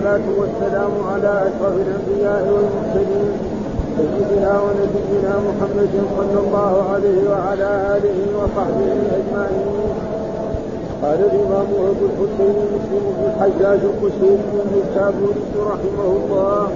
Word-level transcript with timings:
والصلاة 0.00 0.30
والسلام 0.38 0.92
على 1.12 1.42
أشرف 1.48 1.74
الأنبياء 1.76 2.42
والمرسلين 2.52 3.32
سيدنا 3.96 4.60
ونبينا 4.64 5.34
محمد 5.48 5.92
صلى 6.16 6.38
الله 6.44 6.84
عليه 6.92 7.30
وعلى 7.30 7.96
آله 7.96 8.18
وصحبه 8.38 8.92
أجمعين. 9.18 9.66
قال 11.02 11.20
الإمام 11.24 11.68
أبو 11.90 12.04
الحسين 12.08 12.56
مسلم 12.74 13.04
بن 13.16 13.24
الحجاج 13.30 13.80
القشيري 13.90 14.40
النسابوري 14.64 15.44
رحمه 15.72 16.08
الله 16.20 16.68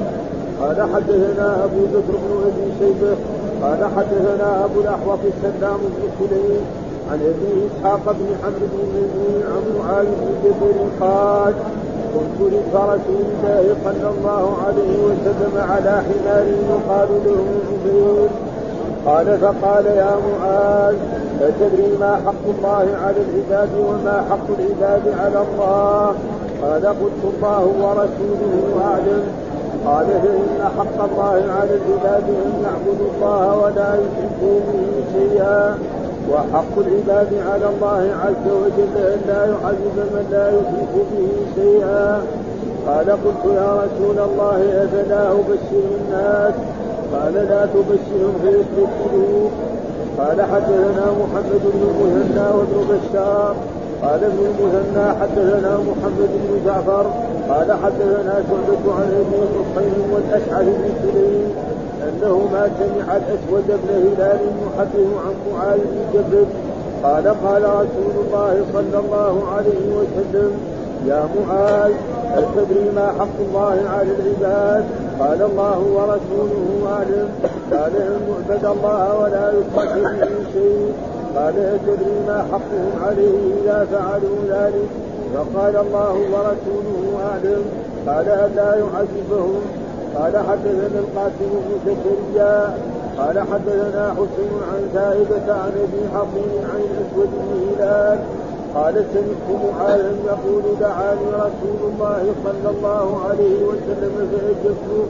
قال 0.60 0.78
حدثنا 0.94 1.64
أبو 1.64 1.80
بكر 1.94 2.14
بن 2.24 2.32
أبي 2.48 2.66
شيبة 2.78 3.16
قال 3.62 3.80
حدثنا 3.96 4.64
أبو 4.64 4.80
الأحوص 4.80 5.18
السلام 5.34 5.78
بن 5.80 6.02
سليم 6.18 6.64
عن 7.10 7.18
أبي 7.20 7.52
إسحاق 7.66 8.04
بن 8.06 8.26
عمرو 8.44 8.66
بن 8.72 8.80
ميمون 8.94 9.42
عن 9.52 9.62
معاذ 9.78 10.06
بن 10.06 10.30
جبل 10.44 10.78
قال 11.00 11.54
كنت 12.14 12.52
لرسول 12.74 13.24
الله 13.32 13.76
صلى 13.84 14.08
الله 14.14 14.56
عليه 14.66 14.94
وسلم 15.06 15.54
على 15.70 16.02
حمار 16.06 16.46
يقال 16.70 17.08
له 17.24 17.44
عبيد 17.70 18.30
قال 19.06 19.38
فقال 19.38 19.86
يا 19.86 20.16
معاذ 20.26 20.96
أتدري 21.42 21.96
ما 22.00 22.12
حق 22.26 22.44
الله 22.58 22.86
على 23.04 23.16
العباد 23.26 23.68
وما 23.78 24.24
حق 24.30 24.48
العباد 24.58 25.02
على 25.20 25.44
الله؟ 25.46 26.14
قال 26.62 26.86
قلت 26.86 27.22
الله 27.34 27.64
ورسوله 27.82 28.54
أعلم. 28.84 29.22
قال 29.86 30.06
فإن 30.06 30.68
حق 30.78 31.04
الله 31.04 31.42
على 31.58 31.70
العباد 31.80 32.24
أن 32.46 32.52
يعبدوا 32.64 33.08
الله 33.14 33.56
ولا 33.56 33.94
يشركوا 33.94 34.60
به 34.66 34.84
شيئا. 35.12 35.78
وحق 36.30 36.74
العباد 36.78 37.32
على 37.50 37.66
الله 37.74 38.02
عز 38.24 38.46
وجل 38.60 38.96
أن 38.96 39.20
لا 39.28 39.42
يعذب 39.46 39.96
من 40.14 40.24
لا 40.30 40.48
يشرك 40.48 40.94
به 41.12 41.28
شيئا. 41.56 42.22
قال 42.86 43.10
قلت 43.10 43.44
يا 43.56 43.70
رسول 43.84 44.18
الله 44.28 44.58
أفلا 44.84 45.22
أبشر 45.32 45.84
الناس؟ 46.00 46.54
قال 47.14 47.34
لا 47.34 47.66
تبشرهم 47.74 48.34
فيستبشروا 48.42 49.48
قال 50.18 50.42
حدثنا 50.42 51.06
محمد 51.20 51.62
بن 51.74 51.82
المثنى 51.90 52.46
وابن 52.56 52.78
بشار. 52.90 53.54
قال 54.02 54.24
ابن 54.24 54.40
المثنى 54.50 55.06
حدثنا 55.20 55.72
محمد 55.88 56.30
بن 56.44 56.66
جعفر. 56.66 57.06
قال 57.48 57.72
حدثنا 57.72 58.34
شعبة 58.48 58.94
عن 58.94 59.08
ابي 59.20 59.38
الحصين 59.42 59.96
والأشعث 60.12 60.64
بن 60.64 60.90
سليم. 61.02 61.73
انه 62.08 62.48
ما 62.52 62.70
سمع 62.78 63.16
الأسود 63.16 63.66
بن 63.68 63.88
هلال 63.94 64.40
يحدث 64.66 65.08
عن 65.24 65.34
معاذ 65.52 65.78
بن 65.78 66.00
جبل. 66.14 66.46
قال 67.02 67.26
قال 67.46 67.62
رسول 67.62 68.14
الله 68.26 68.64
صلى 68.72 68.98
الله 69.04 69.44
عليه 69.56 69.96
وسلم 69.98 70.50
يا 71.06 71.28
معاذ 71.36 71.92
هل 72.34 72.44
تدري 72.56 72.90
ما 72.96 73.06
حق 73.18 73.38
الله 73.48 73.76
على 73.96 74.08
العباد؟ 74.18 74.84
قال 75.20 75.42
الله 75.42 75.78
ورسوله 75.78 76.92
أعلم. 76.92 77.28
قال 77.72 77.92
ان 77.96 78.20
يعبد 78.28 78.64
الله 78.64 79.18
ولا 79.20 79.52
يشرك 79.52 79.94
به 79.94 80.52
شيء. 80.52 80.92
قال 81.36 81.54
هل 81.58 81.78
تدري 81.86 82.16
ما 82.26 82.38
حقهم 82.52 82.90
عليه 83.06 83.38
إذا 83.62 83.86
فعلوا 83.92 84.38
ذلك؟ 84.48 84.88
فقال 85.34 85.76
الله 85.76 86.12
ورسوله 86.12 87.18
أعلم. 87.30 87.62
قال 88.06 88.28
الا 88.28 88.74
يعذبهم. 88.76 89.62
قال 90.14 90.36
حدثنا 90.48 90.98
القاسم 91.04 91.50
بن 91.50 91.70
زكريا 91.86 92.74
قال 93.18 93.38
حدثنا 93.40 94.12
حسين 94.12 94.52
عن 94.72 94.88
زائدة 94.94 95.54
عن 95.54 95.72
أبي 95.84 96.02
حصين 96.14 96.64
عن 96.72 96.80
الاسود 96.90 97.28
بن 97.32 97.74
هلال 97.78 98.18
قال 98.74 98.94
سمعت 98.94 99.62
معاذا 99.64 100.12
يقول 100.26 100.62
دعاني 100.80 101.28
رسول 101.34 101.80
الله 101.92 102.32
صلى 102.44 102.70
الله 102.76 103.20
عليه 103.28 103.64
وسلم 103.64 104.28
فأجبت. 104.32 105.08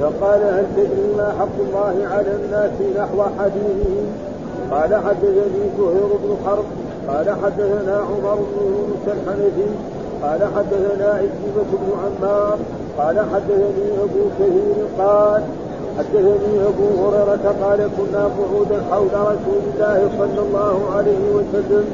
فقال 0.00 0.42
هل 0.42 0.64
تدري 0.76 1.14
ما 1.16 1.34
حق 1.38 1.56
الله 1.68 2.08
على 2.10 2.34
الناس 2.34 2.70
نحو 2.98 3.22
حديثهم؟ 3.38 4.06
قال 4.70 4.94
حدثني 4.94 5.64
زهير 5.78 6.10
بن 6.24 6.36
حرب. 6.46 6.64
قال 7.08 7.30
حدثنا 7.44 7.96
عمر 7.96 8.34
بن 8.34 8.60
يونس 8.66 9.04
الحنفي. 9.06 9.70
قال 10.22 10.40
حدثنا 10.56 11.08
عزيمة 11.08 11.70
بن 11.72 11.92
عمار. 12.02 12.58
قال 12.98 13.16
حدثني 13.32 13.88
أبو 14.04 14.22
كثير 14.38 14.76
قال 14.98 15.42
حدثني 15.98 16.54
أبو 16.70 16.86
هريرة 17.02 17.54
قال 17.62 17.80
كنا 17.96 18.22
قعودا 18.38 18.78
حول 18.90 19.14
رسول 19.14 19.62
الله 19.72 20.08
صلى 20.18 20.40
الله 20.46 20.76
عليه 20.96 21.24
وسلم. 21.34 21.84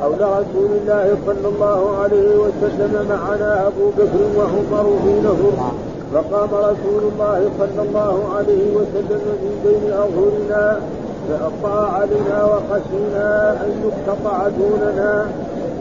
حول 0.00 0.20
رسول 0.20 0.70
الله 0.80 1.16
صلى 1.26 1.48
الله 1.48 1.96
عليه 2.02 2.36
وسلم 2.36 3.06
معنا 3.08 3.66
أبو 3.66 3.90
بكر 3.98 4.22
وعمر 4.36 4.86
نهر. 5.24 5.72
فقام 6.14 6.48
رسول 6.54 7.02
الله 7.12 7.50
صلى 7.58 7.82
الله 7.88 8.16
عليه 8.36 8.76
وسلم 8.76 9.22
من 9.42 9.54
بين 9.64 9.92
أظهرنا 9.92 10.80
فأقطع 11.28 11.92
علينا 11.92 12.44
وخشينا 12.44 13.52
أن 13.52 13.70
يقتطع 13.84 14.48
دوننا. 14.48 15.26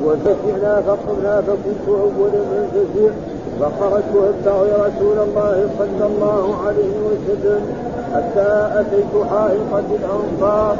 وفزعنا 0.06 0.82
فقمنا 0.88 1.42
فكنت 1.42 1.86
أول 1.88 2.34
من 2.52 2.64
فزع 2.74 3.12
فخرجت 3.60 4.14
ابتغي 4.16 4.72
رسول 4.72 5.18
الله 5.28 5.70
صلى 5.80 6.06
الله 6.06 6.56
عليه 6.68 6.96
وسلم 7.08 7.62
حتى 8.16 8.70
أتيت 8.80 9.14
حائطا 9.30 9.84
بالانصار 9.90 10.76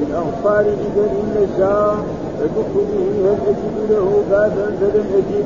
بالانصار 0.00 0.64
ببني 0.64 1.20
النجار 1.26 1.96
فدخت 2.40 2.74
به 2.74 3.28
هل 3.28 3.38
أجد 3.48 3.90
له 3.90 4.22
بابا 4.30 4.76
فلم 4.80 5.06
أجد. 5.14 5.44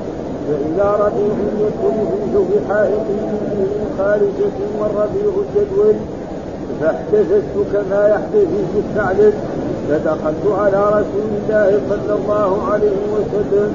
فإذا 0.48 0.90
ربيع 1.04 1.34
يدخل 1.60 1.96
في 2.10 2.32
جوف 2.34 2.68
حائط 2.68 3.06
به 3.08 3.66
خارجة 3.98 4.58
والربيع 4.80 5.32
الجدول 5.42 5.94
فاحتفزت 6.80 7.72
كما 7.72 8.22
في 8.32 8.78
الثعلب 8.78 9.34
فدخلت 9.88 10.58
على 10.58 10.88
رسول 10.88 11.30
الله 11.42 11.80
صلى 11.90 12.14
الله 12.14 12.62
عليه 12.72 13.00
وسلم 13.14 13.74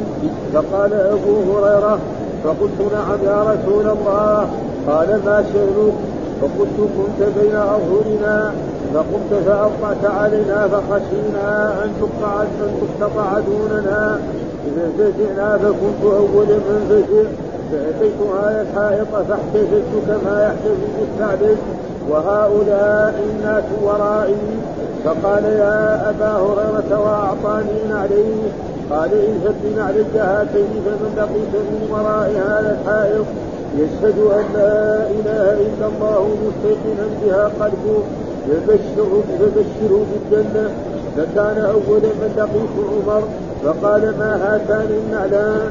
فقال 0.54 0.94
أبو 0.94 1.58
هريرة 1.58 2.00
فقلت 2.46 2.80
نعم 2.94 3.20
يا 3.26 3.40
رسول 3.44 3.86
الله 3.98 4.48
قال 4.88 5.08
ما 5.26 5.44
شأنك 5.54 5.94
فقلت 6.42 6.78
كنت 6.98 7.28
بين 7.40 7.56
أظهرنا 7.56 8.52
فقمت 8.94 9.32
فأوقعت 9.46 10.06
علينا 10.20 10.68
فخشينا 10.68 11.74
أن 11.84 11.90
تقطع 12.00 12.42
أن 12.42 12.48
تقتطع 12.82 13.40
دوننا. 13.40 14.20
إذا 14.68 14.90
فزعنا 14.98 15.58
فكنت 15.58 16.04
أول 16.04 16.48
من 16.48 16.80
فزع 16.90 17.30
فأتيت 17.72 18.20
هذا 18.44 18.62
الحائط 18.62 19.08
فاحتفزت 19.28 19.92
كما 20.08 20.44
يحتفز 20.44 20.96
الثعلب 21.02 21.58
وهؤلاء 22.10 23.16
الناس 23.30 23.64
ورائي. 23.84 24.36
فقال 25.06 25.44
يا 25.44 26.10
أبا 26.10 26.32
هريرة 26.32 27.00
وأعطاني 27.00 27.80
نعليه 27.90 28.52
قال 28.92 29.10
اذهب 29.14 29.56
بنعلك 29.64 30.16
هاتين 30.16 30.74
فمن 30.86 31.12
لقيت 31.18 31.54
من 31.70 31.88
وراء 31.92 32.30
هذا 32.48 32.78
الحائط 32.82 33.26
يشهد 33.78 34.18
أن 34.20 34.46
لا 34.54 35.08
إله 35.18 35.46
إلا 35.68 35.88
الله 35.92 36.38
مستيقنا 36.46 37.06
بها 37.22 37.44
قلبه 37.60 38.00
فبشره 38.48 39.24
فبشره 39.40 40.06
بالجنة. 40.12 40.70
فكان 41.18 41.58
أول 41.58 42.02
من 42.02 42.32
لقيت 42.38 42.76
عمر 42.92 43.24
فقال 43.64 44.02
ما 44.20 44.32
هاتان 44.44 44.90
النعلان؟ 45.04 45.70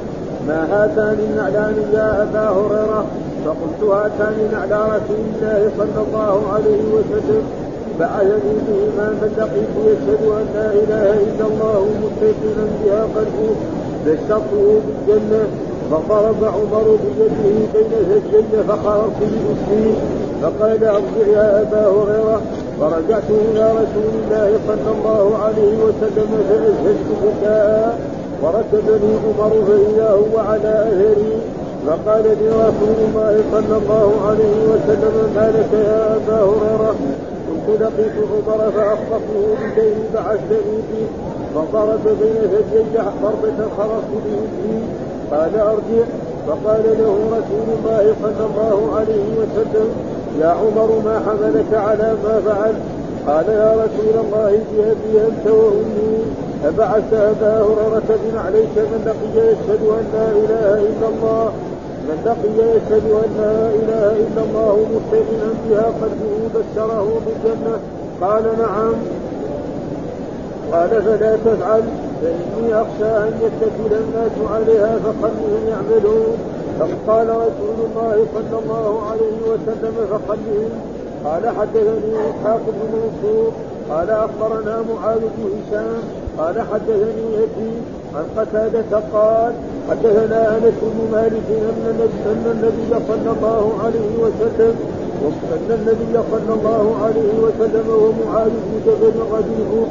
ما 0.49 0.61
هاتان 0.73 1.19
النعلان 1.31 1.77
يا 1.93 2.23
أبا 2.23 2.49
هريرة؟ 2.49 3.05
فقلت 3.45 3.91
هاتان 3.93 4.37
نعلى 4.53 4.85
رسول 4.97 5.21
الله 5.35 5.71
صلى 5.79 6.01
الله 6.07 6.53
عليه 6.55 6.83
وسلم. 6.95 7.64
بهما 7.99 9.07
من 9.21 9.31
لقيت 9.39 9.75
يشهد 9.87 10.23
أن 10.39 10.47
لا 10.55 10.69
إله 10.81 11.11
إلا 11.27 11.47
الله 11.51 11.81
مستيقنا 12.05 12.65
بها 12.85 13.03
قلبه 13.17 13.51
بشرته 14.07 14.81
بالجنة 14.87 15.45
فضرب 15.91 16.45
عمر 16.45 16.97
بيده 17.03 17.43
بين 17.45 18.21
ثديي 18.33 18.63
فخررت 18.69 19.21
باسمي 19.21 19.95
فقال 20.43 20.85
أرجع 20.85 21.27
يا 21.33 21.63
أبا 21.63 21.87
هريرة. 21.87 22.41
فرجعت 22.81 23.29
إلى 23.31 23.71
رسول 23.71 24.13
الله 24.25 24.59
صلى 24.69 24.91
الله 24.97 25.39
عليه 25.45 25.75
وسلم 25.85 26.31
فازهجت 26.49 27.11
بكاء. 27.25 27.99
وركبني 28.43 29.13
عمر 29.25 29.53
فاذا 29.67 30.11
هو 30.11 30.39
على 30.39 30.89
اثري 30.89 31.33
فقال 31.87 32.25
لي 32.25 32.49
رسول 32.49 32.97
الله 33.09 33.41
صلى 33.53 33.77
الله 33.77 34.13
عليه 34.29 34.59
وسلم 34.73 35.33
ما 35.37 35.53
لك 35.57 35.73
يا 35.73 36.17
أبا 36.17 36.39
هريرة؟ 36.45 36.95
كنت 37.67 37.81
لقيت 37.81 38.13
عمر 38.33 38.71
فاخطفه 38.77 39.37
بشيء 39.61 39.97
بعثني 40.15 40.77
به 40.91 41.07
فضرب 41.55 42.05
بين 42.05 42.41
ثديي 42.53 42.83
ضربة 43.23 43.69
خرجت 43.77 44.11
به. 44.25 44.41
فيه 44.63 44.83
قال 45.37 45.61
أرجع. 45.61 46.07
فقال 46.47 46.85
له 46.85 47.17
رسول 47.37 47.69
الله 47.79 48.15
صلى 48.23 48.47
الله 48.47 48.97
عليه 48.97 49.29
وسلم 49.41 49.89
يا 50.41 50.47
عمر 50.47 50.89
ما 51.05 51.23
حملك 51.27 51.75
على 51.75 52.15
ما 52.25 52.41
فعل 52.47 52.75
قال 53.27 53.49
يا 53.49 53.73
رسول 53.73 54.25
الله 54.25 54.59
بأبي 54.73 55.27
أنت 55.27 55.47
وأمي. 55.47 56.25
أبعث 56.65 57.13
أبا 57.13 57.59
هريرة 57.59 58.09
بن 58.09 58.39
عليك 58.39 58.75
من 58.77 59.01
لقي 59.07 59.47
يشهد 59.47 59.83
أن 59.99 60.05
لا 60.15 60.29
إله 60.31 60.75
إلا 60.75 61.09
الله. 61.09 61.53
من 62.09 62.19
لقي 62.27 62.57
يشهد 62.77 63.07
أن 63.25 63.31
لا 63.41 63.57
إله 63.81 64.07
إلا 64.25 64.43
الله 64.47 64.87
مستيقنا 64.95 65.49
بها 65.65 65.87
قلبه 66.01 66.35
بشره 66.55 67.21
بالجنة. 67.27 67.77
قال 68.21 68.45
نعم. 68.59 68.95
قال 70.73 70.91
فلا 71.03 71.37
تفعل 71.37 71.83
فإني 72.23 72.75
أخشى 72.75 73.11
أن 73.27 73.33
يتكل 73.45 73.97
الناس 73.97 74.37
عليها 74.53 74.99
فخلهم 74.99 75.63
يعملون 75.69 76.37
فقال 76.79 77.29
رسول 77.29 77.79
الله 77.87 78.27
صلى 78.35 78.59
الله 78.63 79.03
عليه 79.11 79.39
وسلم 79.51 79.95
فخلهم 80.11 80.71
قال 81.25 81.49
حدثني 81.49 82.15
إسحاق 82.31 82.61
بن 82.67 82.99
منصور. 82.99 83.53
قال 83.91 84.11
أخبرنا 84.11 84.85
معاذ 84.95 85.19
بن 85.21 85.45
هشام. 85.55 86.03
قال 86.39 86.61
حدثني 86.73 87.35
يزيد. 87.35 87.83
عن 88.15 88.25
قتادة 88.37 89.01
قال 89.13 89.53
حدثنا 89.91 90.57
أنس 90.57 90.75
بن 90.83 90.99
مالك 91.13 91.49
أن 92.27 92.45
النبي 92.55 93.05
صلى 93.09 93.31
الله 93.37 93.73
عليه 93.85 94.13
وسلم 94.25 94.75
أن 95.53 95.71
النبي 95.71 96.15
صلى 96.33 96.55
الله 96.55 96.85
عليه 97.05 97.33
وسلم 97.45 97.87
ومعاذ 97.89 98.51
بن 98.51 98.81
جبل 98.87 99.17
رديفه 99.33 99.87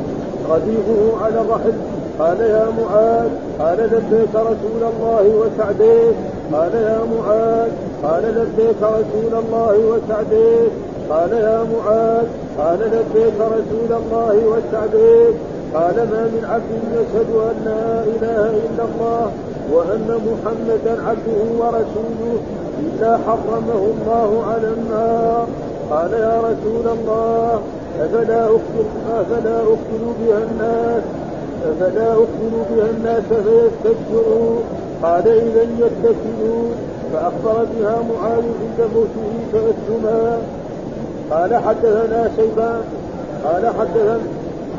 رديفه 0.49 1.23
على 1.25 1.41
الرحل 1.41 1.73
قال 2.19 2.39
يا 2.39 2.65
معاذ 2.79 3.29
قال 3.59 3.77
لبيك 3.77 4.35
رسول 4.35 4.81
الله 4.93 5.25
وسعديك 5.41 6.15
قال 6.53 6.73
يا 6.73 6.99
معاذ 7.15 7.71
قال 8.03 8.23
لبيك 8.23 8.81
رسول 8.81 9.33
الله 9.43 9.77
وسعديك 9.91 10.71
قال 11.09 11.31
يا 11.31 11.63
معاذ 11.73 12.27
قال 12.57 12.79
لبيك 12.79 13.39
رسول 13.39 13.91
الله 14.01 14.35
وسعديك 14.51 15.35
قال 15.73 15.95
ما 15.95 16.23
من 16.33 16.45
عبد 16.51 16.71
يشهد 16.93 17.29
أن 17.49 17.55
لا 17.65 18.03
إله 18.03 18.49
إلا 18.49 18.83
الله. 18.83 19.31
وأن 19.71 20.07
محمدا 20.30 21.04
عبده 21.07 21.42
ورسوله 21.60 22.38
الا 22.80 23.18
حرمه 23.18 23.81
الله 23.94 24.44
على 24.48 24.68
النار. 24.68 25.48
قال 25.92 26.13
يا 26.13 26.38
رسول 26.39 26.98
الله 26.98 27.62
أفلا 28.00 28.44
اقتل 28.45 28.88
أفلا 29.19 29.57
اقتل 29.57 30.04
بها 30.19 30.38
الناس؟ 30.51 31.04
أفلا 31.69 32.13
اقتل 32.13 32.54
بها 32.69 32.89
الناس 32.89 33.24
فيستكبروا؟ 33.24 34.60
قال 35.04 35.27
اذا 35.27 35.63
يتكلوا. 35.80 36.69
فأخبر 37.13 37.65
بها 37.74 37.95
معاذ 38.10 38.44
عند 38.62 38.89
موته 38.95 39.33
فاسلما 39.54 40.38
قال 41.31 41.56
حدثنا 41.56 42.30
شيبان 42.36 42.81
قال 43.44 43.68
حدثنا 43.80 44.19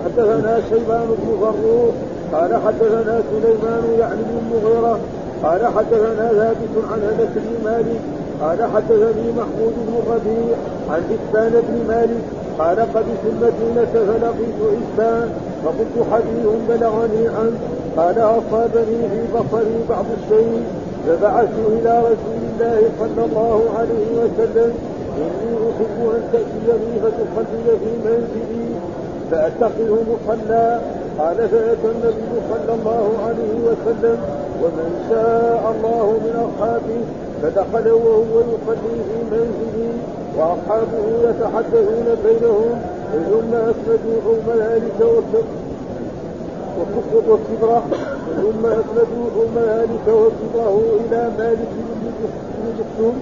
حدثنا 0.05 0.61
شيبان 0.71 1.07
بن 1.09 1.37
فروخ 1.41 1.95
قال 2.32 2.55
حدثنا 2.67 3.21
سليمان 3.31 3.85
يعني 4.00 4.23
بن 4.23 4.38
المغيرة 4.43 4.99
قال 5.43 5.67
حدثنا 5.67 6.29
ثابت 6.29 6.75
عن 6.91 7.00
أنس 7.03 7.31
بن 7.37 7.65
مالك 7.65 8.00
قال 8.41 8.59
حدثني 8.75 9.32
محمود 9.32 9.75
بن 9.87 10.12
ربيع 10.12 10.56
عن 10.91 11.03
إسبان 11.17 11.62
بن 11.69 11.88
مالك 11.88 12.25
قال 12.59 12.81
قدس 12.81 13.21
المدينة 13.32 13.93
فلقيت 13.94 14.61
إسبان 14.82 15.29
فقلت 15.65 16.06
حديث 16.12 16.47
بلغني 16.69 17.29
عنه 17.29 17.59
قال 17.97 18.19
أصابني 18.19 19.09
في 19.11 19.21
بصري 19.35 19.76
بعض 19.88 20.05
الشيء 20.19 20.62
فبعثت 21.06 21.59
إلى 21.69 21.99
رسول 21.99 22.41
الله 22.50 22.81
صلى 23.00 23.25
الله 23.25 23.61
عليه 23.79 24.11
وسلم 24.23 24.73
إني 25.19 25.56
أحب 25.71 25.99
أن 26.15 26.23
تأتيني 26.32 27.00
فتصلي 27.03 27.79
في 27.79 27.91
منزلي 28.05 28.75
فأتخذه 29.31 29.99
مصلى 30.11 30.81
قال 31.19 31.37
فأتى 31.37 31.88
النبي 31.94 32.32
صلى 32.50 32.75
الله 32.75 33.06
عليه 33.26 33.55
وسلم 33.66 34.19
ومن 34.62 35.06
شاء 35.11 35.75
الله 35.76 36.06
من 36.25 36.34
أصحابه 36.49 37.00
فدخل 37.43 37.90
وهو 37.90 38.40
يصلي 38.40 38.96
في 39.08 39.19
منزله 39.31 39.93
وأصحابه 40.38 41.05
يتحدثون 41.28 42.06
بينهم 42.25 42.81
ثم 43.31 43.55
اسندوا 43.55 44.20
حوم 44.25 44.58
ذلك 44.58 45.00
والكبرى 47.28 47.82
ثم 48.37 48.66
اسندوا 48.66 49.26
حوم 49.34 49.55
ذلك 49.56 50.06
وكبرة 50.08 50.81
إلى 51.00 51.31
مالك 51.38 51.69
بن 51.76 52.72
جسوم 52.78 53.14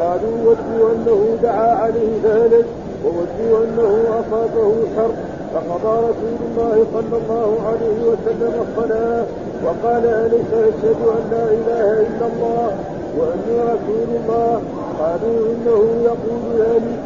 قالوا 0.00 0.38
ودوا 0.44 0.92
أنه 0.92 1.36
دعا 1.42 1.74
عليه 1.74 2.20
فهلك 2.24 2.64
وودوا 3.04 3.64
أنه 3.64 4.04
أصابه 4.20 4.72
شر 4.96 5.10
فقضى 5.56 5.98
رسول 6.08 6.38
الله 6.48 6.84
صلى 6.94 7.16
الله 7.22 7.50
عليه 7.68 7.98
وسلم 8.10 8.54
الصلاة 8.66 9.24
وقال 9.64 10.06
أليس 10.06 10.50
يشهد 10.52 11.00
أن 11.16 11.22
لا 11.30 11.44
إله 11.58 11.90
إلا 12.08 12.26
الله 12.32 12.68
واني 13.18 13.56
رسول 13.72 14.08
الله؟ 14.16 14.60
قالوا 15.00 15.38
إنه 15.52 15.80
يقول 16.04 16.42
ذلك. 16.58 16.98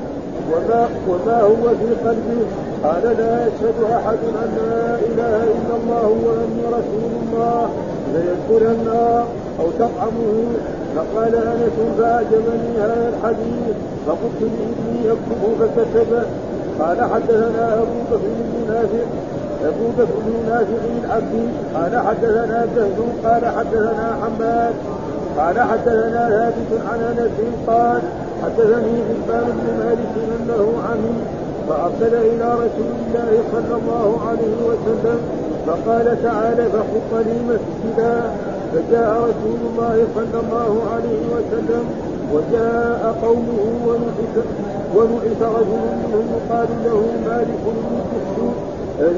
وما 0.53 0.89
وما 1.09 1.41
هو 1.41 1.69
في 1.81 2.09
قلبه؟ 2.09 2.43
قال 2.85 3.17
لا 3.19 3.47
يشهد 3.47 3.79
أحد 3.93 4.19
أن 4.43 4.51
لا 4.61 4.95
إله 5.09 5.43
إلا 5.57 5.75
الله 5.83 6.07
واني 6.27 6.63
رسول 6.79 7.13
الله. 7.23 7.69
ليدخل 8.13 8.67
النار 8.73 9.25
أو 9.61 9.67
تطعمه؟ 9.79 10.35
فقال 10.97 11.35
أنس 11.35 11.77
فأعجبني 11.99 12.79
هذا 12.79 13.13
الحديث 13.15 13.77
فقلت 14.07 14.41
لابني 14.41 14.99
يكتب 15.07 15.43
فكتب 15.61 16.23
قال 16.81 17.01
حدثنا 17.13 17.75
أبو 17.75 18.01
بكر 18.11 18.31
بن 18.53 18.73
نافع 18.73 19.05
أبو 19.65 19.89
بكر 19.99 20.17
بن 20.27 20.51
نافع 20.51 20.81
العبدي 21.05 21.47
قال 21.75 22.07
حدثنا 22.07 22.67
زهد 22.77 22.99
قال 23.25 23.47
حدثنا 23.47 24.17
حماد 24.23 24.75
قال 25.39 25.61
حدثنا 25.61 26.29
ثابت 26.29 26.81
عن 26.91 27.01
أنس 27.01 27.39
قال 27.67 28.03
حدثني 28.43 28.97
حبان 29.09 29.45
بن 29.45 29.85
مالك 29.85 30.15
أنه 30.37 30.73
عمي 30.89 31.21
فأرسل 31.69 32.15
إلى 32.15 32.55
رسول 32.55 32.93
الله 33.07 33.43
صلى 33.53 33.75
الله 33.81 34.21
عليه 34.29 34.57
وسلم 34.69 35.21
فقال 35.67 36.23
تعالى 36.23 36.65
فخط 36.65 37.27
لي 37.27 37.37
مسجدا. 37.49 38.31
فجاء 38.73 39.11
رسول 39.13 39.61
الله 39.71 40.07
صلى 40.15 40.41
الله 40.43 40.73
عليه 40.95 41.23
وسلم 41.35 41.85
وجاء 42.35 43.01
قومه 43.23 43.61
ونعث 43.87 44.35
ونعث 44.97 45.41
رجل 45.57 45.83
منهم 46.01 46.25
يقال 46.37 46.69
له 46.85 47.01
مالك 47.27 47.63
بن 47.67 47.95
السوء 48.21 48.55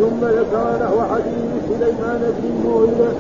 ثم 0.00 0.20
ذكر 0.38 0.64
نحو 0.82 0.98
حديث 1.12 1.50
سليمان 1.68 2.20
بن 2.36 2.44
المغيرة 2.52 3.12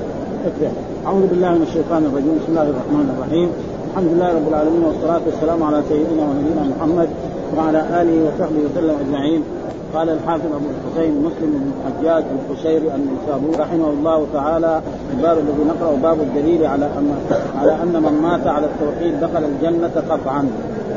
أعوذ 1.06 1.26
بالله 1.26 1.50
من 1.50 1.62
الشيطان 1.62 2.02
الرجيم. 2.04 2.34
بسم 2.40 2.50
الله 2.52 2.62
الرحمن 2.62 3.06
الرحيم. 3.14 3.48
الحمد 3.90 4.08
لله 4.12 4.28
رب 4.38 4.48
العالمين 4.48 4.84
والصلاة 4.84 5.20
والسلام 5.26 5.62
على 5.62 5.82
سيدنا 5.88 6.22
ونبينا 6.28 6.62
محمد 6.72 7.08
وعلى 7.56 7.80
آله 8.00 8.16
وصحبه 8.26 8.60
وسلم 8.66 8.96
أجمعين. 9.04 9.42
قال 9.94 10.10
الحافظ 10.10 10.46
أبو 10.46 10.66
الحسين 10.74 11.12
مسلم 11.22 11.50
بن 11.50 11.72
الحجاج 11.78 12.24
القشيري 12.32 12.90
النسابوري 12.94 13.56
رحمه 13.58 13.90
الله 13.90 14.26
تعالى 14.32 14.82
الباب 15.16 15.38
الذي 15.38 15.64
نقرأ 15.68 15.96
باب 16.02 16.20
الدليل 16.20 16.66
على 16.66 16.86
أن 16.86 17.16
على 17.60 17.72
أن 17.82 18.02
من 18.02 18.20
مات 18.22 18.46
على 18.46 18.66
التوحيد 18.66 19.20
دخل 19.20 19.44
الجنة 19.44 20.02
قطعا. 20.10 20.48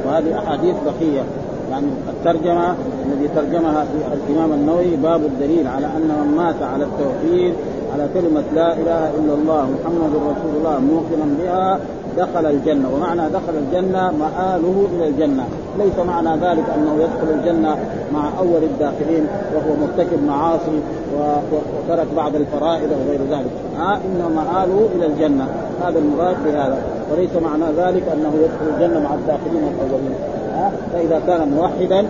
وهذه 0.05 0.39
أحاديث 0.39 0.75
بقية 0.85 1.23
يعني 1.71 1.85
الترجمة 2.09 2.75
الذي 3.05 3.27
ترجمها 3.35 3.85
الإمام 4.13 4.51
النووي 4.51 4.95
باب 4.95 5.21
الدليل 5.23 5.67
على 5.67 5.85
أن 5.85 6.07
من 6.21 6.33
مات 6.37 6.61
على 6.73 6.83
التوحيد 6.83 7.53
على 7.93 8.09
كلمة 8.13 8.43
لا 8.55 8.73
إله 8.73 9.09
إلا 9.09 9.33
الله 9.33 9.63
محمد 9.63 10.11
رسول 10.15 10.51
الله 10.57 10.79
موقنا 10.79 11.25
بها 11.39 11.79
دخل 12.17 12.45
الجنة 12.45 12.89
ومعنى 12.95 13.29
دخل 13.29 13.53
الجنة 13.57 14.11
مآله 14.11 14.87
إلى 14.95 15.07
الجنة. 15.07 15.43
ليس 15.79 15.99
معنى 16.07 16.29
ذلك 16.29 16.63
أنه 16.75 16.93
يدخل 16.95 17.39
الجنة 17.39 17.77
مع 18.13 18.29
أول 18.39 18.63
الداخلين 18.63 19.27
وهو 19.55 19.75
مرتكب 19.81 20.23
معاصي 20.23 20.79
وترك 21.17 22.07
بعض 22.15 22.35
الفرائض 22.35 22.89
وغير 22.91 23.19
ذلك. 23.31 23.51
آه 23.79 23.95
إن 23.95 24.35
مآله 24.35 24.89
إلى 24.95 25.05
الجنة. 25.05 25.47
هذا 25.83 25.99
المراد 25.99 26.35
بهذا. 26.45 26.77
وليس 27.11 27.35
معنى 27.35 27.65
ذلك 27.77 28.03
أنه 28.13 28.33
يدخل 28.43 28.75
الجنة 28.75 28.99
مع 28.99 29.13
الداخلين 29.13 29.63
الأولين 29.63 30.15
آه 30.55 30.71
فإذا 30.93 31.21
كان 31.27 31.49
موحدا 31.49 32.05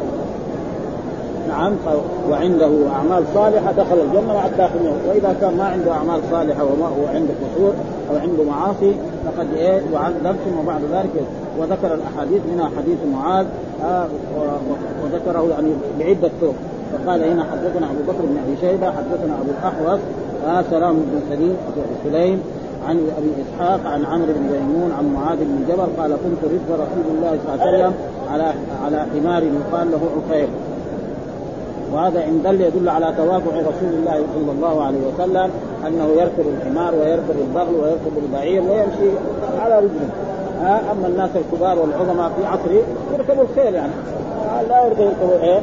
نعم 1.47 1.73
وعنده 2.29 2.71
أعمال 2.95 3.23
صالحة 3.33 3.71
دخل 3.71 3.97
الجنة 3.99 4.33
مع 4.33 4.45
الداخلين. 4.45 4.93
وإذا 5.09 5.35
كان 5.41 5.57
ما 5.57 5.63
عنده 5.63 5.91
أعمال 5.91 6.21
صالحة 6.31 6.63
وما 6.63 6.85
هو 6.85 7.07
عنده 7.15 7.33
قصور 7.43 7.73
أو 8.11 8.17
عنده 8.17 8.43
معاصي 8.43 8.95
فقد 9.25 9.47
إيه 9.57 9.81
يعذب 9.93 10.35
ثم 10.45 10.65
بعد 10.67 10.81
ذلك 10.93 11.25
وذكر 11.59 11.93
الأحاديث 11.93 12.41
منها 12.53 12.69
حديث 12.77 12.97
معاذ 13.13 13.45
آه 13.83 14.07
وذكره 15.03 15.49
يعني 15.49 15.71
بعدة 15.99 16.31
طرق 16.41 16.55
فقال 16.93 17.23
هنا 17.23 17.43
حدثنا 17.43 17.85
أبو 17.91 18.11
بكر 18.11 18.25
بن 18.25 18.37
أبي 18.47 18.57
شيبة 18.61 18.87
حدثنا 18.87 19.35
أبو 19.41 19.51
الأحوص 19.59 19.99
آه 20.47 20.63
سلام 20.71 20.93
بن 20.95 21.21
سليم 21.29 21.55
سليم 22.03 22.41
عن 22.87 22.97
أبي 23.17 23.27
إسحاق 23.41 23.79
عن 23.85 24.05
عمرو 24.05 24.33
بن 24.33 24.41
ميمون 24.41 24.91
عن 24.97 25.13
معاذ 25.13 25.37
بن 25.37 25.65
جبل 25.69 26.01
قال 26.01 26.11
كنت 26.11 26.43
رفق 26.43 26.73
رسول 26.73 27.17
الله 27.17 27.37
صلى 27.45 27.53
الله 27.53 27.65
عليه 27.65 27.77
وسلم 27.77 27.93
على 28.31 28.53
على 28.85 29.05
حمار 29.13 29.43
يقال 29.43 29.91
له 29.91 29.99
عفير 30.17 30.47
وهذا 31.93 32.23
إن 32.23 32.41
دل 32.43 32.61
يدل 32.61 32.89
على 32.89 33.13
تواضع 33.17 33.51
رسول 33.59 33.93
الله 33.99 34.23
صلى 34.35 34.51
الله 34.51 34.83
عليه 34.83 34.99
وسلم 35.13 35.49
أنه 35.87 36.07
يركب 36.21 36.45
الحمار 36.57 36.95
ويركب 36.95 37.35
البغل 37.47 37.75
ويركب 37.75 38.17
البعير 38.25 38.61
ويمشي 38.61 39.17
على 39.59 39.77
رجله. 39.79 40.09
أما 40.91 41.07
الناس 41.07 41.29
الكبار 41.35 41.79
والعظماء 41.79 42.31
في 42.37 42.45
عصره 42.45 42.81
يركبوا 43.13 43.43
الخيل 43.43 43.75
يعني. 43.75 43.91
لا 44.69 44.85
يركبوا 44.85 45.43
إيه؟ 45.43 45.61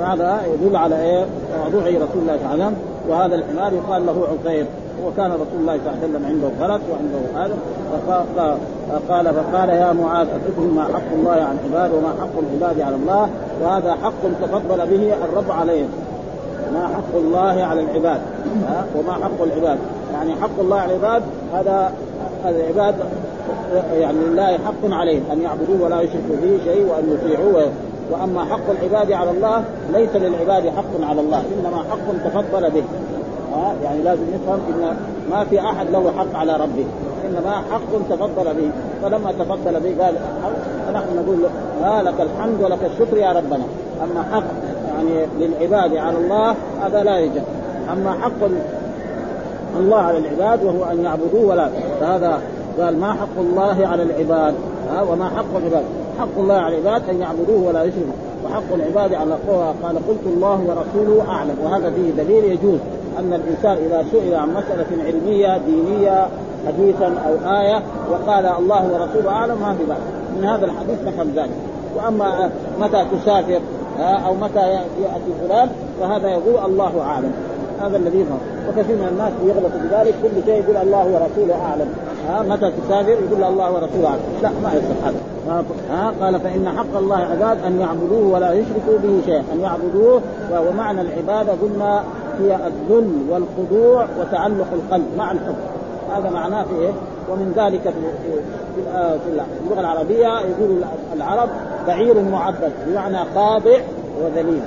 هذا 0.00 0.40
يدل 0.54 0.76
على 0.76 1.02
إيه؟ 1.02 1.26
رسول 1.76 2.22
الله 2.22 2.36
صلى 2.36 2.54
الله 2.54 2.64
عليه 2.64 2.64
وسلم 2.64 2.76
وهذا 3.08 3.34
الحمار 3.34 3.72
يقال 3.72 4.06
له 4.06 4.28
عقير. 4.30 4.66
وكان 5.06 5.32
رسول 5.32 5.60
الله 5.60 5.78
صلى 5.78 5.92
الله 5.92 5.98
عليه 6.02 6.08
وسلم 6.08 6.24
عنده 6.26 6.48
فرس 6.60 6.80
وعنده 6.90 7.20
هذا. 7.44 7.56
فقال 8.92 9.34
فقال 9.34 9.68
يا 9.68 9.92
معاذ 9.92 10.26
أتدري 10.28 10.66
ما 10.66 10.84
حق 10.84 11.12
الله 11.12 11.30
على 11.30 11.58
العباد 11.64 11.90
وما 11.94 12.08
حق 12.08 12.38
العباد 12.38 12.80
على 12.80 12.96
الله 12.96 13.28
وهذا 13.62 13.96
حق 14.02 14.22
تفضل 14.42 14.86
به 14.86 15.14
الرب 15.24 15.50
عليهم. 15.50 15.88
ما 16.74 16.88
حق 16.88 17.14
الله 17.14 17.64
على 17.64 17.80
العباد. 17.80 18.20
وما 18.96 19.12
حق 19.12 19.42
العباد. 19.42 19.78
يعني 20.12 20.34
حق 20.42 20.60
الله 20.60 20.76
على 20.76 20.96
العباد 20.96 21.22
هذا 21.54 21.92
العباد 22.44 22.94
يعني 23.92 24.18
لله 24.18 24.52
حق 24.52 24.82
عليهم 24.84 25.22
أن 25.32 25.42
يعبدوه 25.42 25.82
ولا 25.82 26.00
يشركوا 26.00 26.36
به 26.42 26.58
شيء 26.64 26.86
وأن 26.86 27.18
يطيعوه. 27.18 27.68
وأما 28.10 28.44
حق 28.44 28.70
العباد 28.70 29.12
على 29.12 29.30
الله 29.30 29.64
ليس 29.92 30.16
للعباد 30.16 30.68
حق 30.68 31.08
على 31.10 31.20
الله 31.20 31.42
إنما 31.58 31.76
حق 31.76 32.28
تفضل 32.30 32.70
به. 32.70 32.84
ها؟ 33.54 33.74
يعني 33.84 34.02
لازم 34.02 34.22
نفهم 34.34 34.60
إن 34.68 34.96
ما 35.30 35.44
في 35.44 35.60
أحد 35.60 35.90
له 35.90 36.12
حق 36.18 36.34
على 36.34 36.52
ربه 36.56 36.84
إنما 37.28 37.62
حق 37.70 38.08
تفضل 38.10 38.44
به. 38.44 38.70
فلما 39.02 39.32
تفضل 39.32 39.80
به 39.80 40.04
قال 40.04 40.14
فنحن 40.86 41.16
نقول 41.16 41.38
ها 41.82 42.02
لك 42.02 42.20
الحمد 42.20 42.62
ولك 42.62 42.78
الشكر 42.84 43.16
يا 43.16 43.32
ربنا. 43.32 43.64
أما 44.04 44.22
حق 44.32 44.44
يعني 44.88 45.26
للعباد 45.38 45.96
على 45.96 46.16
الله 46.18 46.54
هذا 46.82 47.02
لا 47.02 47.16
يوجد 47.16 47.42
أما 47.92 48.12
حق 48.12 48.48
الله 49.78 49.96
على 49.96 50.18
العباد 50.18 50.64
وهو 50.64 50.84
أن 50.92 51.04
يعبدوه 51.04 51.50
ولا 51.50 51.68
فهذا 52.00 52.40
قال 52.80 53.00
ما 53.00 53.12
حق 53.12 53.38
الله 53.38 53.86
على 53.86 54.02
العباد. 54.02 54.54
ها؟ 54.90 55.02
وما 55.02 55.28
حق 55.28 55.56
العباد. 55.56 55.84
حق 56.18 56.38
الله 56.38 56.54
على 56.54 56.78
العباد 56.78 57.08
أن 57.08 57.20
يعبدوه 57.20 57.68
ولا 57.68 57.84
يشركوا 57.84 58.12
وحق 58.44 58.72
العباد 58.74 59.14
على 59.14 59.36
قال 59.82 59.96
قلت 60.08 60.26
الله 60.26 60.60
ورسوله 60.66 61.28
أعلم. 61.28 61.56
وهذا 61.64 61.90
فيه 61.90 62.22
دليل 62.22 62.44
يجوز. 62.44 62.78
أن 63.18 63.32
الإنسان 63.32 63.76
إذا 63.86 64.04
سئل 64.12 64.34
عن 64.34 64.48
مسألة 64.54 65.04
علمية 65.04 65.58
دينية 65.58 66.28
حديثا 66.66 67.06
أو 67.06 67.60
آية 67.60 67.82
وقال 68.10 68.46
الله 68.46 68.84
ورسوله 68.92 69.30
أعلم 69.30 69.60
ما 69.60 69.74
في 69.74 69.84
من 70.38 70.44
هذا 70.44 70.64
الحديث 70.64 70.98
نفهم 71.06 71.32
ذلك. 71.36 71.50
وأما 71.96 72.50
متى 72.80 73.04
تسافر 73.12 73.60
أو 73.98 74.34
متى 74.34 74.68
يأتي 75.02 75.32
فلان 75.48 75.68
فهذا 76.00 76.28
يقول 76.28 76.64
الله 76.64 77.00
أعلم. 77.00 77.32
هذا 77.82 77.96
الذي 77.96 78.20
يفهم 78.20 78.38
وكثير 78.68 78.96
من 78.96 79.08
الناس 79.12 79.32
يغلط 79.44 79.72
بذلك. 79.82 80.14
كل 80.22 80.44
شيء 80.46 80.62
يقول 80.62 80.76
الله 80.76 81.04
ورسوله 81.06 81.54
أعلم. 81.62 81.88
ها 82.28 82.42
متى 82.42 82.70
تسافر 82.70 83.10
يقول 83.10 83.44
الله 83.44 83.72
ورسوله 83.72 84.06
أعلم. 84.06 84.20
لا 84.42 84.50
ما 84.62 84.72
يصح 84.74 85.06
هذا. 85.06 85.64
ها 85.90 86.12
قال 86.20 86.40
فإن 86.40 86.68
حق 86.68 86.96
الله 86.96 87.16
عباد 87.16 87.64
أن 87.66 87.80
يعبدوه 87.80 88.34
ولا 88.34 88.52
يشركوا 88.52 88.98
به 89.02 89.20
شيئا. 89.26 89.44
أن 89.54 89.60
يعبدوه 89.60 90.22
ومعنى 90.68 91.00
العبادة 91.00 91.52
قلنا 91.52 92.04
هي 92.40 92.56
الذل 92.66 93.12
والخضوع 93.30 94.06
وتعلق 94.20 94.66
القلب 94.72 95.06
مع 95.18 95.32
الحب. 95.32 95.56
هذا 96.16 96.30
معناه 96.30 96.62
في 96.62 96.74
إيه؟ 96.80 96.92
ومن 97.30 97.52
ذلك 97.56 97.80
في 97.82 97.90
في 98.94 99.30
اللغة 99.30 99.80
العربية 99.80 100.40
يقول 100.40 100.82
العرب 101.16 101.48
بعير 101.86 102.22
معبد 102.32 102.72
بمعنى 102.86 103.18
خاضع 103.34 103.78
وذليل. 104.22 104.62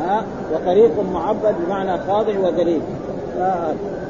ها 0.00 0.24
وطريق 0.52 0.92
معبد 1.12 1.54
بمعنى 1.66 1.98
خاضع 2.08 2.38
وذليل. 2.42 2.80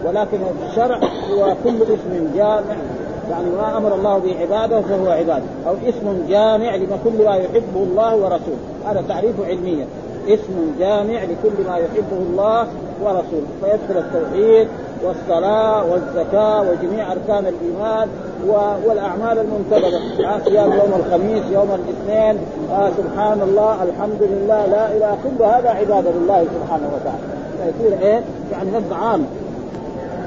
ولكن 0.04 0.38
الشرع 0.68 0.96
هو 1.30 1.54
كل 1.64 1.82
اسم 1.82 2.30
جامع. 2.36 2.76
يعني 3.30 3.46
ما 3.50 3.76
أمر 3.76 3.94
الله 3.94 4.18
بعباده 4.18 4.80
فهو 4.80 5.10
عبادة. 5.10 5.44
أو 5.66 5.74
اسم 5.88 6.24
جامع 6.28 6.74
لما 6.74 6.98
كل 7.04 7.24
ما 7.24 7.36
يحبه 7.36 7.76
الله 7.76 8.16
ورسوله. 8.16 8.58
هذا 8.86 9.04
تعريف 9.08 9.34
علميا 9.48 9.86
اسم 10.28 10.72
جامع 10.78 11.22
لكل 11.22 11.64
ما 11.68 11.76
يحبه 11.76 12.16
الله 12.30 12.66
ورسوله. 13.02 13.46
فيدخل 13.60 13.98
التوحيد 13.98 14.68
والصلاة 15.04 15.84
والزكاة 15.92 16.60
وجميع 16.60 17.12
أركان 17.12 17.46
الإيمان 17.46 18.08
والأعمال 18.86 19.38
المنتظرة. 19.38 20.00
صيام 20.44 20.72
يوم 20.72 20.92
الخميس 21.06 21.42
يوم 21.52 21.68
الاثنين. 21.74 22.38
آه 22.72 22.90
سبحان 22.98 23.42
الله 23.42 23.82
الحمد 23.82 24.20
لله 24.20 24.66
لا 24.66 24.96
إله. 24.96 25.16
كل 25.24 25.44
هذا 25.44 25.68
عبادة 25.68 26.10
لله 26.10 26.44
سبحانه 26.44 26.90
وتعالى. 26.94 27.18
فيصير 27.58 27.98
إيه؟ 28.00 28.22
يعني 28.52 28.70
لفظ 28.70 28.92
عام. 28.92 29.26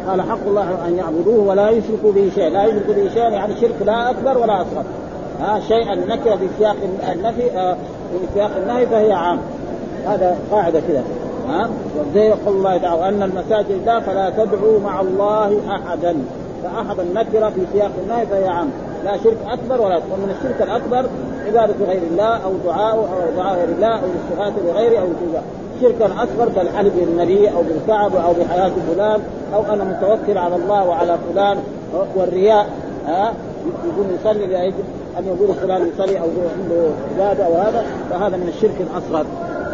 قال 0.07 0.21
حق 0.21 0.47
الله 0.47 0.87
أن 0.87 0.97
يعبدوه 0.97 1.47
ولا 1.47 1.69
يشركوا 1.69 2.11
به 2.11 2.31
شيء 2.35 2.49
لا 2.49 2.65
يشركوا 2.65 2.93
به 2.93 3.09
شيء 3.13 3.31
يعني 3.31 3.55
شرك 3.61 3.75
لا 3.85 4.09
أكبر 4.09 4.37
ولا 4.37 4.61
أصغر. 4.61 4.83
ها 5.41 5.59
شيئا 5.67 5.95
نكر 5.95 6.37
في 6.37 6.47
سياق 6.59 6.75
النفي 7.11 7.57
آه 7.57 7.73
في 8.11 8.33
سياق 8.33 8.51
النهي 8.57 8.85
فهي 8.85 9.13
عام. 9.13 9.39
هذا 10.05 10.37
قاعدة 10.51 10.79
كذا. 10.79 11.03
ها 11.49 11.69
زي 12.13 12.21
يقول 12.21 12.55
الله 12.55 12.77
تعالى 12.77 13.09
ان 13.09 13.23
المساجد 13.23 13.85
لا 13.85 13.99
فلا 13.99 14.29
تدعوا 14.29 14.79
مع 14.79 15.01
الله 15.01 15.59
أحدا. 15.69 16.15
فاحد 16.63 16.99
النكرة 16.99 17.49
في 17.49 17.61
سياق 17.73 17.91
النهي 18.03 18.25
فهي 18.25 18.47
عام. 18.47 18.69
لا 19.05 19.17
شرك 19.23 19.37
أكبر 19.47 19.81
ولا 19.81 19.95
ومن 19.95 20.35
الشرك 20.39 20.69
الأكبر 20.69 21.09
عبادة 21.47 21.85
غير 21.85 22.01
الله 22.11 22.37
أو 22.45 22.51
دعاء 22.65 22.95
أو 22.95 23.35
دعاء 23.37 23.55
غير 23.55 23.69
الله 23.75 23.95
أو 23.95 24.05
الاستغاثة 24.13 24.73
بغيره 24.73 24.99
أو 24.99 25.05
التجاه 25.05 25.41
شركا 25.81 26.23
أكبر 26.23 26.49
كالحلف 26.55 26.93
بالنبي 26.95 27.49
أو 27.49 27.63
بالكعب 27.63 28.15
أو 28.15 28.33
بحياة 28.33 28.71
فلان 28.93 29.21
أو 29.53 29.61
أنا 29.73 29.83
متوكل 29.83 30.37
على 30.37 30.55
الله 30.55 30.87
وعلى 30.87 31.17
فلان 31.33 31.57
والرياء. 32.15 32.69
ها؟ 33.07 33.33
يقول 33.85 34.05
يصلي 34.19 34.45
لاجل 34.45 34.73
أن 35.19 35.25
يقول 35.25 35.55
فلان 35.55 35.87
يصلي 35.87 36.19
أو 36.19 36.25
عنده 36.57 36.89
عبادة 37.13 37.45
أو 37.45 37.53
هذا. 37.53 37.85
فهذا 38.09 38.37
من 38.37 38.53
الشرك 38.55 38.75
الأصغر. 38.79 39.25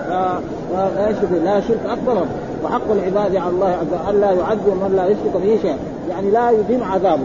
لا 0.10 0.40
لا 1.44 1.62
شرك 1.62 1.86
أكبر. 1.90 2.26
وحق 2.64 2.92
العباد 2.92 3.36
على 3.36 3.50
الله 3.50 3.68
عز 3.68 4.10
وجل 4.10 4.22
لا 4.22 4.32
يعذب 4.32 4.68
من 4.68 4.94
لا 4.96 5.06
يشرك 5.06 5.42
به 5.44 5.60
شيئا. 5.62 5.78
يعني 6.10 6.32
لا 6.32 6.52
يديم 6.52 6.84
عذابه. 6.84 7.24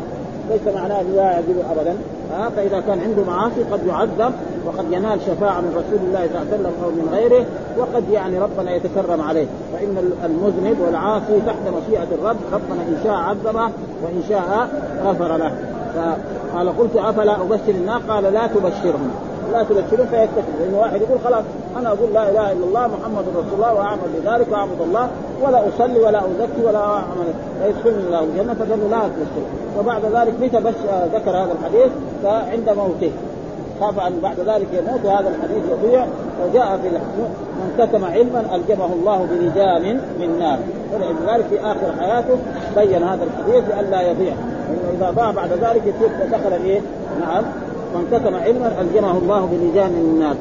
ليس 0.51 0.75
معناه 0.75 1.03
لا 1.03 1.23
يعذبه 1.23 1.73
ابدا. 1.73 1.97
ها 2.33 2.51
فإذا 2.57 2.81
كان 2.81 3.01
عنده 3.01 3.25
معاصي 3.25 3.63
قد 3.73 3.87
يعذب 3.87 4.33
وقد 4.67 4.85
ينال 4.91 5.21
شفاعة 5.27 5.61
من 5.61 5.71
رسول 5.71 6.01
الله 6.09 6.27
صلى 6.27 6.43
الله 6.43 6.53
عليه 6.53 6.55
وسلم 6.55 6.73
أو 6.85 6.91
من 6.91 7.09
غيره 7.13 7.47
وقد 7.79 8.05
يعني 8.11 8.39
ربنا 8.39 8.75
يتكرم 8.75 9.21
عليه. 9.21 9.47
فإن 9.73 10.13
المذنب 10.25 10.77
والعاصي 10.87 11.41
تحت 11.47 11.65
مشيئة 11.83 12.09
الرب 12.13 12.37
ربنا 12.53 12.83
إن 12.89 12.97
شاء 13.05 13.15
عذبه 13.15 13.71
وإن 14.03 14.23
شاء 14.29 14.69
غفر 15.05 15.37
له. 15.37 15.53
فقال 15.95 16.79
قلت 16.79 16.97
أفلا 16.97 17.43
أبشر 17.43 17.69
الناس؟ 17.69 18.03
قال 18.09 18.25
لا 18.25 18.47
تبشرهم. 18.47 19.11
لا 19.53 19.63
تبشرون 19.63 20.07
فيكتفي 20.07 20.53
لأنه 20.61 20.79
واحد 20.79 21.01
يقول 21.03 21.19
خلاص 21.25 21.45
أنا 21.77 21.89
أقول 21.89 22.13
لا 22.15 22.31
إله 22.31 22.53
إلا 22.53 22.65
الله 22.65 22.87
محمد 22.87 23.25
رسول 23.29 23.55
الله 23.55 23.75
وأعمل 23.75 24.09
بذلك 24.15 24.53
وأعبد 24.53 24.81
الله 24.81 25.09
ولا 25.43 25.69
أصلي 25.69 26.01
ولا 26.01 26.19
أزكي 26.19 26.65
ولا 26.65 26.79
أعمل. 26.79 27.29
فيدخلني 27.63 28.07
الله 28.07 28.21
الجنة 28.21 28.55
فقالوا 28.55 28.89
لا 28.91 28.99
تبشر 28.99 29.45
وبعد 29.79 30.05
ذلك 30.05 30.35
متى 30.41 30.61
بس 30.61 30.75
ذكر 31.15 31.31
هذا 31.31 31.53
الحديث؟ 31.61 31.93
فعند 32.23 32.71
موته. 32.79 33.13
خاف 33.81 33.99
أن 33.99 34.21
بعد 34.23 34.41
ذلك 34.41 34.67
يموت 34.73 35.01
وهذا 35.05 35.29
الحديث 35.29 35.63
يضيع. 35.71 36.07
وجاء 36.45 36.79
في 36.83 36.89
من 36.89 37.75
كتم 37.79 38.05
علما 38.05 38.45
ألجمه 38.55 38.89
الله 38.93 39.27
بلجام 39.31 40.01
من 40.21 40.39
نار. 40.39 40.59
ولذلك 40.93 41.45
في 41.51 41.61
آخر 41.61 41.93
حياته. 42.01 42.37
بين 42.77 43.03
هذا 43.03 43.25
الحديث 43.25 43.65
لئلا 43.69 44.03
يضيع. 44.11 44.35
لأنه 44.69 44.93
إذا 44.99 45.11
ضاع 45.11 45.31
بعد 45.31 45.53
ذلك 45.53 45.83
يصير 45.87 46.11
دخل 46.33 46.53
إيه؟ 46.65 46.81
نعم 47.21 47.45
من 47.95 48.09
كتم 48.13 48.35
علما 48.35 48.81
الجمه 48.81 49.19
الله 49.19 49.41
بلجام 49.53 49.91
من 49.91 50.11
النار 50.15 50.37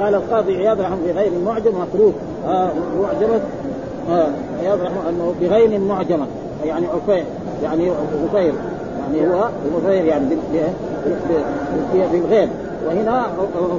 قال 0.00 0.14
القاضي 0.14 0.56
عياض 0.56 0.80
رحمه 0.80 0.96
بغير 1.06 1.32
معجم 1.46 1.72
متروك 1.80 2.14
آه 2.46 2.70
معجمة 3.02 3.40
آه 4.10 4.28
عياض 4.60 4.80
رحمه 4.80 5.08
انه 5.08 5.34
بغير 5.40 5.80
معجمة 5.80 6.26
يعني 6.64 6.86
عفير 6.86 7.24
يعني 7.62 7.90
عفير 8.28 8.52
يعني 9.12 9.34
هو 9.34 9.48
عفير 9.76 10.04
يعني 10.04 10.24
بالغير 12.12 12.48
وهنا 12.86 13.26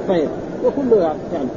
عفير 0.08 0.28
وكله 0.64 1.02
يعني 1.02 1.48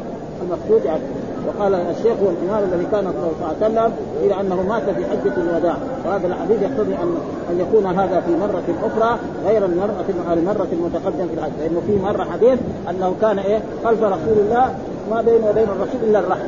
المقصود 0.41 0.85
يعني 0.85 1.01
وقال 1.47 1.73
الشيخ 1.73 2.13
هو 2.23 2.29
الحمار 2.29 2.63
الذي 2.63 2.85
كان 2.91 3.03
صلى 3.03 3.09
الله 3.09 3.47
عليه 3.47 3.57
وسلم 3.57 3.93
إلى 4.23 4.41
أنه 4.41 4.61
مات 4.61 4.83
في 4.83 5.05
حجة 5.05 5.33
الوداع. 5.37 5.75
وهذا 6.05 6.27
الحديث 6.27 6.61
يقتضي 6.61 6.93
ان 6.93 7.15
أن 7.49 7.59
يكون 7.59 7.85
هذا 7.85 8.21
في 8.21 8.31
مرة 8.31 8.63
أخرى 8.83 9.19
غير 9.45 9.65
المره 9.65 10.05
المرة 10.33 10.67
المتقدمة 10.71 11.27
في 11.27 11.33
الحج. 11.33 11.51
لأنه 11.59 11.81
في 11.87 11.95
مرة 11.95 12.23
حديث 12.23 12.59
أنه 12.89 13.15
كان 13.21 13.39
إيه؟ 13.39 13.59
خلف 13.85 14.03
رسول 14.03 14.37
الله 14.39 14.73
ما 15.11 15.21
بين 15.21 15.43
وبين 15.49 15.63
الرسول 15.63 16.01
إلا 16.03 16.19
الرحم. 16.19 16.47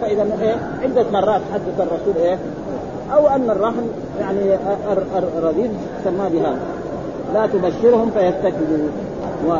فإذا 0.00 0.26
إيه؟ 0.42 0.56
عدة 0.82 1.04
مرات 1.12 1.40
حدث 1.54 1.80
الرسول 1.80 2.22
إيه؟ 2.22 2.38
أو 3.14 3.28
أن 3.28 3.50
الرحم 3.50 3.82
يعني 4.20 4.58
الرذيذ 5.38 5.70
سماه 6.04 6.28
بهذا. 6.28 6.58
لا 7.34 7.46
تبشرهم 7.46 8.10
و 9.46 9.56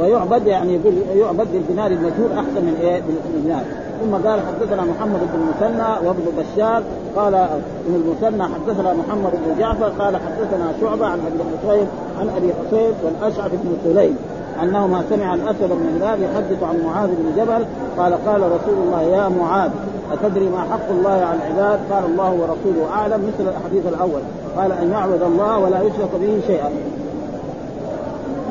ويعبد 0.00 0.46
يعني 0.46 0.74
يقول 0.74 0.94
يعبد 1.16 1.46
بالبناء 1.52 1.86
المجهول 1.86 2.32
أحسن 2.32 2.64
من 2.64 2.76
إيه؟ 2.82 3.02
بالبناء 3.34 3.64
ثم 4.00 4.28
قال 4.28 4.40
حدثنا 4.40 4.82
محمد 4.82 5.20
بن 5.20 5.40
المثنى 5.40 6.08
وابن 6.08 6.22
بشار 6.38 6.82
قال 7.16 7.34
ابن 7.34 7.94
المثنى 7.94 8.42
حدثنا 8.42 8.94
محمد 8.94 9.30
بن 9.32 9.58
جعفر 9.58 9.88
قال 9.88 10.16
حدثنا 10.16 10.72
شعبة 10.80 11.06
عن 11.06 11.18
أبي 11.20 11.42
حسين 11.58 11.86
عن 12.20 12.28
أبي 12.36 12.52
حسين 12.54 12.92
والأشعث 13.04 13.50
بن 13.50 13.76
سليم 13.84 14.16
أنهما 14.62 15.04
سمع 15.10 15.34
الاسود 15.34 15.68
بن 15.68 15.86
هلال 15.96 16.22
يحدث 16.22 16.62
عن 16.62 16.82
معاذ 16.84 17.08
بن 17.08 17.42
جبل 17.42 17.64
قال 17.98 18.26
قال 18.26 18.42
رسول 18.42 18.74
الله 18.86 19.02
يا 19.02 19.28
معاذ 19.28 19.70
أتدري 20.12 20.48
ما 20.48 20.60
حق 20.60 20.90
الله 20.90 21.10
على 21.10 21.38
العباد؟ 21.38 21.80
قال 21.90 22.04
الله 22.04 22.30
ورسوله 22.32 22.92
أعلم 22.92 23.20
مثل 23.28 23.48
الحديث 23.48 23.86
الأول 23.86 24.20
قال 24.56 24.72
أن 24.72 24.90
يعبد 24.90 25.22
الله 25.22 25.58
ولا 25.58 25.82
يشرك 25.82 26.10
به 26.20 26.40
شيئا 26.46 26.70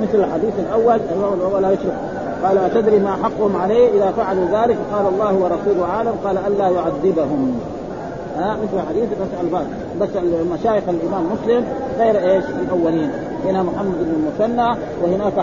مثل 0.01 0.23
الحديث 0.23 0.53
الأول 0.59 0.99
ولا 1.53 1.71
يشرك. 1.71 1.97
قال 2.43 2.57
أتدري 2.57 2.99
ما 2.99 3.15
حقهم 3.23 3.55
عليه 3.55 3.89
إذا 3.89 4.11
فعلوا 4.11 4.45
ذلك 4.45 4.77
قال 4.93 5.07
الله 5.07 5.33
ورسوله 5.33 5.85
أعلم. 5.89 6.13
قال 6.25 6.37
ألا 6.37 6.69
يعذبهم. 6.69 7.59
ها 8.37 8.57
مثل 8.63 8.87
حديث 8.89 9.03
بس 9.03 9.41
الفاظ 9.41 9.65
بس 10.01 10.09
المشايخ 10.15 10.83
الإمام 10.89 11.23
مسلم 11.33 11.65
غير 11.99 12.15
إيش؟ 12.31 12.45
الأولين. 12.45 13.11
هنا 13.45 13.63
محمد 13.63 13.95
بن 13.99 14.13
المثنى 14.19 14.77
وهناك 15.03 15.33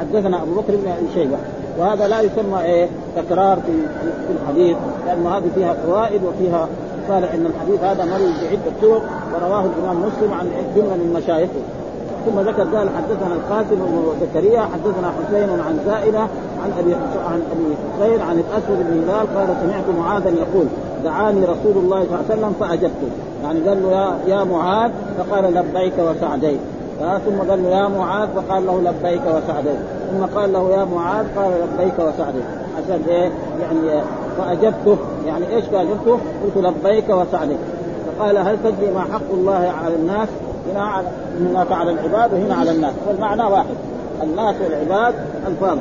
حدثنا 0.00 0.42
أبو 0.42 0.54
بكر 0.54 0.76
بن 0.76 1.08
شيبة. 1.14 1.36
وهذا 1.78 2.08
لا 2.08 2.20
يسمى 2.20 2.60
إيه؟ 2.62 2.88
تكرار 3.16 3.56
في 3.56 3.72
في 4.26 4.32
الحديث 4.42 4.76
لأنه 5.06 5.36
هذه 5.36 5.50
فيها 5.54 5.74
فوائد 5.86 6.20
وفيها 6.24 6.68
صالح 7.08 7.34
إن 7.34 7.46
الحديث 7.46 7.84
هذا 7.84 8.04
مروي 8.04 8.32
بعدة 8.42 8.76
طرق 8.82 9.02
ورواه 9.34 9.64
الإمام 9.64 9.96
مسلم 9.98 10.32
عن 10.32 10.46
جملة 10.76 10.94
من 10.94 11.20
مشايخه. 11.22 11.60
ثم 12.26 12.40
ذكر 12.40 12.62
قال 12.76 12.88
حدثنا 12.96 13.34
القاسم 13.34 13.76
بن 13.76 14.12
زكريا 14.20 14.60
حدثنا 14.60 15.12
حسين 15.18 15.50
عن 15.50 15.78
زائدة 15.86 16.20
عن 16.64 16.72
أبي 16.78 16.94
عن 17.30 17.42
أبي 17.52 17.76
حسين 17.96 18.20
عن 18.20 18.38
الأسود 18.38 18.86
بن 18.90 19.02
هلال 19.02 19.36
قال 19.36 19.48
سمعت 19.62 19.98
معاذا 19.98 20.28
يقول 20.28 20.66
دعاني 21.04 21.44
رسول 21.44 21.84
الله 21.84 22.04
صلى 22.04 22.14
الله 22.14 22.24
عليه 22.30 22.34
وسلم 22.34 22.54
فاجبته 22.60 23.10
يعني 23.44 23.60
قال 23.68 23.82
له 23.82 24.18
يا 24.26 24.44
معاذ. 24.44 24.90
فقال 25.18 25.54
لبيك 25.54 25.92
وسعديك. 25.98 26.60
ثم 27.00 27.50
قال 27.50 27.62
له 27.62 27.68
يا 27.68 27.88
معاذ. 27.88 28.28
فقال 28.36 28.66
له 28.66 28.80
لبيك 28.80 29.22
وسعديك. 29.26 29.78
ثم 30.10 30.38
قال 30.38 30.52
له 30.52 30.70
يا 30.70 30.84
معاذ. 30.84 31.26
قال 31.36 31.50
لبيك 31.50 31.94
وسعديك. 31.98 32.44
عشان 32.78 33.00
إيه؟ 33.08 33.30
يعني 33.60 34.02
فأجبته. 34.38 34.96
يعني 35.26 35.54
إيش 35.54 35.64
فأجبته؟ 35.64 36.18
قلت 36.44 36.56
لبيك 36.56 37.08
وسعديك. 37.08 37.58
فقال 38.18 38.38
هل 38.38 38.56
تدري 38.64 38.90
ما 38.94 39.00
حق 39.00 39.30
الله 39.32 39.72
على 39.84 39.94
الناس؟ 39.94 40.28
هنا 40.72 40.84
على 40.84 41.06
هناك 41.40 41.72
على 41.72 41.90
العباد 41.90 42.32
وهنا 42.32 42.54
على 42.54 42.70
الناس. 42.70 42.94
والمعنى 43.08 43.42
واحد. 43.42 43.76
الناس 44.22 44.54
والعباد 44.64 45.14
الفاظ 45.46 45.78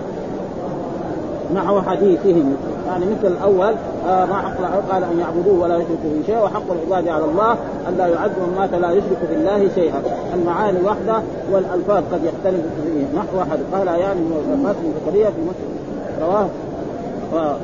نحو 1.56 1.82
حديثهم. 1.82 2.56
يعني 2.88 3.06
مثل 3.06 3.28
الأول 3.28 3.74
آه 4.08 4.26
ما 4.26 4.36
حق 4.36 4.92
قال 4.92 5.04
أن 5.04 5.20
يعبدوه 5.20 5.64
ولا 5.64 5.76
يشركوا 5.76 5.96
به 6.04 6.24
شيئا 6.26 6.40
وحق 6.40 6.64
العباد 6.72 7.08
على 7.08 7.26
الله 7.26 7.52
أن 7.90 7.98
لا 7.98 8.08
يعذب 8.08 8.34
من 8.38 8.56
مات 8.58 8.74
لا 8.74 8.92
يشرك 8.92 9.20
بالله 9.30 9.70
شيئا. 9.76 10.02
المعاني 10.34 10.82
واحدة 10.82 11.24
والألفاظ 11.52 12.04
قد 12.14 12.22
يختلف 12.24 12.66
فيه 12.84 13.20
نحو 13.20 13.38
واحد. 13.38 13.60
قال 13.74 13.88
يعني 13.88 14.20
بن 14.20 14.74
زكريا 15.06 15.30
في 15.30 15.42
مسلم. 15.42 15.76
رواه. 16.22 16.48
آه 17.34 17.56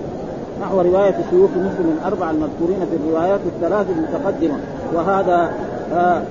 نحو 0.62 0.82
رواية 0.82 1.16
شيوخ 1.30 1.50
مسلم 1.50 1.98
الأربعة 2.02 2.32
المذكورين 2.32 2.80
في 2.92 2.96
الروايات 2.96 3.40
الثلاث 3.46 3.86
المتقدمة. 3.90 4.60
وهذا 4.94 5.52
آه 5.94 6.22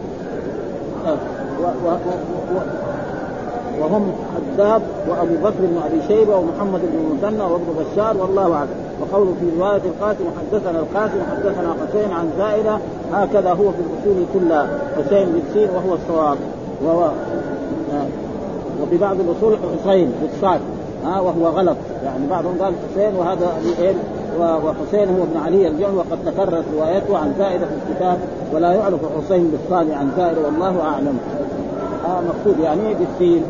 وهم 3.81 4.13
حداد 4.35 4.83
وابو 5.09 5.35
بكر 5.35 5.61
بن 5.61 5.81
ابي 5.87 6.03
شيبه 6.09 6.37
ومحمد 6.37 6.81
بن 6.81 6.99
المثنى 7.11 7.43
وابن 7.43 7.65
بشار 7.79 8.17
والله 8.17 8.55
اعلم. 8.55 8.69
وقوله 9.01 9.35
في 9.41 9.61
رواية 9.61 9.81
القاسم 9.85 10.25
حدثنا 10.39 10.79
القاسم 10.81 11.21
حدثنا 11.31 11.75
حسين 11.89 12.11
عن 12.13 12.31
زائدة 12.39 12.79
هكذا 13.13 13.51
هو 13.51 13.71
في 13.71 13.79
الأصول 13.81 14.25
كلها 14.35 14.69
حسين 14.97 15.29
بالسين 15.29 15.69
وهو 15.75 15.95
الصواب. 15.95 16.39
وهو 16.85 17.03
آه. 17.03 18.07
وفي 18.83 18.97
بعض 18.97 19.17
الأصول 19.21 19.57
حسين 19.85 20.13
بالصاد 20.23 20.61
ها 21.05 21.21
وهو 21.21 21.47
غلط. 21.47 21.77
يعني 22.05 22.27
بعضهم 22.31 22.55
قال 22.61 22.75
حسين 22.93 23.15
وهذا 23.15 23.49
وحسين 24.39 25.09
هو 25.09 25.23
ابن 25.23 25.37
علي 25.47 25.69
الجعل 25.69 25.95
وقد 25.95 26.19
تكررت 26.27 26.65
روايته 26.75 27.19
عن 27.19 27.35
زائدة 27.39 27.67
في 27.67 27.73
الكتاب 27.73 28.19
ولا 28.53 28.73
يعرف 28.73 29.01
حسين 29.19 29.51
بالصاد 29.51 29.91
عن 29.91 30.11
زائده 30.17 30.41
والله 30.41 30.83
أعلم. 30.83 31.19
آه 32.07 32.21
مقصود 32.21 32.59
يعني 32.65 32.95
بالسين؟ 32.95 33.43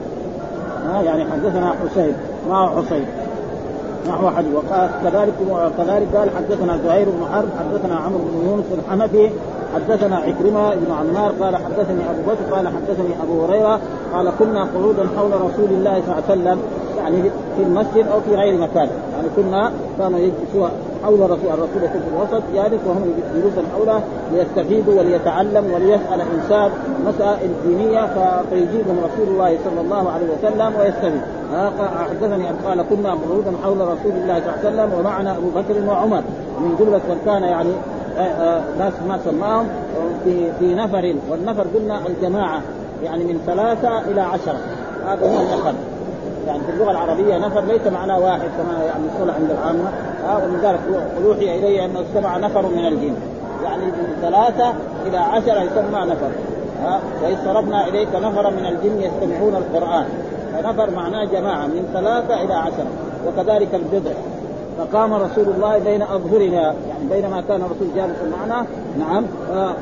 آه 0.94 1.00
يعني 1.02 1.24
حدثنا 1.24 1.74
حسين 1.84 2.12
ما 2.48 2.56
هو 2.56 2.82
حسين؟ 2.82 3.04
نحو 4.08 4.30
حديث؟ 4.30 4.54
وقال 4.54 4.90
كذلك 5.04 5.34
كذلك 5.78 6.16
قال 6.16 6.30
حدثنا 6.36 6.78
زهير 6.84 7.08
بن 7.08 7.26
حرب 7.32 7.48
حدثنا 7.58 7.96
عمرو 7.96 8.18
بن 8.18 8.48
يونس 8.48 8.64
الحنفي 8.78 9.30
حدثنا 9.74 10.16
عكرمة 10.16 10.74
بن 10.74 10.92
عمار 10.92 11.32
قال 11.40 11.56
حدثني 11.56 12.10
أبو 12.10 12.22
بكر 12.30 12.54
قال 12.54 12.68
حدثني 12.68 13.14
أبو 13.22 13.44
هريرة 13.44 13.80
قال 14.14 14.32
كنا 14.38 14.68
قعودا 14.74 15.06
حول 15.16 15.30
رسول 15.30 15.70
الله 15.70 16.02
صلى 16.06 16.14
الله 16.14 16.22
عليه 16.28 16.40
وسلم 16.40 16.58
يعني 16.98 17.22
في 17.56 17.62
المسجد 17.62 18.06
أو 18.12 18.20
في 18.20 18.34
غير 18.34 18.58
مكان. 18.58 18.88
يعني 19.14 19.28
كنا 19.36 19.72
كانوا 19.98 20.18
يجلسوا 20.18 20.68
حول 21.04 21.20
رسول 21.20 21.50
الرسول 21.54 21.82
يكون 21.82 22.00
في 22.00 22.08
الوسط 22.16 22.42
جالس 22.54 22.80
وهم 22.86 23.04
جلوسا 23.34 23.62
حوله 23.74 24.00
ليستفيدوا 24.32 25.00
وليتعلم 25.00 25.64
وليسأل 25.74 26.20
إنسان 26.34 26.70
مسائل 27.06 27.50
دينية 27.66 28.06
فيجيبهم 28.50 28.98
رسول 28.98 29.28
الله 29.28 29.58
صلى 29.64 29.80
الله 29.80 30.10
عليه 30.10 30.26
وسلم 30.26 30.72
ويستفيد. 30.80 31.20
حدثني 32.10 32.44
قال 32.66 32.84
كنا 32.90 33.10
قعودا 33.10 33.52
حول 33.64 33.80
رسول 33.80 34.12
الله 34.12 34.40
صلى 34.40 34.54
الله 34.54 34.58
عليه 34.64 34.68
وسلم 34.68 34.98
ومعنا 34.98 35.36
أبو 35.36 35.48
بكر 35.56 35.88
وعمر. 35.88 36.22
من 36.60 36.76
جملة 36.78 37.00
من 37.08 37.20
كان 37.26 37.42
يعني 37.42 37.70
ناس 38.78 38.92
ما 39.08 39.18
سماهم 39.24 39.68
في 40.24 40.52
في 40.58 40.74
نفر 40.74 41.14
والنفر 41.30 41.66
قلنا 41.74 42.00
الجماعة 42.06 42.60
يعني 43.04 43.24
من 43.24 43.40
ثلاثة 43.46 43.98
إلى 43.98 44.20
عشرة. 44.20 44.58
هذا 45.06 45.26
هو 45.26 45.40
النفر 45.40 45.74
يعني 46.46 46.60
في 46.60 46.72
اللغة 46.72 46.90
العربية 46.90 47.38
نفر 47.38 47.60
ليس 47.60 47.86
معناه 47.86 48.18
واحد 48.18 48.40
كما 48.58 48.84
يعني 48.84 49.04
الصلح 49.14 49.34
عند 49.34 49.50
العامة. 49.50 49.90
ها 50.24 50.40
ولذلك 50.44 50.80
أوحي 51.24 51.58
إلي 51.58 51.84
انه 51.84 52.00
استمع 52.00 52.36
نفر 52.36 52.66
من 52.66 52.86
الجن. 52.86 53.14
يعني 53.64 53.84
من 53.84 54.16
ثلاثة 54.22 54.72
إلى 55.06 55.18
عشرة 55.18 55.62
يسمى 55.62 56.00
نفر. 56.00 56.30
ها 56.84 57.00
وإذ 57.22 57.36
صرفنا 57.44 57.88
إليك 57.88 58.08
نفرا 58.14 58.50
من 58.50 58.66
الجن 58.66 59.00
يستمعون 59.00 59.54
القرآن. 59.54 60.04
فنفر 60.52 60.90
معناه 60.90 61.24
جماعة 61.24 61.66
من 61.66 61.90
ثلاثة 61.92 62.42
إلى 62.42 62.54
عشرة. 62.54 62.90
وكذلك 63.26 63.74
البضع 63.74 64.12
فقام 64.78 65.14
رسول 65.14 65.44
الله 65.56 65.78
بين 65.78 66.02
أظهرنا 66.02 66.62
يعني 66.62 67.04
بينما 67.10 67.42
كان 67.48 67.60
الرسول 67.60 67.88
جالسا 67.96 68.30
معنا 68.38 68.66
نعم 68.98 69.24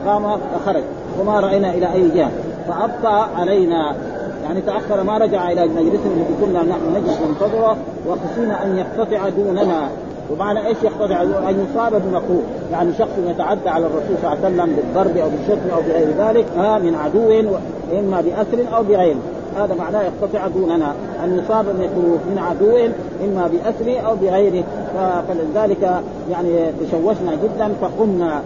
قام 0.06 0.38
فخرج. 0.54 0.82
وما 1.20 1.40
رأينا 1.40 1.70
إلى 1.70 1.92
أي 1.92 2.08
جهة. 2.08 2.30
فأبطأ 2.68 3.28
علينا. 3.36 3.94
يعني 4.44 4.60
تأخر 4.60 5.02
ما 5.02 5.18
رجع 5.18 5.52
إلى 5.52 5.64
مجلسنا 5.64 6.12
الذي 6.16 6.34
كنا 6.40 6.62
نحن 6.62 6.96
نجلس 6.96 7.18
ننتظره 7.28 7.76
وخشينا 8.08 8.64
أن 8.64 8.78
يقتطع 8.78 9.28
دوننا. 9.28 9.88
ومعنى 10.32 10.66
إيش 10.66 10.76
يقتطع؟ 10.82 11.22
أن 11.22 11.66
يصاب 11.70 11.92
بمكروه 11.92 12.42
يعني 12.72 12.92
شخص 12.98 13.10
يتعدى 13.26 13.68
على 13.68 13.86
الرسول 13.86 14.16
صلى 14.22 14.32
الله 14.32 14.44
عليه 14.44 14.54
وسلم 14.54 14.76
بالضرب 14.76 15.16
أو 15.16 15.28
بالشتم 15.28 15.70
أو 15.74 15.80
بغير 15.80 16.08
ذلك 16.18 16.46
ها 16.58 16.78
من 16.78 16.94
عدو 16.94 17.30
إما 17.98 18.20
بأسر 18.20 18.76
أو 18.76 18.82
بغيره. 18.82 19.18
هذا 19.64 19.74
معناه 19.74 20.02
يقتطع 20.02 20.46
دوننا. 20.48 20.94
أن 21.24 21.38
يصاب 21.38 21.66
من 22.30 22.38
عدو 22.38 22.76
إما 23.24 23.50
بأسره 23.52 24.00
أو 24.00 24.16
بغيره. 24.16 24.64
فلذلك 25.28 26.02
يعني 26.30 26.72
تشوشنا 26.80 27.32
جدا 27.34 27.70
فقمنا. 27.80 28.42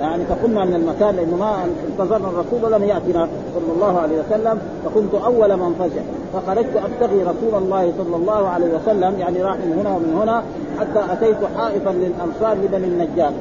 يعني 0.00 0.24
فقمنا 0.24 0.64
من 0.64 0.74
المكان 0.74 1.16
لأنه 1.16 1.36
ما 1.36 1.64
انتظرنا 1.90 2.28
الرسول 2.28 2.64
ولم 2.64 2.84
يأتنا 2.84 3.28
صلى 3.54 3.72
الله 3.76 4.00
عليه 4.00 4.16
وسلم. 4.18 4.58
فكنت 4.84 5.14
أول 5.24 5.56
من 5.56 5.74
فزع 5.78 6.02
فخرجت 6.32 6.76
أبتغي 6.76 7.22
رسول 7.22 7.62
الله 7.62 7.92
صلى 7.98 8.16
الله 8.16 8.48
عليه 8.48 8.66
وسلم. 8.74 9.14
يعني 9.18 9.42
راح 9.42 9.54
من 9.54 9.78
هنا 9.80 9.96
ومن 9.96 10.18
هنا 10.22 10.42
حتى 10.80 11.12
أتيت 11.12 11.36
حائطا 11.56 11.92
للأنصار 11.92 12.56
لبني 12.64 12.86
النجار. 12.86 13.32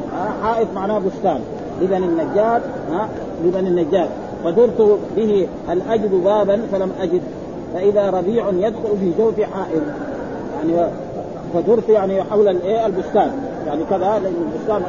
حائط 0.43 0.67
معناه 0.75 0.99
بستان. 0.99 1.39
لبني 1.81 2.05
النجار 2.05 2.61
لبني 3.45 3.69
النجار. 3.69 4.07
فدرت 4.43 4.99
به 5.15 5.47
هل 5.67 5.81
أجد 5.89 6.11
بابا 6.11 6.59
فلم 6.71 6.91
أجد 7.01 7.21
فإذا 7.73 8.09
ربيع 8.09 8.49
يدخل 8.49 8.97
في 8.99 9.11
جوف 9.19 9.41
حائط 9.41 9.81
يعني 10.55 10.89
فدرت 11.53 11.89
يعني 11.89 12.23
حول 12.23 12.47
الايه 12.47 12.85
البستان. 12.85 13.31
يعني 13.67 13.83
كذا 13.89 14.19
لأن 14.19 14.33
البستان 14.53 14.81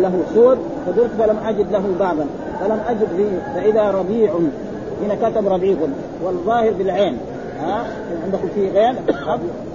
له 0.00 0.12
سور 0.34 0.56
فدرت 0.86 1.10
فلم 1.18 1.36
أجد 1.46 1.72
له 1.72 1.82
بابا 1.98 2.26
فلم 2.60 2.80
أجد 2.88 3.08
فيه 3.16 3.54
فإذا 3.54 3.90
ربيع 3.90 4.32
هنا 5.04 5.30
كتب 5.30 5.48
ربيع. 5.48 5.76
والظاهر 6.24 6.72
بالعين. 6.72 7.18
ها؟ 7.60 7.84
عندكم 8.24 8.48
في 8.54 8.70
غين 8.70 8.96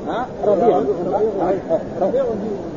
ها؟ 0.07 0.25
ربيع 0.45 0.77
ربيع. 2.01 2.23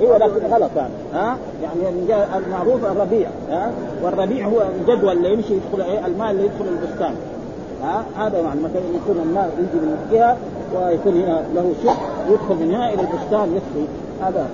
أيوه 0.01 0.19
لكن 0.19 0.47
غلط 0.55 0.71
يعني 0.77 0.93
ها؟ 1.15 1.37
يعني 1.63 2.27
المعروف 2.37 2.85
الربيع 2.85 3.29
ها؟ 3.51 3.71
والربيع 4.03 4.47
هو 4.47 4.63
الجدول 4.81 5.17
اللي 5.17 5.33
يمشي 5.33 5.55
يدخل 5.55 5.91
إيه؟ 5.91 6.07
الماء 6.07 6.31
اللي 6.31 6.45
يدخل 6.45 6.65
البستان. 6.69 7.15
ها؟ 7.83 8.05
هذا 8.19 8.43
معنى 8.43 8.61
مكان 8.61 8.83
يكون 8.95 9.23
الماء 9.23 9.51
يجي 9.59 9.85
من 9.87 10.09
جهه 10.13 10.37
ويكون 10.75 11.13
هنا 11.23 11.43
له 11.55 11.73
شق 11.85 11.97
يدخل 12.31 12.55
من 12.55 12.75
هنا 12.75 12.93
إلى 12.93 13.01
البستان 13.03 13.57
يسقي 13.57 13.87
هذا 14.23 14.47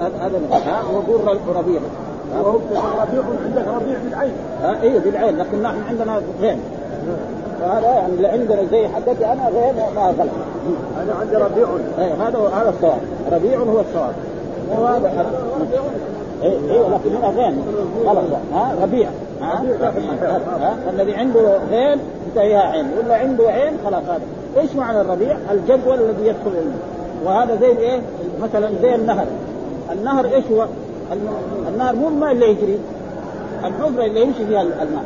هذا 0.00 0.16
هذا 0.20 0.38
ها؟ 0.66 0.82
وقول 0.94 1.20
ربيع. 1.56 1.80
ربيع 2.34 3.22
عندك 3.44 3.68
ربيع 3.68 3.98
بالعين. 4.04 4.32
ها؟ 4.62 4.82
إيه 4.82 4.98
بالعين 4.98 5.36
لكن 5.38 5.62
نحن 5.62 5.76
عندنا 5.88 6.20
غين 6.40 6.60
فهذا 7.60 7.86
يعني 7.86 8.12
اللي 8.12 8.28
عندنا 8.28 8.64
زي 8.70 8.88
حقتي 8.88 9.32
أنا 9.32 9.48
غير 9.48 9.72
ما 9.74 10.02
غلط 10.02 10.28
أنا 11.02 11.14
عندي 11.20 11.36
ربيع. 11.36 11.68
إيه 11.98 12.14
هذا 12.14 12.38
هذا 12.38 12.68
الصواب. 12.68 12.98
ربيع 13.32 13.58
هو 13.58 13.80
الصواب. 13.80 14.14
وهذا 14.78 15.26
إيه 16.42 16.50
إيه 16.50 16.80
لكن 16.80 17.16
هنا 17.16 17.28
غين 17.28 17.62
غلط 18.04 18.24
ها 18.52 18.74
ربيع. 18.82 19.08
ها 19.40 19.62
ها 20.60 20.76
الذي 20.90 21.14
عنده 21.14 21.58
غين 21.70 21.98
انتهيها 22.26 22.60
عين. 22.60 22.86
ولا 22.98 23.16
عنده 23.16 23.48
عين 23.48 23.72
خلاص 23.84 24.02
هذا. 24.04 24.20
إيش 24.56 24.74
معنى 24.74 25.00
الربيع؟ 25.00 25.36
الجدول 25.50 26.00
الذي 26.00 26.26
يدخل 26.26 26.52
وهذا 27.24 27.56
زي 27.56 27.78
إيه؟ 27.78 28.00
مثلا 28.42 28.70
زي 28.82 28.94
النهر. 28.94 29.26
النهر 29.92 30.24
إيش 30.24 30.44
هو؟ 30.52 30.66
النهر 31.74 31.94
مو 31.94 32.08
الماء 32.08 32.32
اللي 32.32 32.50
يجري. 32.50 32.78
الحفرة 33.64 34.04
اللي 34.04 34.22
يمشي 34.22 34.46
فيها 34.46 34.62
الماء. 34.62 35.04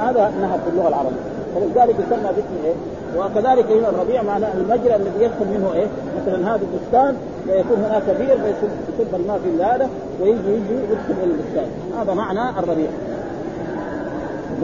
هذا 0.00 0.32
النهر 0.36 0.58
في 0.58 0.70
اللغة 0.70 0.88
العربية. 0.88 1.37
فلذلك 1.54 1.96
يسمى 2.06 2.28
باسم 2.36 2.64
إيه؟ 2.64 2.74
وكذلك 3.18 3.72
هنا 3.72 3.88
الربيع 3.88 4.22
معناه 4.22 4.52
المجرى 4.54 4.96
الذي 4.96 5.24
يدخل 5.24 5.46
منه 5.54 5.72
إيه؟ 5.74 5.86
مثلا 6.22 6.54
هذا 6.54 6.60
البستان 6.62 7.16
ويكون 7.48 7.76
هناك 7.76 8.02
بير 8.18 8.36
فيصب 8.36 9.14
الماء 9.14 9.38
في 9.38 9.62
هذا 9.62 9.88
ويجي 10.20 10.38
يجي 10.48 10.74
يدخل 10.74 11.22
إلى 11.22 11.32
البستان. 11.32 11.66
هذا 12.00 12.14
معنى 12.14 12.58
الربيع. 12.58 12.88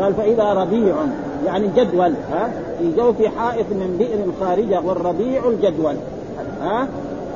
قال 0.01 0.15
فإذا 0.15 0.53
ربيع 0.53 0.95
يعني 1.47 1.69
جدول 1.77 2.15
ها؟ 2.33 2.51
في 2.79 2.93
جوف 2.97 3.17
حائط 3.39 3.67
من 3.71 3.97
بئر 3.99 4.47
خارجة 4.47 4.81
والربيع 4.81 5.49
الجدول. 5.49 5.95
ها؟ 6.63 6.89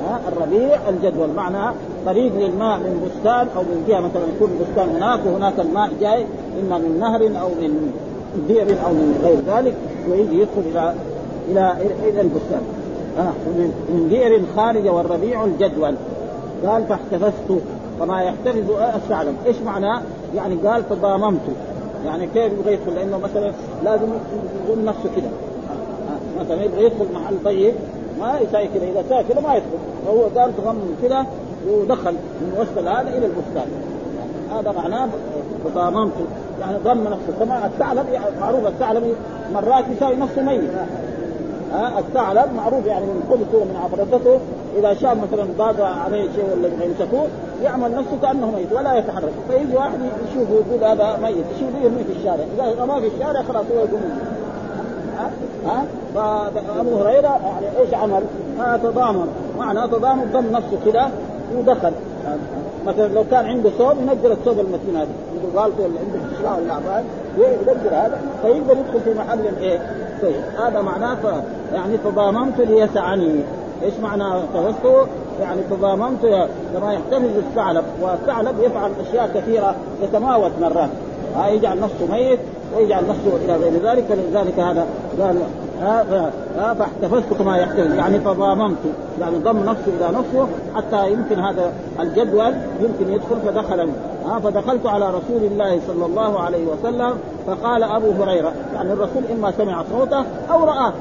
ها؟ 0.07 0.19
الربيع 0.27 0.79
الجدول. 0.89 1.29
معنى 1.29 1.75
طريق 2.05 2.31
للماء 2.35 2.77
من 2.77 3.09
بستان 3.09 3.47
أو 3.55 3.61
من 3.61 3.85
جهة 3.87 3.99
مثلا 3.99 4.23
يكون 4.35 4.49
البستان 4.51 4.89
هناك 4.95 5.19
وهناك 5.25 5.59
الماء 5.59 5.89
جاي 6.01 6.25
إما 6.61 6.77
من 6.77 6.99
نهر 6.99 7.21
أو 7.41 7.49
من 7.49 7.91
بئر 8.47 8.85
أو 8.85 8.93
من 8.93 9.19
غير 9.23 9.57
ذلك 9.57 9.75
ويجي 10.09 10.39
يدخل 10.41 10.61
إلى 10.71 10.93
إلى 11.49 11.75
إلى 12.09 12.21
البستان. 12.21 12.61
آه 13.17 13.31
من 13.89 14.07
بئر 14.09 14.41
خارجه 14.55 14.91
والربيع 14.91 15.43
الجدول. 15.45 15.95
قال 16.65 16.83
فاحتفظت 16.85 17.61
كما 17.99 18.21
يحتفظ 18.21 18.71
الثعلب 18.95 19.35
إيش 19.45 19.55
معناه؟ 19.65 20.01
يعني 20.35 20.55
قال 20.55 20.89
تضاممت 20.89 21.41
يعني 22.05 22.27
كيف 22.27 22.53
يبغى 22.53 22.73
يدخل؟ 22.73 22.95
لأنه 22.95 23.17
مثلا 23.17 23.51
لازم 23.83 24.07
يقول 24.65 24.85
نفسه 24.85 25.09
كده. 25.15 25.29
مثلا 26.39 26.63
يبغى 26.63 26.85
يدخل 26.85 27.05
محل 27.13 27.35
طيب 27.45 27.73
ما 28.19 28.39
يساوي 28.39 28.67
كذا 28.67 28.83
إذا 28.83 29.03
ساوي 29.09 29.23
كذا 29.23 29.41
ما 29.41 29.55
يدخل. 29.55 29.77
فهو 30.05 30.21
قال 30.21 30.57
تضمن 30.57 30.97
كذا 31.01 31.25
ودخل 31.69 32.13
من 32.13 32.53
وسط 32.59 32.87
هذا 32.87 33.09
إلى 33.17 33.25
البستان. 33.25 33.67
هذا 34.51 34.71
معناه 34.71 35.09
تضامنت 35.65 36.13
يعني 36.61 36.77
ضم 36.83 37.03
نفسه. 37.03 37.33
كما 37.39 37.65
الثعلب 37.65 38.05
معروف 38.41 38.67
الثعلب 38.67 39.15
مرات 39.53 39.83
يساوي 39.95 40.15
نفسه 40.15 40.41
ميت. 40.41 40.61
ها 41.73 41.99
الثعلب 41.99 42.53
معروف 42.55 42.85
يعني 42.85 43.05
من 43.05 43.23
قدسه 43.31 43.57
ومن 43.61 43.75
عفرتته 43.83 44.39
إذا 44.79 44.93
شاف 44.93 45.17
مثلا 45.17 45.45
ضاق 45.57 45.87
عليه 46.05 46.23
شيء 46.35 46.45
ولا 46.53 46.83
يمسكوه 46.85 47.27
يعمل 47.63 47.91
نفسه 47.91 48.17
كأنه 48.21 48.51
ميت 48.55 48.73
ولا 48.73 48.95
يتحرك. 48.95 49.31
فيجي 49.49 49.75
واحد 49.75 49.99
يشوفه 50.31 50.53
يقول 50.53 50.83
هذا 50.83 51.19
ميت 51.23 51.45
يشوفه 51.55 51.79
يرميه 51.83 52.03
في 52.03 52.13
الشارع. 52.19 52.45
إذا 52.73 52.85
ما 52.85 52.99
في 52.99 53.07
الشارع 53.07 53.43
خلاص 53.43 53.65
هو 53.71 53.79
يقوم. 53.79 54.01
ها؟ 55.65 55.85
فأبو 56.15 56.97
هريرة 56.97 57.39
يعني 57.45 57.79
إيش 57.79 57.93
عمل؟ 57.93 58.21
آه 58.61 58.77
تضامن. 58.77 59.27
معنى 59.59 59.87
تضامن 59.87 60.29
ضم 60.33 60.51
نفسه 60.51 60.77
كذا 60.85 61.11
ودخل. 61.57 61.91
مثلا 62.85 63.07
لو 63.07 63.23
كان 63.31 63.45
عنده 63.45 63.69
ثوب 63.69 63.97
ينزل 64.01 64.31
الثوب 64.31 64.59
المتين 64.59 64.95
هذا. 64.95 65.07
عنده 65.39 65.61
غالطه 65.61 65.83
ولا 65.83 65.99
عنده 65.99 66.37
شراء 66.41 66.59
ولا 66.61 66.73
عباد 66.73 67.05
ينزل 67.37 67.93
هذا 67.93 68.21
فيقدر 68.41 68.77
يدخل 68.77 68.99
في 69.05 69.13
محل 69.13 69.39
إيه؟ 69.61 69.79
طيب 70.21 70.35
هذا 70.57 70.81
معناه 70.81 71.43
يعني 71.73 71.97
تضامنت 71.97 72.61
ليسعني 72.61 73.39
إيش 73.83 73.93
معنى 74.03 74.41
تغسطه؟ 74.53 75.07
يعني 75.41 75.61
تضامنت 75.69 76.47
كما 76.73 76.93
يحتفظ 76.93 77.37
الثعلب 77.37 77.83
والثعلب 78.01 78.59
يفعل 78.59 78.91
أشياء 79.07 79.29
كثيرة 79.35 79.75
يتماوت 80.03 80.51
مرات 80.61 80.89
ها 81.35 81.47
يجعل 81.47 81.79
نفسه 81.79 82.11
ميت 82.11 82.39
ويجعل 82.75 83.03
نفسه 83.07 83.37
إلى 83.45 83.55
غير 83.55 83.73
ذلك 83.83 84.05
لذلك 84.11 84.59
هذا 84.59 84.87
قال 85.19 85.41
فاحتفظت 86.77 87.33
كما 87.33 87.57
يحتفظ 87.57 87.93
يعني 87.93 88.19
تضامنت 88.19 88.77
يعني 89.21 89.37
ضم 89.37 89.59
نفسه 89.59 89.91
إلى 89.99 90.17
نفسه 90.17 90.47
حتى 90.75 91.11
يمكن 91.11 91.39
هذا 91.39 91.73
الجدول 91.99 92.53
يمكن 92.81 93.13
يدخل 93.13 93.35
فدخل 93.45 93.89
فدخلت 94.37 94.85
على 94.85 95.07
رسول 95.07 95.43
الله 95.43 95.79
صلى 95.87 96.05
الله 96.05 96.39
عليه 96.39 96.65
وسلم 96.67 97.13
فقال 97.47 97.83
أبو 97.83 98.11
هريرة 98.23 98.53
يعني 98.73 98.93
الرسول 98.93 99.23
إما 99.31 99.51
سمع 99.51 99.83
صوته 99.91 100.23
أو 100.51 100.63
رآه. 100.63 100.93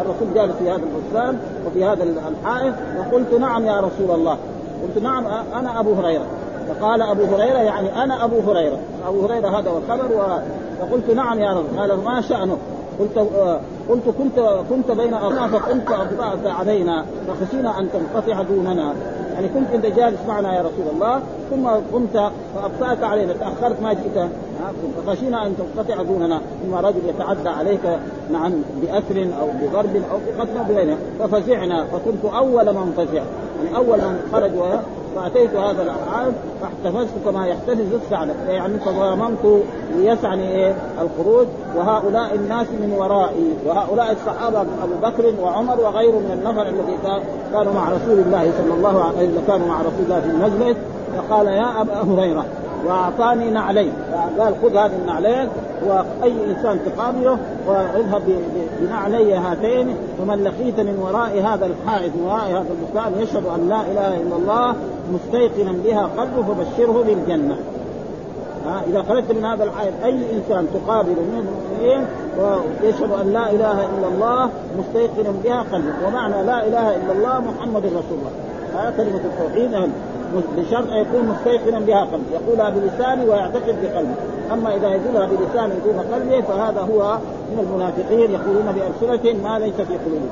الرسول 0.00 0.34
جالس 0.34 0.52
في 0.58 0.70
هذا 0.70 0.82
البستان 0.82 1.38
وفي 1.66 1.84
هذا 1.84 2.04
الحائط 2.04 2.74
وقلت 2.98 3.34
نعم 3.34 3.66
يا 3.66 3.80
رسول 3.80 4.10
الله. 4.10 4.36
قلت 4.82 5.02
نعم 5.02 5.26
أنا 5.54 5.80
أبو 5.80 5.94
هريرة. 5.94 6.24
فقال 6.68 7.02
أبو 7.02 7.24
هريرة 7.24 7.58
يعني 7.58 8.04
أنا 8.04 8.24
أبو 8.24 8.40
هريرة. 8.40 8.78
أبو 9.08 9.26
هريرة 9.26 9.48
هذا 9.58 9.70
هو 9.70 9.78
الخبر 9.78 10.40
فقلت 10.80 11.10
نعم 11.10 11.38
يا 11.38 11.50
رسول 11.50 11.78
قال 11.78 12.04
ما 12.04 12.20
شأنه؟ 12.20 12.56
قلت 13.00 13.18
قلت 13.88 14.02
كنت 14.18 14.64
كنت 14.70 14.90
بين 14.90 15.14
اصحاب 15.14 15.50
فقلت 15.50 15.90
ابطات 15.90 16.46
علينا 16.46 17.04
فخشينا 17.28 17.78
أن 17.80 17.88
تنقطع 17.92 18.42
دوننا. 18.42 18.94
يعني 19.38 19.50
كنت 19.50 19.74
انت 19.74 19.86
جالس 19.86 20.18
معنا 20.28 20.56
يا 20.56 20.60
رسول 20.60 20.94
الله 20.94 21.20
ثم 21.50 21.68
قمت 21.68 22.32
فأبطأت 22.54 23.04
علينا 23.04 23.32
تأخرت 23.32 23.82
ما 23.82 23.92
جئت. 23.92 24.28
فخشينا 25.06 25.46
أن 25.46 25.54
تنقطع 25.56 26.02
دوننا 26.02 26.40
اما 26.64 26.80
رجل 26.80 27.00
يتعدى 27.08 27.48
عليك 27.48 27.80
نعم 28.32 28.52
باثر 28.82 29.26
أو 29.40 29.48
بضرب 29.62 30.02
أو 30.10 30.18
بقتل 30.38 30.74
بغيرها 30.74 30.96
ففزعنا 31.18 31.84
فكنت 31.84 32.34
أول 32.34 32.74
من 32.74 32.92
فزع. 32.96 33.22
يعني 33.64 33.76
أول 33.76 33.98
من 33.98 34.28
خرج 34.32 34.50
فاتيت 35.20 35.56
هذا 35.56 35.82
العام 35.82 36.32
فاحتفظت 36.60 37.08
كما 37.24 37.46
يحتفظ 37.46 37.94
الثعلب. 37.94 38.36
يعني 38.48 38.78
تضامنت 38.78 39.62
ليسعني 39.96 40.48
إيه؟ 40.48 40.74
الخروج. 41.02 41.46
وهؤلاء 41.76 42.34
الناس 42.34 42.66
من 42.66 42.92
ورائي. 42.98 43.52
وهؤلاء 43.66 44.12
الصحابة 44.12 44.60
أبو 44.60 44.94
بكر 45.02 45.34
وعمر 45.42 45.80
وغيره 45.80 46.18
من 46.18 46.30
النفر 46.32 46.62
الذي 46.62 46.98
كانوا 47.52 47.72
مع 47.72 47.88
رسول 47.88 48.18
الله 48.18 48.52
صلى 48.58 48.74
الله 48.74 49.04
عليه 49.04 49.18
وسلم 49.18 49.42
كانوا 49.46 49.68
مع 49.68 49.80
رسول 49.80 50.04
الله 50.04 50.20
في 50.20 50.26
المجلس. 50.26 50.76
فقال 51.16 51.46
يا 51.46 51.80
أبا 51.80 51.94
هريرة 51.94 52.44
وأعطاني 52.86 53.50
نعلين. 53.50 53.92
قال 54.38 54.54
خذ 54.62 54.76
هذه 54.76 54.96
النعلين 55.02 55.48
وأي 55.86 56.32
إنسان 56.50 56.78
تقابله 56.86 57.38
واذهب 57.66 58.22
بنعلي 58.80 59.34
هاتين 59.34 59.96
ومن 60.22 60.44
لقيت 60.44 60.80
من 60.80 60.98
وراء 61.02 61.40
هذا 61.40 61.66
الحائط 61.66 62.12
من 62.14 62.22
وراء 62.22 62.50
هذا 62.50 62.66
البستان 62.70 63.22
يشهد 63.22 63.46
أن 63.46 63.68
لا 63.68 63.80
إله 63.80 64.16
إلا 64.16 64.36
الله 64.36 64.74
مستيقنا 65.12 65.72
بها 65.84 66.10
قلبه 66.18 66.42
فبشره 66.42 67.04
بالجنة. 67.06 67.56
ها 68.66 68.82
إذا 68.90 69.02
خرجت 69.02 69.32
من 69.32 69.44
هذا 69.44 69.64
الحائط 69.64 69.92
أي 70.04 70.10
إنسان 70.10 70.66
تقابل 70.74 71.10
من 71.10 71.46
المؤمنين 71.48 72.06
ويشهد 72.38 73.12
أن 73.20 73.32
لا 73.32 73.50
إله 73.50 73.72
إلا 73.72 74.08
الله 74.14 74.50
مستيقنا 74.78 75.32
بها 75.44 75.64
قلبه. 75.72 76.06
ومعنى 76.06 76.42
لا 76.42 76.66
إله 76.66 76.96
إلا 76.96 77.12
الله 77.12 77.40
محمد 77.40 77.86
رسول 77.86 78.18
الله. 78.18 78.32
هذا 78.74 78.94
كلمة 78.96 79.20
التوحيد. 79.24 79.90
بشرط 80.58 80.90
أن 80.90 80.96
يكون 80.96 81.28
مستيقنا 81.28 81.78
بها 81.78 82.00
قلبه 82.00 82.24
يقولها 82.32 82.70
بلسانه 82.70 83.24
ويعتقد 83.24 83.76
بقلبه 83.82 84.14
أما 84.52 84.76
إذا 84.76 84.88
يقولها 84.88 85.26
بلسانه 85.26 85.74
دون 85.84 86.00
قلبه 86.14 86.40
فهذا 86.40 86.80
هو 86.80 87.18
من 87.52 87.58
المنافقين 87.58 88.30
يقولون 88.30 88.72
بألسنتهم 88.72 89.42
ما 89.44 89.58
ليس 89.58 89.74
في 89.74 89.82
قلوبهم. 89.82 90.28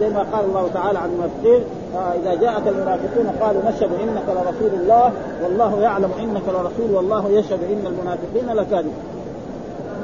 زي 0.00 0.08
ما 0.10 0.26
قال 0.32 0.44
الله 0.44 0.68
تعالى 0.74 0.98
عن 0.98 1.10
المنافقين 1.10 1.62
آه 1.96 2.12
إذا 2.22 2.40
جاءك 2.40 2.68
المنافقون 2.68 3.26
قالوا 3.40 3.62
نشهد 3.62 3.90
إنك 4.02 4.24
لرسول 4.28 4.80
الله 4.80 5.12
والله 5.42 5.80
يعلم 5.80 6.10
إنك 6.22 6.42
لرسول 6.48 6.94
والله 6.94 7.28
يشهد 7.28 7.58
إن 7.64 7.86
المنافقين 7.86 8.56
لكاذبون. 8.56 8.94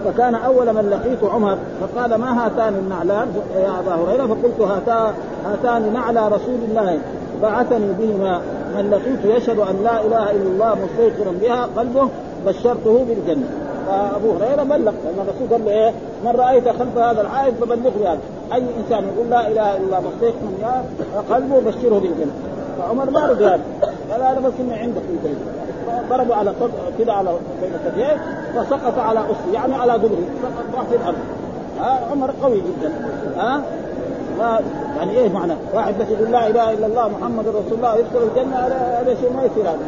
فكان 0.05 0.35
أول 0.35 0.73
من 0.73 0.91
لقيت 0.91 1.33
عمر 1.33 1.59
فقال 1.81 2.15
ما 2.15 2.47
هاتان 2.47 2.75
النعلان؟ 2.75 3.29
يا 3.57 3.81
أبا 3.81 3.95
هريرة 3.95 4.27
فقلت 4.27 4.61
هاتا 4.61 5.15
هاتان 5.47 5.93
نعلى 5.93 6.29
رسول 6.29 6.59
الله 6.69 6.99
بعثني 7.43 7.93
بهما. 7.99 8.41
من 8.77 8.91
لقيت 8.91 9.37
يشهد 9.37 9.59
أن 9.59 9.77
لا 9.85 10.01
إله 10.01 10.31
إلا 10.31 10.49
الله 10.51 10.77
مستيقنا 10.85 11.33
بها 11.41 11.69
قلبه 11.77 12.09
بشرته 12.47 13.05
بالجنة. 13.09 13.49
فأبو 13.87 14.33
هريرة 14.33 14.63
بلغ 14.63 14.93
لأن 15.05 15.19
الرسول 15.19 15.49
قال 15.51 15.65
له 15.65 15.71
إيه؟ 15.71 15.93
من 16.25 16.31
رأيت 16.31 16.69
خلف 16.69 16.99
هذا 16.99 17.21
العائد 17.21 17.55
فبلغه 17.55 18.13
هذا. 18.13 18.19
أي 18.53 18.63
إنسان 18.81 19.05
يقول 19.15 19.31
لا 19.31 19.49
إله 19.49 19.77
إلا 19.77 19.85
الله 19.85 20.01
مستيقنا 20.01 20.51
بها 20.59 20.85
قلبه 21.31 21.61
بشره 21.61 21.99
بالجنة. 21.99 22.33
فعمر 22.79 23.11
ما 23.11 23.27
رضي 23.27 23.45
هذا. 23.45 23.61
قال 24.11 24.23
هذا 24.23 24.41
بس 24.41 24.53
انه 24.61 24.77
عندك 24.77 25.01
في 25.01 25.29
ضربوا 26.11 26.35
على 26.35 26.53
كده 26.99 27.13
على 27.13 27.31
بين 27.63 27.73
الثديين 27.75 28.19
فسقط 28.57 28.99
على 28.99 29.21
اسره 29.21 29.53
يعني 29.55 29.75
على 29.75 29.93
ظهره 29.93 30.25
سقط 30.43 30.87
في 30.91 30.97
الأرض. 30.97 31.19
عمر 32.11 32.31
قوي 32.43 32.61
جدا. 32.61 32.93
ها؟ 33.37 33.63
ما 34.39 34.61
يعني 34.97 35.11
إيه 35.11 35.29
معنى؟ 35.29 35.55
واحد 35.75 35.95
بس 35.99 36.07
يقول 36.09 36.33
لا 36.33 36.47
إله 36.47 36.73
إلا 36.73 36.87
الله 36.87 37.09
محمد 37.09 37.49
رسول 37.49 37.73
الله 37.73 37.95
يدخل 37.95 38.29
الجنة 38.31 38.57
هذا 38.57 39.17
شيء 39.21 39.33
ما 39.37 39.43
يصير 39.43 39.63
هذا. 39.63 39.79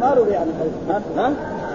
ما 0.00 0.14
له 0.14 0.32
يعني 0.32 0.50
ها؟ 0.88 1.00
ها؟ 1.16 1.32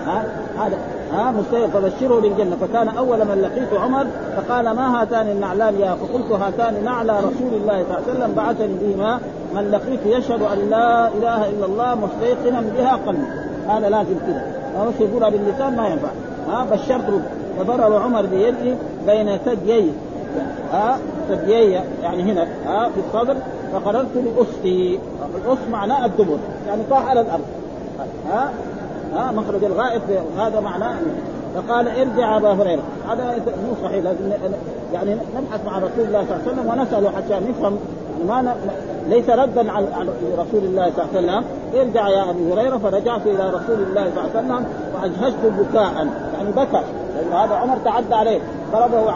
ها؟ 0.07 0.23
هذا 0.57 0.77
ها؟ 1.13 1.31
مستيقظ 1.31 1.71
فبشره 1.71 2.19
بالجنه 2.19 2.55
فكان 2.61 2.87
أول 2.87 3.17
من 3.17 3.41
لقيت 3.41 3.81
عمر 3.81 4.05
فقال 4.37 4.71
ما 4.71 5.01
هاتان 5.01 5.27
النعلان 5.27 5.79
يا 5.79 5.95
فقلت 5.95 6.31
هاتان 6.31 6.83
نعلى 6.83 7.17
رسول 7.19 7.53
الله 7.53 7.83
صلى 7.83 7.97
الله 7.97 8.03
عليه 8.07 8.19
وسلم 8.19 8.33
بعثني 8.35 8.75
بهما. 8.81 9.19
من 9.55 9.71
لقيت 9.71 9.99
يشهد 10.05 10.41
أن 10.41 10.69
لا 10.69 11.07
إله 11.07 11.49
إلا 11.49 11.65
الله 11.65 11.95
مستيقنا 11.95 12.63
بها 12.77 12.99
قلبي. 13.07 13.27
هذا 13.67 13.89
لازم 13.89 14.15
كذا 14.27 14.41
ما 14.77 14.91
يقولها 14.99 15.29
باللسان 15.29 15.75
ما 15.75 15.87
ينفع. 15.87 16.09
ها؟ 16.49 16.65
بشرت 16.71 17.21
فضرب 17.59 17.93
عمر 17.93 18.25
بيده 18.25 18.75
بين 19.07 19.37
ثديي 19.37 19.91
ها 20.71 20.97
ثديي 21.29 21.71
يعني 22.03 22.23
هنا 22.23 22.47
ها 22.65 22.89
في 22.89 22.99
الصدر 23.07 23.35
فقررت 23.73 24.07
لأسقي 24.15 24.99
الأس 25.45 25.57
معناه 25.71 26.05
الدبر 26.05 26.37
يعني 26.67 26.81
طاح 26.89 27.09
على 27.09 27.21
الأرض. 27.21 27.45
ها 28.31 28.51
ها 29.15 29.31
مخرج 29.31 29.63
الغائط 29.63 30.01
هذا 30.39 30.59
معناه. 30.59 30.95
فقال 31.55 31.87
ارجع 31.87 32.37
أبا 32.37 32.53
هريرة. 32.53 32.81
هذا 33.09 33.35
مو 33.47 33.75
صحيح 33.83 34.03
لازم 34.03 34.31
يعني 34.93 35.13
نبحث 35.13 35.65
مع 35.65 35.77
رسول 35.77 36.05
الله 36.05 36.25
صلى 36.25 36.35
الله 36.35 36.41
عليه 36.45 36.51
وسلم 36.51 36.79
ونساله 36.79 37.11
حتى 37.11 37.49
نفهم. 37.49 37.77
ما 38.27 38.41
ن... 38.41 38.51
ليس 39.09 39.29
ردا 39.29 39.71
على 39.71 40.09
رسول 40.37 40.63
الله 40.63 40.91
صلى 40.95 41.19
الله 41.19 41.31
عليه 41.31 41.41
وسلم. 41.41 41.43
ارجع 41.75 42.09
يا 42.09 42.29
أبي 42.29 42.53
هريرة 42.53 42.77
فرجعت 42.77 43.21
إلى 43.25 43.49
رسول 43.49 43.83
الله 43.87 44.11
صلى 44.15 44.21
الله 44.25 44.29
عليه 44.35 44.39
وسلم 44.39 44.65
واجهزت 44.95 45.37
بكاء. 45.45 46.07
يعني 46.33 46.51
بكى 46.55 46.83
لأن 47.15 47.33
هذا 47.33 47.55
عمر 47.55 47.77
تعدى 47.85 48.15
عليه. 48.15 48.39
ضربه 48.71 49.13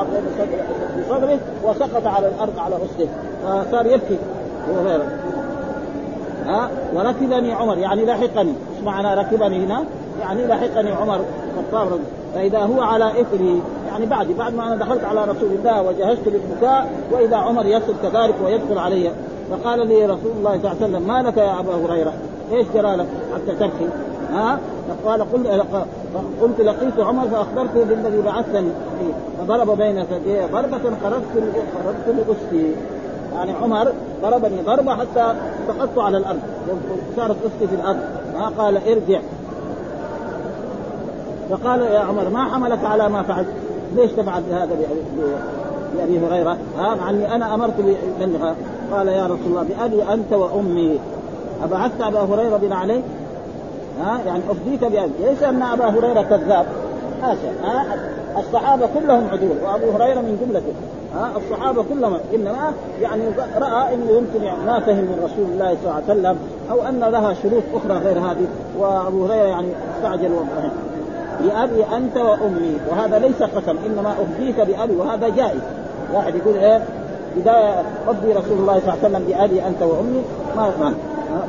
بصدره 0.99 1.39
وسقط 1.63 2.05
على 2.05 2.27
الأرض 2.27 2.59
على 2.59 2.75
رسله 2.75 3.07
فصار 3.43 3.85
يبكي 3.85 4.17
ابو 4.69 4.79
هريره 4.79 5.05
ها 6.45 6.69
وركبني 6.93 7.53
عمر 7.53 7.77
يعني 7.77 8.05
لحقني 8.05 8.49
إيش 8.49 8.83
معنى 8.85 9.21
ركبني 9.21 9.65
هنا؟ 9.65 9.83
يعني 10.21 10.47
لحقني 10.47 10.91
عمر 10.91 11.19
الخطاب 11.57 11.99
فإذا 12.35 12.59
هو 12.59 12.81
على 12.81 13.05
اثري 13.21 13.61
يعني 13.87 14.05
بعد 14.05 14.27
بعد 14.27 14.53
ما 14.53 14.67
أنا 14.67 14.75
دخلت 14.75 15.03
على 15.03 15.21
رسول 15.21 15.49
الله 15.59 15.81
وجهزت 15.81 16.27
للبكاء 16.27 16.89
وإذا 17.11 17.37
عمر 17.37 17.65
يصل 17.65 17.93
كذلك 18.03 18.35
ويدخل 18.45 18.77
علي 18.77 19.11
فقال 19.51 19.87
لي 19.87 20.05
رسول 20.05 20.31
الله 20.37 20.51
صلى 20.51 20.57
الله 20.57 20.69
عليه 20.69 20.85
وسلم 20.85 21.07
ما 21.07 21.21
لك 21.21 21.37
يا 21.37 21.59
أبا 21.59 21.75
هريرة؟ 21.85 22.13
إيش 22.51 22.67
جرى 22.73 22.95
لك 22.95 23.07
حتى 23.35 23.55
تبكي؟ 23.55 23.89
ها؟ 24.33 24.59
قال 25.05 25.21
قلت 25.21 25.47
قلت 26.41 26.61
لقيت 26.61 26.99
عمر 26.99 27.27
فأخبرته 27.27 27.83
بالذي 27.83 28.21
بعثني 28.21 28.69
فضرب 29.39 29.77
بين 29.77 30.03
ثديي 30.03 30.45
ضربة 30.45 30.77
خرجت 31.03 31.53
خرجت 31.83 32.07
لأسي 32.07 32.75
يعني 33.35 33.51
عمر 33.51 33.91
ضربني 34.21 34.61
ضربة 34.61 34.95
حتى 34.95 35.33
سقطت 35.67 35.97
على 35.97 36.17
الأرض. 36.17 36.39
وصارت 37.13 37.35
اسقي 37.35 37.67
في 37.67 37.75
الأرض. 37.75 37.99
ما 38.33 38.47
قال 38.47 38.77
ارجع. 38.87 39.19
فقال 41.49 41.81
يا 41.81 41.99
عمر 41.99 42.29
ما 42.29 42.43
حملك 42.43 42.85
على 42.85 43.09
ما 43.09 43.23
فعلت؟ 43.23 43.47
ليش 43.95 44.11
تفعل 44.11 44.43
بهذا 44.49 44.77
لابي 45.97 46.19
هريرة؟ 46.19 46.57
ها 46.77 46.95
مع 46.95 47.09
أني 47.09 47.35
أنا 47.35 47.53
أمرت 47.53 47.73
بمنها 48.19 48.55
قال 48.91 49.07
يا 49.07 49.25
رسول 49.25 49.45
الله 49.45 49.63
بأبي 49.63 50.03
أنت 50.13 50.33
وأمي. 50.33 50.99
أبعثت 51.63 52.01
أبا 52.01 52.19
هريرة 52.19 52.57
بن 52.57 52.73
علي؟ 52.73 53.01
ها؟ 54.01 54.19
يعني 54.25 54.41
أفديك 54.49 54.81
بابي 54.81 55.11
ليس 55.19 55.43
أن 55.43 55.61
أبا 55.61 55.85
هريرة 55.85 56.21
كذاب. 56.21 56.65
حاشا 57.21 57.51
ها؟ 57.63 57.85
الصحابة 58.37 58.87
كلهم 58.93 59.27
عدول. 59.31 59.57
وأبو 59.63 59.91
هريرة 59.91 60.19
من 60.19 60.37
جملته 60.45 60.73
ها؟ 61.15 61.31
الصحابة 61.37 61.83
كلهم. 61.83 62.17
إنما 62.35 62.73
يعني 63.01 63.23
رأى 63.57 63.93
انه 63.93 64.11
يمكن 64.11 64.65
ما 64.65 64.79
فهم 64.79 64.95
من 64.95 65.19
رسول 65.23 65.45
الله 65.53 65.77
صلى 65.83 65.91
الله 65.91 65.93
عليه 65.93 66.05
وسلم 66.13 66.37
أو 66.71 66.87
أن 66.87 66.99
لها 66.99 67.33
شروط 67.33 67.63
أخرى 67.73 67.97
غير 67.97 68.19
هذه. 68.19 68.47
وأبو 68.79 69.25
هريرة 69.25 69.45
يعني 69.45 69.67
استعجل 69.97 70.31
وفهم 70.31 70.71
بأبي 71.39 71.97
أنت 71.97 72.17
وأمي. 72.17 72.77
وهذا 72.91 73.19
ليس 73.19 73.43
قسم. 73.43 73.75
إنما 73.85 74.13
أفديك 74.21 74.55
بأبي. 74.61 74.95
وهذا 74.95 75.29
جائز. 75.29 75.61
واحد 76.13 76.35
يقول 76.35 76.55
إيه؟ 76.57 76.83
بداية 77.37 77.83
ربي 78.07 78.31
رسول 78.31 78.57
الله 78.57 78.79
صلى 78.79 78.93
الله 78.93 78.97
عليه 79.03 79.09
وسلم 79.09 79.23
بأبي 79.27 79.67
أنت 79.67 79.81
وأمي. 79.81 80.21
ما 80.57 80.71
ما 80.79 80.93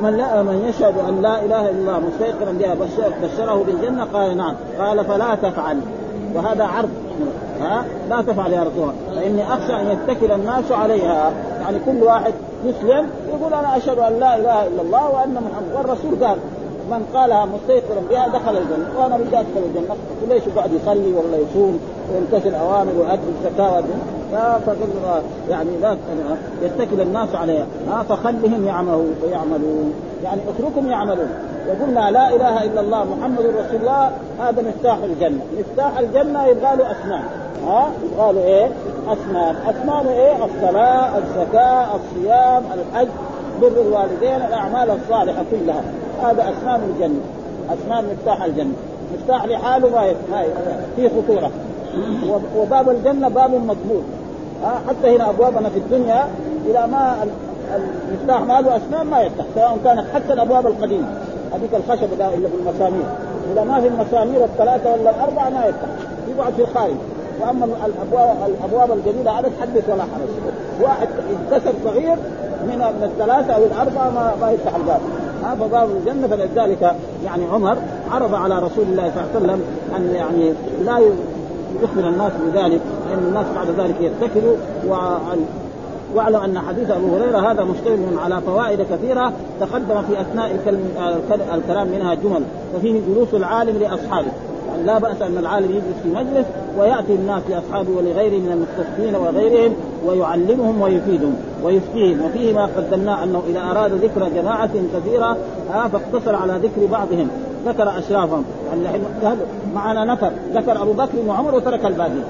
من 0.01 0.17
لا 0.17 0.43
من 0.43 0.65
يشهد 0.69 0.93
أن 1.09 1.21
لا 1.21 1.45
إله 1.45 1.69
إلا 1.69 1.79
الله 1.79 1.99
مستيقنا 1.99 2.51
بها 2.51 2.73
بشر 2.73 3.11
بشره 3.23 3.63
بالجنة 3.67 4.03
قال 4.13 4.37
نعم. 4.37 4.55
قال 4.79 5.05
فلا 5.05 5.35
تفعل. 5.35 5.77
وهذا 6.35 6.63
عرض. 6.63 6.89
ها؟ 7.61 7.85
لا 8.09 8.21
تفعل 8.21 8.53
يا 8.53 8.61
رسول 8.61 8.89
الله. 8.89 9.21
فإني 9.21 9.53
أخشى 9.53 9.73
أن 9.73 9.87
يتكل 9.87 10.31
الناس 10.31 10.71
عليها. 10.71 11.31
يعني 11.61 11.77
كل 11.85 12.03
واحد 12.03 12.33
يسلم 12.65 13.09
يقول 13.29 13.53
أنا 13.53 13.77
أشهد 13.77 13.99
أن 13.99 14.19
لا 14.19 14.35
إله 14.35 14.67
إلا 14.67 14.81
الله 14.81 15.09
وأن 15.09 15.33
محمد 15.33 15.75
والرسول 15.75 16.25
قال 16.25 16.37
من 16.91 17.05
قالها 17.13 17.45
مستيقظا 17.45 18.01
بها 18.09 18.27
دخل 18.27 18.57
الجنة. 18.57 18.99
وأنا 18.99 19.17
بدي 19.17 19.39
ادخل 19.39 19.63
الجنة. 19.65 19.95
وليش 20.23 20.43
يقعد 20.55 20.73
يصلي 20.73 21.13
ولا 21.13 21.37
يصوم 21.37 21.79
ويمتثل 22.11 22.55
أوامر 22.55 22.91
ويؤدي 22.99 23.21
الزكاه 23.39 23.83
فقل 24.65 25.21
يعني 25.49 25.69
لا 25.81 25.97
يتكل 26.61 27.01
الناس 27.01 27.35
عليها. 27.35 27.65
ها 27.89 28.03
فخلهم 28.03 28.65
ويعملون 29.23 29.93
يعني 30.23 30.41
اتركهم 30.49 30.91
يعملون. 30.91 31.29
وقلنا 31.67 32.11
لا 32.11 32.35
إله 32.35 32.63
إلا 32.63 32.81
الله 32.81 33.03
محمد 33.03 33.39
رسول 33.39 33.81
الله 33.81 34.11
هذا 34.39 34.61
مفتاح 34.61 34.97
الجنة، 35.03 35.39
مفتاح 35.59 35.97
الجنة 35.97 36.45
يبغى 36.45 36.75
له 36.75 36.91
أسنان. 36.91 37.23
ها 37.67 37.89
يبغى 38.03 38.33
له 38.33 38.43
إيه؟ 38.43 38.69
أسنان، 39.07 39.55
أسنانه 39.55 40.09
إيه؟ 40.09 40.45
الصلاة، 40.45 41.17
الزكاة، 41.17 41.87
الصيام، 41.95 42.63
الحج، 42.73 43.07
بر 43.61 43.67
الوالدين، 43.67 44.47
الأعمال 44.47 44.89
الصالحة 44.89 45.43
كلها، 45.51 45.83
هذا 46.23 46.53
أسنان 46.53 46.81
الجنة، 46.89 47.21
أسنان 47.69 48.05
مفتاح 48.13 48.43
الجنة، 48.43 48.73
مفتاح 49.13 49.45
لحاله 49.45 49.89
ما 49.89 50.43
في 50.95 51.09
خطورة. 51.09 51.51
وباب 52.57 52.89
الجنة 52.89 53.27
باب 53.27 53.51
مضمون 53.51 54.03
حتى 54.87 55.15
هنا 55.15 55.29
أبوابنا 55.29 55.69
في 55.69 55.77
الدنيا 55.77 56.27
اذا 56.69 56.85
ما 56.85 57.15
المفتاح 57.75 58.41
ما 58.41 58.61
له 58.61 58.77
أسنان 58.77 59.07
ما 59.07 59.21
يفتح 59.21 59.45
سواء 59.55 59.77
كانت 59.83 60.05
حتى 60.13 60.33
الأبواب 60.33 60.67
القديمة. 60.67 61.07
هذيك 61.53 61.69
الخشب 61.73 62.13
اللي 62.13 62.47
بالمسامير 62.47 63.05
إذا 63.53 63.63
ما 63.63 63.81
في 63.81 63.87
المسامير 63.87 64.43
الثلاثة 64.43 64.93
ولا 64.93 65.09
الأربعة 65.09 65.49
ما 65.49 65.65
يفتح 65.65 65.87
يقعد 66.27 66.53
في 66.53 66.61
الخارج 66.61 66.95
وأما 67.41 67.65
الابواب 67.65 68.37
الأبواب 68.47 68.91
الجديدة 68.97 69.31
هذا 69.31 69.51
تحدث 69.59 69.89
ولا 69.89 70.03
حرج. 70.03 70.29
واحد 70.81 71.07
انكسر 71.29 71.73
صغير 71.83 72.15
من 72.63 72.77
من 72.77 73.03
الثلاثة 73.03 73.53
أو 73.53 73.63
الأربعة 73.63 74.09
ما, 74.09 74.33
ما 74.41 74.51
يفتح 74.51 74.75
الباب. 74.75 74.99
ها 75.43 75.55
فباب 75.55 75.89
الجنه 75.89 76.27
فلذلك 76.27 76.95
يعني 77.25 77.43
عمر 77.53 77.77
عرض 78.11 78.35
على 78.35 78.59
رسول 78.59 78.85
الله 78.85 79.11
صلى 79.15 79.23
الله 79.23 79.29
عليه 79.35 79.45
وسلم 79.45 79.61
أن 79.95 80.15
يعني 80.15 80.53
لا 80.85 80.97
يخبر 81.81 82.09
الناس 82.09 82.31
بذلك 82.45 82.81
لأن 83.09 83.23
الناس 83.27 83.45
بعد 83.55 83.67
ذلك 83.79 83.95
يتكلوا 84.01 84.55
وعن 84.87 85.45
واعلم 86.15 86.35
أن 86.35 86.59
حديث 86.59 86.91
أبو 86.91 87.15
هريرة 87.15 87.51
هذا 87.51 87.63
مشتمل 87.63 88.19
على 88.23 88.41
فوائد 88.41 88.81
كثيرة 88.81 89.33
تقدم 89.59 90.01
في 90.01 90.21
أثناء 90.21 90.59
الكلام 91.53 91.87
منها 91.87 92.13
جمل 92.13 92.43
ففيه 92.73 93.01
جلوس 93.09 93.33
العالم 93.33 93.77
لأصحابه. 93.79 94.31
يعني 94.73 94.85
لا 94.87 94.97
بأس 94.97 95.21
أن 95.21 95.37
العالم 95.37 95.71
يجلس 95.71 95.97
في 96.03 96.09
مجلس 96.09 96.45
ويأتي 96.77 97.15
الناس 97.15 97.41
لأصحابه 97.49 97.91
ولغيره 97.97 98.37
من 98.37 98.51
المستفيدين 98.51 99.15
وغيرهم 99.15 99.73
ويعلمهم 100.05 100.81
ويفيدهم 100.81 101.35
ويفتيهم 101.63 102.25
وفيه 102.25 102.53
ما 102.53 102.69
قدمناه 102.77 103.23
أنه 103.23 103.43
إذا 103.49 103.61
اراد 103.71 103.93
ذكر 103.93 104.29
جماعة 104.35 104.69
كثيرة 104.93 105.37
آه 105.73 105.87
فاقتصر 105.87 106.35
على 106.35 106.53
ذكر 106.53 106.85
بعضهم. 106.91 107.27
ذكر 107.65 107.97
أشرافهم. 107.99 108.43
معنا 109.75 110.05
نفر. 110.05 110.31
ذكر 110.53 110.81
أبو 110.81 110.93
بكر 110.93 111.17
وعمر 111.27 111.55
وترك 111.55 111.85
الباقي. 111.85 112.21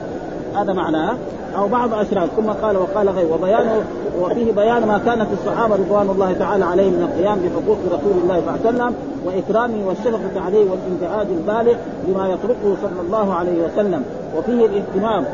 هذا 0.55 0.73
معناه 0.73 1.15
أو 1.57 1.67
بعض 1.67 1.93
اشراف 1.93 2.29
ثم 2.37 2.49
قال 2.49 2.77
وقال 2.77 3.09
غير 3.09 3.27
وبيانه 3.33 3.83
وفيه 4.21 4.51
بيان 4.51 4.87
ما 4.87 5.01
كانت 5.05 5.27
الصحابة 5.33 5.75
رضوان 5.75 6.09
الله 6.09 6.33
تعالى 6.33 6.65
عليهم 6.65 6.93
من 6.93 7.01
القيام 7.01 7.39
بحقوق 7.39 7.77
رسول 7.85 8.23
الله 8.23 8.41
صلى 8.41 8.69
الله 8.69 8.83
عليه 8.83 8.93
وسلم 8.93 8.95
وإكرامه 9.25 9.87
والشفقه 9.87 10.41
عليه 10.45 10.65
والانتهاج 10.71 11.27
البالغ 11.37 11.77
لما 12.07 12.27
يطلقه 12.27 12.75
صلى 12.81 13.01
الله 13.05 13.33
عليه 13.33 13.65
وسلم. 13.65 14.03
وفيه 14.37 14.65
الاهتمام 14.65 15.25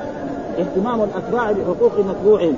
اهتمام 0.59 1.01
الأتباع 1.03 1.51
بحقوق 1.51 1.91
متبوعهم 1.99 2.55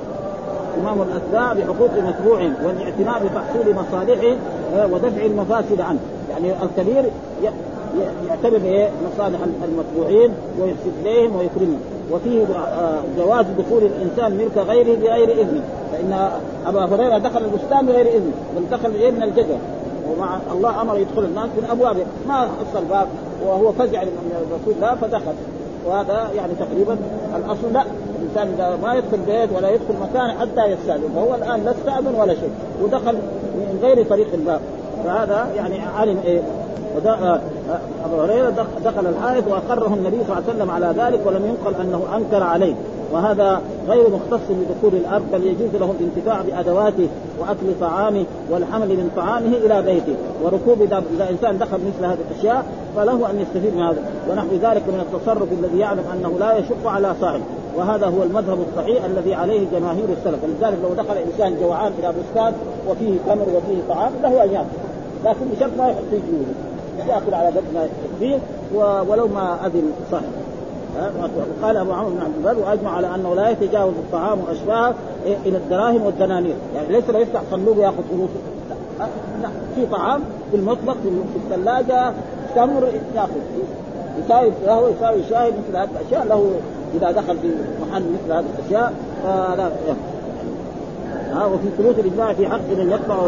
اهتمام 0.72 1.02
الأتباع 1.02 1.54
بحقوق 1.54 1.90
متبوعهم 2.08 2.54
والاعتناء 2.66 3.22
بتحصيل 3.24 3.76
مصالحهم 3.76 4.38
ودفع 4.92 5.26
المفاسد 5.26 5.82
عنه. 5.82 6.00
يعني 6.30 6.54
الكبير 6.64 7.04
يعتبر 8.28 8.58
بايه 8.58 8.90
مصالح 9.14 9.40
المتبوعين 9.64 10.32
ويحسن 10.60 10.92
إليهم 11.02 11.36
ويكرمهم. 11.36 11.80
وفيه 12.12 12.46
جواز 13.18 13.46
دخول 13.60 13.84
الإنسان 13.84 14.32
ملك 14.38 14.58
غيره 14.58 14.96
بغير 15.00 15.32
إذنه. 15.32 15.64
فإن 15.92 16.30
أبا 16.68 16.96
هريرة 16.96 17.18
دخل 17.18 17.42
البستان 17.44 17.86
بغير 17.86 18.08
إذنه 18.08 18.34
بل 18.56 18.78
دخل 18.78 18.90
من 19.12 19.24
الجدر 19.24 19.58
ومع 20.10 20.40
الله 20.52 20.82
أمر 20.82 20.98
يدخل 20.98 21.24
الناس 21.24 21.50
من 21.58 21.68
أبوابه. 21.72 22.06
ما 22.28 22.42
خص 22.42 22.76
الباب 22.80 23.08
وهو 23.46 23.72
فزع 23.72 24.04
من 24.04 24.60
رسول 24.62 24.74
الله 24.74 24.96
فدخل. 24.96 25.34
وهذا 25.88 26.30
يعني 26.36 26.54
تقريبا 26.60 26.98
الأصل 27.36 27.74
لا. 27.74 27.84
الإنسان 28.22 28.54
إذا 28.54 28.78
ما 28.84 28.94
يدخل 28.94 29.18
بيت 29.28 29.50
ولا 29.56 29.70
يدخل 29.70 29.94
مكان 30.02 30.32
حتى 30.32 30.72
يستأذن 30.72 31.10
فهو 31.16 31.36
الآن 31.36 31.66
لا 31.66 31.72
استأذن 31.72 32.16
ولا 32.16 32.34
شيء 32.34 32.52
ودخل 32.84 33.14
من 33.56 33.80
غير 33.82 34.06
طريق 34.06 34.28
الباب. 34.34 34.60
فهذا 35.06 35.48
يعني 35.56 35.82
علم 35.98 36.18
إيه؟ 36.26 36.42
أبو 38.06 38.22
هريرة 38.22 38.68
دخل 38.86 39.08
الحائط 39.08 39.48
واقره 39.48 39.94
النبي 39.94 40.18
صلى 40.28 40.38
الله 40.38 40.44
عليه 40.48 40.56
وسلم 40.56 40.72
على 40.72 40.94
ذلك 40.98 41.26
ولم 41.26 41.46
ينقل 41.46 41.82
أنه 41.82 42.04
أنكر 42.18 42.44
عليه. 42.44 42.74
وهذا 43.14 43.62
غير 43.88 44.10
مختص 44.10 44.42
بدخول 44.50 45.00
الأرض 45.00 45.24
بل 45.34 45.46
يجوز 45.46 45.76
له 45.80 45.94
الانتفاع 46.00 46.42
بأدواته 46.42 47.08
وأكل 47.40 47.80
طعامه 47.82 48.26
والحمل 48.52 48.88
من 48.88 49.12
طعامه 49.16 49.58
إلى 49.66 49.82
بيته. 49.82 50.16
وركوب 50.44 50.82
اذا 50.82 51.04
إنسان 51.30 51.58
دخل 51.58 51.78
مثل 51.78 52.06
هذه 52.06 52.18
الأشياء 52.32 52.66
فله 52.96 53.30
أن 53.30 53.40
يستفيد 53.40 53.76
من 53.76 53.82
هذا. 53.82 54.00
ونحو 54.30 54.48
ذلك 54.48 54.84
من 54.88 55.00
التصرف 55.00 55.48
الذي 55.52 55.80
يعلم 55.80 56.04
أنه 56.14 56.40
لا 56.40 56.58
يشق 56.58 56.88
على 56.88 57.16
صاحب. 57.22 57.42
وهذا 57.78 58.06
هو 58.06 58.24
المذهب 58.24 58.58
الصحيح 58.70 59.06
الذي 59.06 59.34
عليه 59.34 59.68
جماهير 59.72 60.06
السلف. 60.18 60.40
ولذلك 60.44 60.78
لو 60.84 61.04
دخل 61.04 61.18
إنسان 61.18 61.56
جوعان 61.62 61.92
إلى 62.00 62.08
بستان 62.08 62.54
وفيه 62.90 63.14
تمر 63.28 63.46
وفيه 63.56 63.82
طعام 63.90 64.12
له 64.24 64.44
أن 64.44 64.52
يأكل. 64.52 64.66
لكن 65.26 65.46
بشرط 65.56 65.72
ما 65.78 65.88
يحط 65.88 66.04
فيه 66.12 66.18
جيوبه 66.18 67.14
يأكل 67.14 67.34
على 67.34 67.48
قد 67.48 67.64
ما 67.74 67.84
يكفيه 67.84 68.40
ولو 69.10 69.28
ما 69.28 69.66
أذن 69.66 69.92
صاحب 70.12 70.24
قال 71.64 71.78
أبو 71.78 71.92
عمرو 71.92 72.10
بن 72.10 72.22
عبد 72.22 72.34
البر 72.38 72.60
وأجمع 72.60 72.96
على 72.96 73.16
أنه 73.16 73.36
لا 73.36 73.50
يتجاوز 73.50 73.94
الطعام 73.94 74.40
وأشباهه 74.40 74.94
إلى 75.26 75.58
الدراهم 75.58 76.06
والدنانير، 76.06 76.56
يعني 76.76 76.88
ليس 76.88 77.10
لو 77.10 77.20
يفتح 77.20 77.42
صندوق 77.52 77.78
ياخذ 77.78 78.04
فلوس 78.12 78.30
لا. 79.42 79.50
في 79.76 79.86
طعام 79.86 80.22
في 80.52 80.58
المطبخ 80.58 80.94
في 81.04 81.54
الثلاجة 81.54 82.14
تمر 82.56 82.90
يأخذ. 83.16 83.30
يساوي 84.26 84.52
قهوه 84.68 84.90
يساوي 84.90 85.24
شاي 85.30 85.52
مثل 85.52 85.78
هذه 85.78 85.90
الأشياء 86.02 86.28
له 86.28 86.52
إذا 86.96 87.12
دخل 87.12 87.38
في 87.38 87.48
محل 87.82 88.02
مثل 88.02 88.34
هذه 88.34 88.46
الأشياء 88.60 88.94
فلا 89.24 89.70
ها 91.32 91.46
وفي 91.46 91.68
ثبوت 91.78 92.00
الإجماع 92.00 92.34
في 92.34 92.48
حق 92.48 92.70
من 92.78 92.90
يقطع 92.92 93.28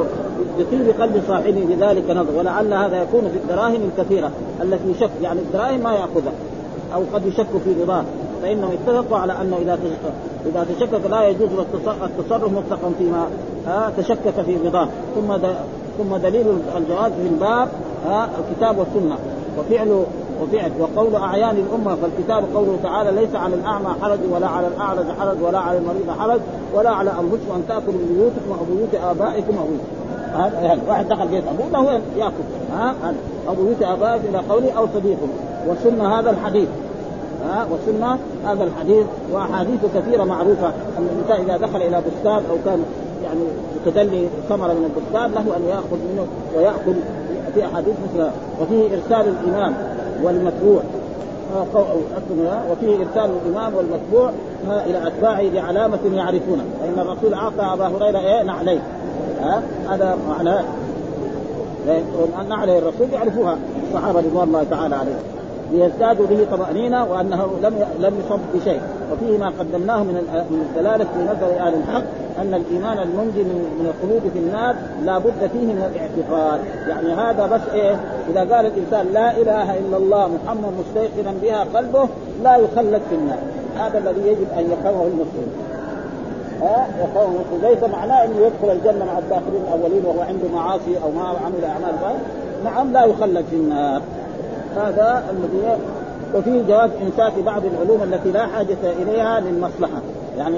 بطيب 0.60 1.02
قلب 1.02 1.24
صاحبه 1.28 1.66
بذلك 1.70 2.10
نظر 2.10 2.38
ولعل 2.38 2.74
هذا 2.74 3.02
يكون 3.02 3.22
في 3.22 3.38
الدراهم 3.38 3.82
الكثيرة 3.98 4.32
التي 4.62 4.92
يشك 4.92 5.10
يعني 5.22 5.40
الدراهم 5.40 5.80
ما 5.80 5.94
يأخذها 5.94 6.34
أو 6.94 7.04
قد 7.14 7.26
يشك 7.26 7.48
في 7.66 7.82
رضاه 7.84 8.04
فإنهم 8.42 8.72
اتفقوا 8.72 9.18
على 9.18 9.34
أنه 9.42 9.58
إذا 9.58 9.80
إذا 10.46 10.66
تشكك 10.76 11.10
لا 11.10 11.28
يجوز 11.28 11.50
التصرف 12.04 12.52
مطلقا 12.52 12.92
فيما 13.00 13.28
تشكك 13.98 14.42
في 14.46 14.58
رضاه. 14.66 14.88
ثم 15.16 15.38
ثم 15.98 16.16
دليل 16.16 16.46
الجواز 16.78 17.12
في 17.12 17.28
الباب 17.32 17.70
الكتاب 18.40 18.78
والسنة 18.78 19.18
وفعل 19.60 20.04
وفعل 20.42 20.72
وقول 20.80 21.16
أعيان 21.16 21.56
الأمة 21.58 21.96
فالكتاب 21.96 22.44
قوله 22.56 22.78
تعالى 22.84 23.12
ليس 23.12 23.36
على 23.36 23.56
الأعمى 23.56 23.96
حرج 24.02 24.20
ولا 24.32 24.48
على 24.48 24.68
الأعرج 24.68 25.06
حرج 25.20 25.38
ولا 25.42 25.60
على 25.60 25.78
المريض 25.78 26.10
حرج 26.20 26.40
ولا 26.76 26.90
على 26.90 27.10
أنفسكم 27.10 27.56
أن 27.56 27.64
تأكلوا 27.68 27.94
من 27.94 28.16
بيوتكم 28.16 28.60
أو 28.60 28.76
بيوت 28.76 28.96
آبائكم 28.96 29.58
أو 29.58 29.66
يعني 30.64 30.82
واحد 30.88 31.08
دخل 31.10 31.28
بيت 31.28 31.44
ابوه 31.48 31.84
له 31.84 32.02
يأكل. 32.18 32.44
ها؟ 32.74 32.96
أو 33.48 33.56
بيوت 33.56 33.82
ابائكم 33.82 34.28
إلى 34.30 34.38
قوله 34.38 34.72
أو 34.72 34.88
صديقه. 34.94 35.28
وسنه 35.68 36.20
هذا 36.20 36.30
الحديث. 36.30 36.70
ها؟ 37.46 37.68
وسنه 37.72 38.18
هذا 38.46 38.64
الحديث. 38.64 39.06
واحاديث 39.32 39.80
كثيرة 39.96 40.24
معروفة. 40.24 40.68
أن 40.68 41.08
الإنسان 41.12 41.46
إذا 41.46 41.68
دخل 41.68 41.82
إلى 41.82 42.02
بستان 42.02 42.44
أو 42.50 42.58
كان 42.66 42.84
يعني 43.24 43.42
يتدلي 43.76 44.28
ثمرة 44.50 44.74
من 44.74 44.92
البستان 44.96 45.32
له 45.32 45.58
أن 45.58 45.64
يأخذ 45.70 45.98
منه 45.98 46.28
ويأكل. 46.58 47.00
في 47.54 47.66
أحاديث 47.66 47.94
مثل 48.04 48.30
وفيه 48.62 48.84
إرسال 48.84 49.34
الإمام. 49.44 49.74
والمتبوع. 50.24 50.82
وفيه 52.72 52.96
إرسال 52.96 53.32
الإمام 53.46 53.76
والمتبوع 53.76 54.32
إلى 54.86 55.08
اتباعه 55.08 55.50
بعلامه 55.54 56.00
يعرفونها 56.14 56.66
فإن 56.82 57.00
الرسول 57.00 57.34
أعطى 57.34 57.74
أبا 57.74 57.88
هريرة 57.88 58.20
إيه؟ 58.20 58.44
نعلين 58.44 58.82
ها 59.42 59.62
هذا 59.90 60.18
معناه. 60.30 60.64
نعلي 62.50 62.78
الرسول 62.78 63.08
يعرفوها. 63.14 63.58
الصحابه 63.88 64.20
رضوان 64.20 64.48
الله 64.48 64.64
تعالى 64.64 64.96
عليهم. 64.96 65.20
ليزدادوا 65.74 66.26
به 66.28 66.48
طمأنينة 66.52 67.06
وأنه 67.06 67.48
لم 67.64 67.86
لم 68.00 68.14
يصب 68.26 68.40
بشيء. 68.54 68.82
وفيه 69.12 69.38
ما 69.38 69.52
قدمناه 69.60 70.04
من 70.04 70.14
من 70.52 70.66
الدلالة 70.70 71.04
في 71.04 71.24
نظر 71.24 71.60
أهل 71.60 71.74
الحق 71.74 72.04
أن 72.42 72.54
الإيمان 72.54 72.98
المنجي 72.98 73.44
من 73.44 73.94
الخلود 73.94 74.32
في 74.34 74.40
النار 74.40 74.76
لا 75.04 75.18
بد 75.18 75.50
فيه 75.54 75.60
من 75.60 75.92
الاعتقاد. 75.92 76.60
يعني 76.90 77.14
هذا 77.14 77.46
بس 77.46 77.62
إيه؟ 77.74 77.96
إذا 78.30 78.56
قال 78.56 78.66
الإنسان 78.66 79.06
لا 79.14 79.32
إله 79.32 79.80
إلا 79.80 79.98
الله 79.98 80.28
محمد 80.28 80.74
مستيقنا 80.80 81.34
بها 81.42 81.66
قلبه 81.76 82.08
لا 82.44 82.58
يخلد 82.58 83.02
في 83.10 83.16
النار. 83.16 83.40
هذا 83.78 83.98
الذي 83.98 84.28
يجب 84.28 84.48
أن 84.58 84.72
يفهمه 84.72 85.04
المسلم. 85.04 85.48
المسلم. 86.62 87.62
ليس 87.62 87.84
معناه 87.84 88.26
أنه 88.26 88.36
يدخل 88.38 88.72
الجنة 88.72 89.06
مع 89.06 89.18
الداخلين 89.18 89.62
الأولين 89.68 90.06
وهو 90.06 90.22
عنده 90.22 90.48
معاصي 90.54 90.98
أو 91.04 91.12
ما 91.12 91.28
عمل 91.28 91.66
أعمال. 91.66 92.16
نعم 92.64 92.94
لا 92.94 93.06
يخلد 93.06 93.46
في 93.50 93.56
النار. 93.56 94.02
هذا 94.78 95.24
الذي 95.30 95.78
وفيه 96.36 96.62
جواز 96.68 96.90
امساك 97.02 97.34
بعض 97.46 97.62
العلوم 97.66 98.04
التي 98.04 98.32
لا 98.32 98.48
حاجة 98.48 98.78
إليها 99.02 99.40
للمصلحة. 99.40 100.02
يعني 100.38 100.58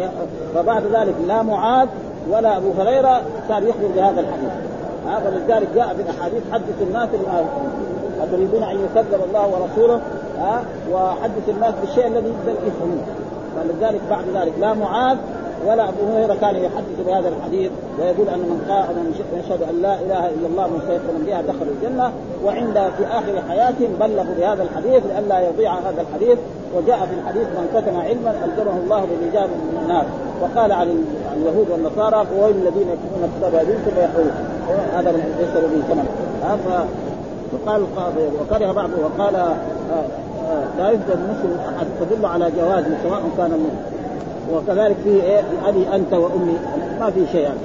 فبعد 0.56 0.84
ذلك 0.94 1.16
لا 1.28 1.42
معاذ 1.42 1.88
ولا 2.30 2.58
أبو 2.58 2.72
هريرة 2.80 3.22
كان 3.50 3.64
يخبر 3.64 3.88
بهذا 3.96 4.22
الحديث. 4.22 4.52
ولذلك 5.26 5.68
جاء 5.76 5.88
في 5.88 6.02
الأحاديث 6.02 6.44
حدث 6.52 6.82
الناس 6.82 7.10
بما 7.10 7.46
أتريدون 8.24 8.64
أن 8.64 8.76
يكذب 8.76 9.20
الله 9.28 9.48
ورسوله؟ 9.48 10.02
ها 10.40 10.64
وحدث 10.94 11.50
الناس 11.50 11.74
بالشيء 11.82 12.08
الذي 12.08 12.34
يفهمون 12.48 13.06
فلذلك 13.56 14.02
بعد 14.10 14.24
ذلك 14.36 14.54
لا 14.60 14.74
معاذ 14.74 15.18
ولا 15.66 15.90
أبو 15.90 16.14
هريرة 16.14 16.36
كان 16.42 16.56
يحدث 16.56 17.08
بهذا 17.08 17.30
الحديث 17.30 17.72
ويقول 18.00 18.30
أن 18.30 18.40
من 18.40 18.66
قال 18.70 18.96
من 18.96 19.40
يشهد 19.40 19.62
أن 19.70 19.82
لا 19.82 19.94
إله 19.94 20.30
إلا 20.30 20.48
الله 20.48 20.68
مستيقنا 20.68 21.26
بها 21.26 21.42
دخل 21.42 21.68
الجنة 21.76 22.12
وعند 22.46 22.92
في 22.98 23.06
آخر 23.08 23.42
حياتهم 23.50 23.90
بلغوا 24.00 24.36
بهذا 24.38 24.64
الحديث 24.64 25.04
لئلا 25.06 25.50
يضيع 25.50 25.74
هذا 25.74 26.02
الحديث 26.02 26.38
وجاء 26.76 26.98
في 26.98 27.14
الحديث 27.22 27.48
من 27.48 27.68
كتم 27.74 27.98
علما 28.00 28.32
ألزمه 28.46 28.78
الله 28.84 29.06
بالإجابة 29.06 29.54
من 29.54 29.80
النار. 29.84 30.06
وقال 30.42 30.72
عن 30.72 31.06
اليهود 31.38 31.70
والنصارى 31.70 32.28
وويل 32.38 32.56
الذين 32.56 32.88
يكتبون 32.94 33.24
الكتاب 33.24 33.56
هذه 33.56 33.78
ثم 33.86 34.00
يحول 34.02 34.32
هذا 34.98 35.12
من 35.12 35.36
يشتروا 35.42 35.70
به 35.70 35.82
ثمن. 35.90 36.08
وقال 37.54 37.84
وكره 38.42 38.72
بعض 38.72 38.90
وقال 39.04 39.36
آه، 39.36 39.56
آه، 39.92 40.64
لا 40.78 40.90
يفضل 40.90 41.14
المسلم 41.14 41.58
أحد 41.76 41.86
تدل 42.00 42.26
على 42.26 42.52
جوازه 42.52 42.98
سواء 43.04 43.22
كان 43.38 43.70
وكذلك 44.54 44.96
فيه 45.04 45.24
إيه؟ 45.24 45.44
ابي 45.66 45.96
أنت 45.96 46.14
وأمي. 46.14 46.58
ما 47.00 47.10
في 47.10 47.26
شيء 47.32 47.42
يعني. 47.42 47.60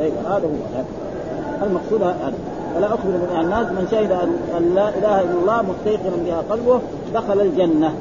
طيب 0.00 0.12
هذا 0.26 0.46
هو. 0.46 1.66
المقصود 1.66 2.02
هذا. 2.02 2.32
ولا 2.76 2.86
اخبر 2.86 3.04
من 3.04 3.40
الناس. 3.40 3.66
من 3.66 3.88
شهد 3.90 4.12
ان 4.56 4.74
لا 4.74 4.88
إله 4.88 5.20
إلا 5.20 5.38
الله 5.42 5.62
مستيقنا 5.62 6.16
بها 6.26 6.42
قلبه 6.50 6.80
دخل 7.14 7.40
الجنة. 7.40 7.94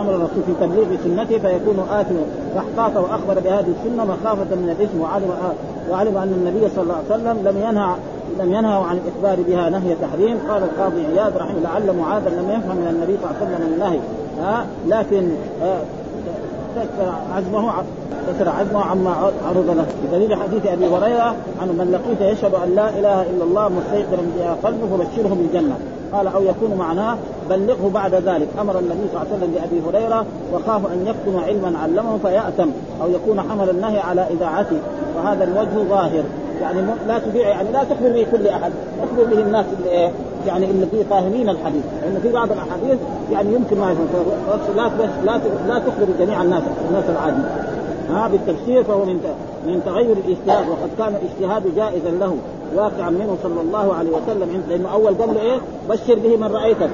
أمر 0.00 0.10
الرسول 0.10 0.42
في 0.46 0.52
تبليغ 0.60 0.86
سنته 1.04 1.38
فيكون 1.38 1.86
اثما 1.90 2.24
فاحقاق 2.54 3.02
وأخبر 3.04 3.40
بهذه 3.40 3.66
السنة 3.78 4.04
مخافة 4.04 4.54
من 4.54 4.76
الإثم 4.78 5.00
وعلم 5.00 5.30
وعلم 5.90 6.16
أن 6.16 6.32
النبي 6.38 6.68
صلى 6.74 6.82
الله 6.82 6.94
عليه 6.94 7.14
وسلم 7.14 7.48
لم 7.48 7.56
ينهى 7.68 7.94
لم 8.40 8.54
ينهى 8.54 8.74
عن 8.74 8.98
الاخبار 8.98 9.44
بها 9.48 9.70
نهي 9.70 9.94
تحريم 9.94 10.38
قال 10.48 10.62
القاضي 10.62 11.06
عياض 11.06 11.36
رحمه 11.36 11.60
لعل 11.64 11.96
معاذا 11.96 12.30
لم 12.30 12.50
يفهم 12.50 12.76
من 12.76 12.88
النبي 12.90 13.16
صلى 13.22 13.30
الله 13.30 13.36
عليه 13.40 13.56
وسلم 13.56 13.72
النهي. 13.74 13.98
ها 14.40 14.66
لكن 14.86 15.28
كسر 15.60 15.76
عزمه 17.34 17.72
كسر 18.28 18.48
عزمه 18.48 18.82
عما 18.82 19.10
عرض 19.48 19.70
له. 19.76 19.86
بدليل 20.04 20.34
حديث 20.34 20.66
أبي 20.66 20.86
هريرة 20.86 21.34
عن 21.62 21.68
من 21.68 21.90
لقيت 21.92 22.38
يشهد 22.38 22.54
أن 22.54 22.74
لا 22.74 22.88
إله 22.88 23.22
إلا 23.22 23.44
الله 23.44 23.68
مستيقنا 23.68 24.22
بها 24.38 24.56
قلبه 24.64 24.86
فبشره 24.86 25.34
بالجنة. 25.34 25.76
قال 26.12 26.26
أو 26.26 26.42
يكون 26.42 26.74
معناه 26.78 27.16
بلغه 27.50 27.90
بعد 27.94 28.14
ذلك. 28.14 28.48
أمر 28.60 28.78
النبي 28.78 29.08
صلى 29.12 29.22
الله 29.22 29.26
عليه 29.32 29.36
وسلم 29.36 29.50
بأبي 29.54 29.82
هريرة 29.88 30.26
وخاف 30.52 30.92
أن 30.92 31.06
يكتم 31.06 31.44
علما 31.46 31.78
علمه 31.78 32.18
فيأتم. 32.22 32.70
أو 33.02 33.10
يكون 33.10 33.40
حمل 33.40 33.70
النهي 33.70 33.98
على 33.98 34.26
إذاعته. 34.30 34.78
وهذا 35.16 35.44
الوجه 35.44 35.88
ظاهر. 35.88 36.22
يعني 36.62 36.80
لا 37.08 37.18
تبيع 37.18 37.48
يعني 37.48 37.72
لا 37.72 37.84
تخبر 37.84 38.08
به 38.12 38.26
كل 38.32 38.48
أحد. 38.48 38.72
اخبر 39.02 39.34
به 39.34 39.42
الناس 39.42 39.64
اللي 39.78 39.90
إيه 39.90 40.10
يعني 40.46 40.70
اللي 40.70 41.04
فاهمين 41.10 41.48
الحديث. 41.48 41.84
لأن 42.02 42.18
في 42.22 42.32
بعض 42.32 42.52
الأحاديث 42.52 42.98
يعني 43.32 43.54
يمكن 43.54 43.78
ما 43.78 43.96
لا 44.76 44.90
لا 45.24 45.40
لا 45.68 45.78
تخبر 45.78 46.06
جميع 46.18 46.42
الناس 46.42 46.62
الناس 46.88 47.04
العاديين. 47.08 47.46
ها 48.10 48.28
بالتفسير 48.28 48.84
فهو 48.84 49.04
من 49.04 49.20
من 49.66 49.82
تغير 49.86 50.16
الاجتهاد 50.26 50.68
وقد 50.68 50.90
كان 50.98 51.14
الاجتهاد 51.14 51.74
جائزا 51.76 52.10
له 52.10 52.36
واقعا 52.76 53.10
منه 53.10 53.36
صلى 53.42 53.60
الله 53.60 53.94
عليه 53.94 54.10
وسلم. 54.10 54.62
لأنه 54.68 54.92
أول 54.92 55.14
قال 55.14 55.34
له 55.34 55.40
إيه؟ 55.40 55.58
بشر 55.88 56.14
به 56.14 56.36
من 56.36 56.52
رايته 56.52 56.88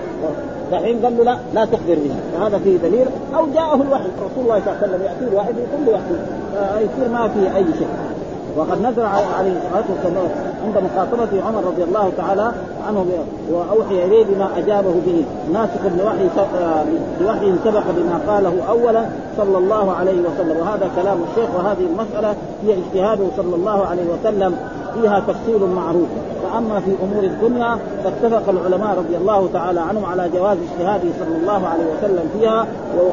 دحين 0.72 0.98
قال 1.04 1.16
له 1.16 1.24
لا 1.24 1.36
لا 1.54 1.64
تخبر 1.64 1.94
به. 1.94 2.14
فهذا 2.38 2.58
فيه 2.58 2.76
دليل. 2.76 3.06
أو 3.36 3.46
جاءه 3.54 3.74
الوحي. 3.74 4.08
رسول 4.30 4.44
الله 4.44 4.60
صلى 4.64 4.72
الله 4.72 4.78
عليه 4.82 4.88
وسلم 4.88 5.02
يأتي 5.02 5.32
الواحد 5.32 5.54
يقول 5.56 5.86
له 5.86 6.00
يصير 6.76 7.08
ما 7.12 7.28
في 7.28 7.56
أي 7.56 7.64
شيء. 7.78 7.88
وقد 8.56 8.82
نزل 8.82 9.02
عليه 9.38 9.52
الصلاة 9.56 9.84
والسلام 9.90 10.28
عند 10.64 10.84
مخاطبة 10.84 11.46
عمر 11.46 11.64
رضي 11.66 11.84
الله 11.84 12.12
تعالى 12.16 12.52
عنه 12.88 13.06
وأوحي 13.50 14.04
إليه 14.04 14.24
بما 14.24 14.48
أجابه 14.56 14.94
به. 15.06 15.24
ناسخ 15.52 15.80
لوحي 15.98 16.28
لوحي 17.20 17.52
سبق 17.64 17.82
بما 17.96 18.20
قاله 18.28 18.54
أولا 18.68 19.04
صلى 19.36 19.58
الله 19.58 19.92
عليه 19.92 20.20
وسلم. 20.20 20.56
وهذا 20.60 20.90
كلام 20.96 21.18
الشيخ 21.30 21.48
وهذه 21.56 21.86
المسألة 21.92 22.34
هي 22.64 22.74
اجتهاده 22.74 23.24
صلى 23.36 23.56
الله 23.56 23.86
عليه 23.86 24.02
وسلم. 24.02 24.56
فيها 24.94 25.20
تفصيل 25.20 25.66
معروف. 25.76 26.08
واما 26.44 26.80
في 26.80 26.90
أمور 27.02 27.24
الدنيا 27.24 27.78
فاتفق 28.04 28.48
العلماء 28.48 28.98
رضي 28.98 29.16
الله 29.16 29.48
تعالى 29.52 29.80
عنهم 29.80 30.04
على 30.04 30.28
جواز 30.34 30.58
اجتهاده 30.72 31.08
صلى 31.20 31.36
الله 31.36 31.68
عليه 31.68 31.84
وسلم 31.84 32.30
فيها. 32.38 32.66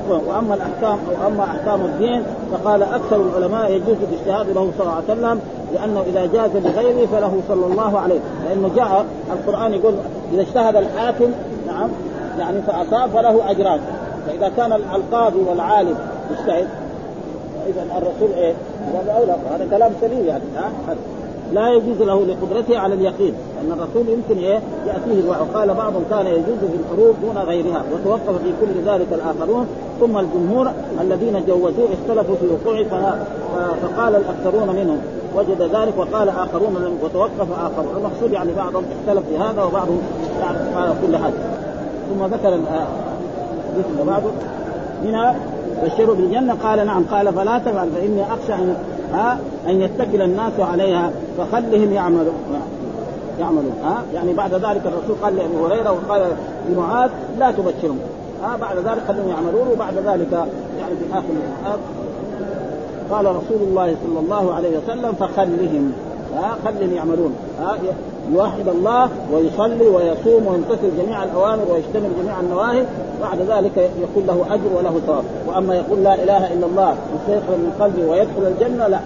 وأما 0.10 0.54
الاحكام 0.56 0.98
أو 1.10 1.28
أما 1.28 1.44
أحكام 1.44 1.82
الدين 1.86 2.24
فقال 2.52 2.84
أكثر 2.84 3.16
العلماء 3.16 3.72
يجوز 3.72 3.98
الاجتهاد 4.12 4.50
له 4.50 4.72
صلى 4.78 4.82
الله 4.82 4.94
عليه 4.94 5.14
وسلم 5.14 5.40
لأنه 5.74 6.04
إذا 6.08 6.26
جاز 6.26 6.52
لغيره 6.56 7.06
فله 7.06 7.42
صلى 7.48 7.66
الله 7.66 8.00
عليه. 8.00 8.20
لأنه 8.50 8.72
جاء 8.76 9.06
القرآن 9.34 9.74
يقول 9.74 9.94
إذا 10.34 10.42
اجتهد 10.42 10.76
الحاكم 10.76 11.32
نعم 11.68 11.90
يعني 12.40 12.62
فأصاب 12.62 13.10
فله 13.10 13.52
أجران. 13.52 13.80
فإذا 14.28 14.52
كان 14.58 14.74
القاضي 14.74 15.40
والعالم 15.50 15.96
يجتهد 16.32 16.68
اذا 17.68 17.84
الرسول 17.98 18.38
إيه؟ 18.38 18.54
هذا 19.52 19.68
كلام 19.72 19.92
سليم 20.02 20.26
يعني 20.26 20.44
ها؟ 20.58 20.96
لا 21.54 21.70
يجوز 21.70 22.02
له 22.02 22.26
لقدرته 22.26 22.78
على 22.78 22.94
اليقين 22.94 23.34
ان 23.62 23.72
الرسول 23.72 24.10
يمكن 24.10 24.44
إيه؟ 24.44 24.60
يأتيه 24.88 25.20
الوحي 25.20 25.42
وقال 25.42 25.74
بعضهم 25.74 26.04
كان 26.10 26.28
يجوز 26.28 26.60
في 26.60 26.78
الحروب 26.80 27.16
دون 27.22 27.38
غيرها 27.38 27.84
وتوقف 27.94 28.42
في 28.44 28.54
كل 28.62 28.90
ذلك 28.90 29.08
الآخرون. 29.12 29.68
ثم 30.00 30.18
الجمهور 30.18 30.72
الذين 31.02 31.46
جوزوه 31.48 31.88
اختلفوا 31.94 32.36
في 32.36 32.48
وقوعه 32.48 33.18
فقال 33.82 34.16
الأكثرون 34.16 34.76
منهم 34.76 35.00
وجد 35.36 35.62
ذلك 35.62 35.94
وقال 35.98 36.30
آخرون 36.30 36.98
وتوقف 37.04 37.48
اخرون 37.52 37.98
المقصود 37.98 38.32
يعني 38.32 38.54
بعضهم 38.54 38.84
اختلف 39.00 39.28
في 39.30 39.38
هذا 39.38 39.64
وبعضهم 39.64 40.02
يعني 40.42 40.58
قال 40.76 40.94
كل 41.08 41.16
هذا 41.16 41.34
ثم 42.10 42.26
ذكر 42.26 42.54
اللي 42.54 44.04
بعده 44.08 44.30
هنا 45.04 45.36
بشروا 45.84 46.16
بالجنة؟ 46.16 46.54
قال 46.64 46.86
نعم. 46.86 47.04
قال 47.12 47.34
فلا 47.34 47.60
تفعل 47.60 47.90
فإني 47.90 48.24
أخشى 48.24 48.54
ان 48.54 48.76
ها 49.14 49.40
أن 49.68 49.82
يتكل 49.82 50.22
الناس 50.22 50.54
عليها 50.60 51.12
فخلهم 51.38 51.94
يعملوا. 51.94 52.34
يعملون 53.40 53.74
ها؟ 53.84 54.04
يعني 54.14 54.34
بعد 54.34 54.54
ذلك 54.54 54.82
الرسول 54.86 55.16
قال 55.24 55.36
لأبي 55.36 55.56
هريرة 55.66 55.92
وقال 55.92 56.22
لمعاذ 56.70 57.10
لا 57.40 57.52
تبشرهم. 57.52 58.00
ها؟ 58.44 58.58
بعد 58.62 58.78
ذلك 58.78 59.02
خلهم 59.08 59.30
يعملون 59.30 59.68
وبعد 59.72 59.94
ذلك 59.94 60.32
يعني 60.80 60.96
في 61.00 61.14
آخر 61.14 61.26
الآيات 61.30 61.80
قال 63.12 63.26
رسول 63.26 63.68
الله 63.68 63.96
صلى 64.06 64.20
الله 64.20 64.54
عليه 64.54 64.78
وسلم 64.78 65.14
فخلهم. 65.20 65.94
ها؟ 66.36 66.58
خلهم 66.66 66.94
يعملون. 66.94 67.36
ها؟ 67.62 67.76
يوحد 68.34 68.68
الله 68.68 69.10
ويصلي 69.34 69.88
ويصوم 69.88 70.48
ويمتثل 70.48 70.92
جميع 70.98 71.24
الأوامر 71.24 71.64
ويجتنب 71.72 72.12
جميع 72.22 72.40
النواهي. 72.40 72.84
بعد 73.22 73.40
ذلك 73.40 73.92
يكون 74.02 74.24
له 74.28 74.46
أجر 74.50 74.70
وله 74.78 75.00
ثواب. 75.08 75.24
وأما 75.48 75.76
يقول 75.76 76.04
لا 76.04 76.14
إله 76.14 76.54
إلا 76.54 76.66
الله 76.66 76.96
مستيقظا 77.16 77.58
من 77.58 77.72
قلبه 77.80 78.12
ويدخل 78.12 78.48
الجنة 78.48 78.88
لا. 78.88 79.00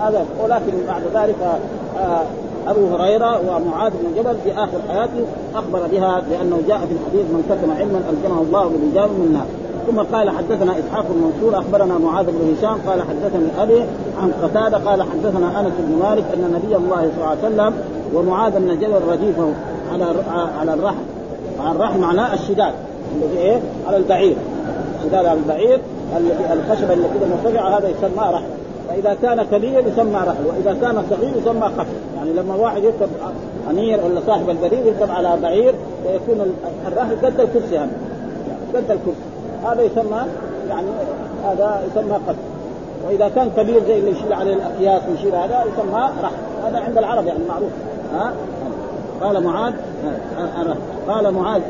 هذا 0.00 0.26
ولكن 0.44 0.72
بعد 0.88 1.02
ذلك 1.14 1.60
آه، 1.98 2.22
أبو 2.68 2.96
هريرة 2.96 3.40
ومعاذ 3.40 3.92
بن 3.92 4.22
جبل 4.22 4.36
في 4.44 4.52
آخر 4.52 4.78
حياته 4.88 5.24
أخبر 5.54 5.80
بها 5.92 6.22
لأنه 6.30 6.58
جاء 6.68 6.78
في 6.78 6.92
الحديث 6.92 7.26
من 7.30 7.42
كتم 7.50 7.70
علما 7.70 8.02
الجمه 8.10 8.40
الله 8.40 8.68
بالاجابه 8.68 9.12
من 9.12 9.26
النار. 9.26 9.46
ثم 9.86 10.00
قال 10.16 10.30
حدثنا 10.30 10.72
إسحاق 10.78 11.04
المنصور 11.10 11.58
أخبرنا 11.58 11.98
معاذ 11.98 12.26
بن 12.26 12.54
هشام 12.58 12.78
قال 12.86 13.02
حدثني 13.02 13.62
أبي 13.62 13.84
عن 14.22 14.32
قتادة 14.42 14.78
قال 14.78 15.02
حدثنا 15.02 15.60
أنس 15.60 15.72
بن 15.78 15.98
مالك 16.02 16.24
أن 16.34 16.52
نبي 16.54 16.76
الله 16.76 16.96
صلى 16.96 17.14
الله 17.16 17.28
عليه 17.28 17.38
وسلم 17.40 17.74
ومعاذ 18.14 18.52
بن 18.52 18.78
جبل 18.78 19.00
رديفه 19.12 19.52
على 19.92 20.14
على 20.58 20.74
الرحم 20.74 21.02
الرحم 21.70 22.00
معناه 22.00 22.34
الشداد 22.34 22.72
الذي 23.16 23.38
إيه؟ 23.38 23.60
على 23.86 23.96
البعير. 23.96 24.36
الشداد 24.98 25.26
على 25.26 25.38
البعير 25.38 25.80
الخشبه 26.52 26.92
اللي 26.92 27.06
كده 27.14 27.26
مرتفعه 27.26 27.78
هذا 27.78 27.88
يسمى 27.88 28.32
رحم. 28.32 28.44
فإذا 28.88 29.16
كان 29.22 29.42
كبير 29.52 29.84
يسمى 29.86 30.16
رحل 30.16 30.46
وإذا 30.46 30.76
كان 30.80 31.02
صغير 31.10 31.32
يسمى 31.42 31.66
قفل 31.66 31.86
يعني 32.16 32.32
لما 32.32 32.54
واحد 32.54 32.84
يركب 32.84 33.08
أمير 33.70 34.00
ولا 34.04 34.20
صاحب 34.26 34.50
البريد 34.50 34.86
يركب 34.86 35.10
على 35.10 35.36
بعير 35.42 35.74
ويكون 36.06 36.52
الرحل 36.86 37.16
قد 37.22 37.40
الكرسي 37.40 37.78
هذا. 37.78 37.90
قد 38.74 38.90
الكرسي. 38.90 39.31
هذا 39.64 39.82
يسمى 39.82 40.22
يعني 40.68 40.86
هذا 41.44 41.82
يسمى 41.90 42.14
قفل 42.14 42.36
وإذا 43.06 43.28
كان 43.28 43.50
كبير 43.56 43.82
زي 43.86 43.98
اللي 43.98 44.10
يشيل 44.10 44.32
عليه 44.32 44.54
الاكياس 44.54 45.02
ويشيل 45.10 45.34
هذا 45.34 45.64
يسمى 45.64 46.08
رحل 46.22 46.34
هذا 46.66 46.78
عند 46.78 46.98
العرب 46.98 47.26
يعني 47.26 47.38
معروف. 47.48 47.70
ها؟ 48.14 48.32
قال 49.22 49.44
معاذ 49.44 49.72
قال 51.08 51.34
معاذ 51.34 51.62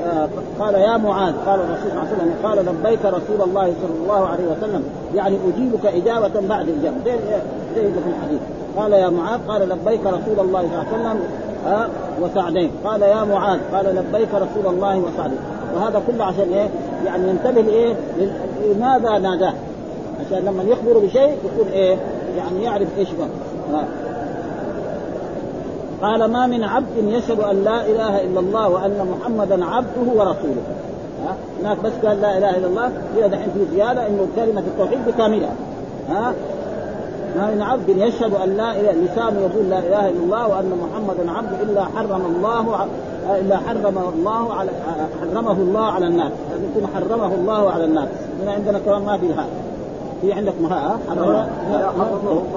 قال 0.60 0.74
يا 0.74 0.96
معاذ 0.96 1.34
قال 1.46 1.60
الرسول 1.60 1.90
صلى 1.90 1.92
الله 1.92 2.00
عليه 2.00 2.16
وسلم 2.16 2.34
قال 2.42 2.58
لبيك 2.58 3.04
رسول 3.04 3.48
الله 3.48 3.74
صلى 3.82 4.02
الله 4.02 4.26
عليه 4.28 4.44
وسلم 4.44 4.84
يعني 5.14 5.36
أجيبك 5.54 5.86
إجابة 5.86 6.48
بعد 6.48 6.68
اجابه 6.68 6.96
زي 7.04 7.18
زي 7.76 7.92
في 7.92 8.08
الحديث. 8.08 8.40
قال 8.76 8.92
يا 8.92 9.08
معاذ 9.08 9.40
قال 9.48 9.68
لبيك 9.68 10.00
رسول 10.06 10.40
الله 10.46 10.60
صلى 10.60 10.96
الله 10.96 11.08
عليه 11.08 11.20
وسلم 11.20 11.20
وسعدين. 12.22 12.70
قال 12.84 13.02
يا 13.02 13.24
معاذ 13.24 13.60
قال 13.74 13.96
لبيك 13.96 14.28
رسول 14.34 14.74
الله 14.74 14.98
وسعدين. 14.98 15.38
وهذا 15.74 16.02
كله 16.06 16.24
عشان 16.24 16.52
إيه؟ 16.52 16.68
يعني 17.06 17.28
ينتبه 17.28 17.60
لإيه؟ 17.60 17.94
لماذا 18.74 19.18
ناداه؟ 19.18 19.52
عشان 20.26 20.38
لما 20.44 20.62
يخبر 20.62 20.98
بشيء 20.98 21.36
يكون 21.44 21.72
إيه؟ 21.72 21.96
يعني 22.36 22.62
يعرف 22.64 22.88
إيش 22.98 23.08
بقى. 23.10 23.84
قال 26.02 26.24
ما 26.24 26.46
من 26.46 26.64
عبد 26.64 26.96
يشهد 26.96 27.40
أن 27.40 27.64
لا 27.64 27.86
إله 27.86 28.22
إلا 28.22 28.40
الله 28.40 28.68
وأن 28.68 29.06
محمدا 29.20 29.64
عبده 29.64 30.12
ورسوله 30.14 30.62
هناك 31.62 31.76
بس 31.84 31.92
قال 32.04 32.20
لا 32.20 32.38
إله 32.38 32.56
إلا 32.56 32.66
الله 32.66 32.86
هنا 33.16 33.26
دحين 33.26 33.48
في 33.54 33.76
زيادة 33.76 34.06
إنه 34.06 34.26
كلمة 34.36 34.60
التوحيد 34.60 34.98
بكاملها 35.06 35.52
ها 36.08 36.32
ما 37.36 37.50
من 37.54 37.62
عبد 37.62 37.88
يشهد 37.88 38.34
أن 38.44 38.56
لا 38.56 38.80
اله 38.80 38.92
لسانه 38.92 39.40
يقول 39.40 39.70
لا 39.70 39.78
إله 39.78 40.08
إلا 40.08 40.20
الله 40.24 40.48
وأن 40.48 40.72
محمدا 40.82 41.30
عبده 41.30 41.62
إلا 41.62 41.84
حرم 41.84 42.22
الله 42.36 42.86
الا 43.30 43.56
حرم 43.56 43.98
الله 44.14 44.54
على 44.54 44.70
حرمه 45.20 45.52
الله 45.52 45.84
على 45.84 46.06
الناس. 46.06 46.32
لازم 46.50 46.64
يكون 46.70 46.88
حرمه 46.94 47.34
الله 47.34 47.70
على 47.70 47.84
الناس. 47.84 48.08
هنا 48.42 48.52
عندنا 48.52 48.78
كمان 48.78 49.02
ما 49.02 49.18
في 49.18 49.26
هذا. 49.32 49.46
في 50.20 50.32
عندك 50.32 50.52
ها؟ 50.70 50.98
حرمه 51.08 51.46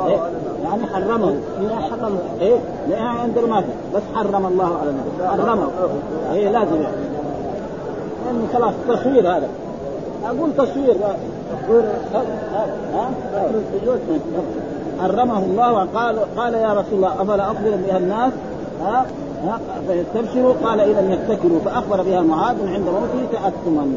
إيه؟ 0.08 0.20
يعني 0.64 0.86
حرمه. 0.94 1.36
هنا 1.60 1.82
حرمه 1.82 2.20
إيه 2.42 2.58
لا 2.90 3.00
عندنا 3.00 3.46
ما 3.48 3.62
في. 3.62 3.68
بس 3.96 4.02
حرم 4.16 4.46
الله 4.46 4.78
على 4.82 4.90
الناس. 4.90 5.40
حرمه. 5.42 5.68
إيه 6.34 6.50
لازم 6.50 6.82
يعني. 6.82 6.96
يعني 8.26 8.48
خلاص 8.54 8.74
تصوير 8.90 9.38
هذا. 9.38 9.48
أقول 10.26 10.50
تصوير 10.58 10.96
حرمه 15.02 15.40
الله. 15.40 15.88
قال 15.96 16.20
قال 16.38 16.54
يا 16.54 16.74
رسول 16.74 16.94
الله 16.94 17.22
أفلا 17.22 17.46
أخبر 17.46 17.78
بها 17.88 17.98
الناس؟ 17.98 18.34
ها 18.82 19.06
فيستبشروا 19.88 20.54
قال 20.64 20.80
إذا 20.80 21.14
يتكلوا 21.14 21.60
فأخبر 21.66 22.02
بها 22.02 22.22
معاذ 22.22 22.56
عند 22.68 22.86
موته 22.86 23.32
تاثما 23.32 23.88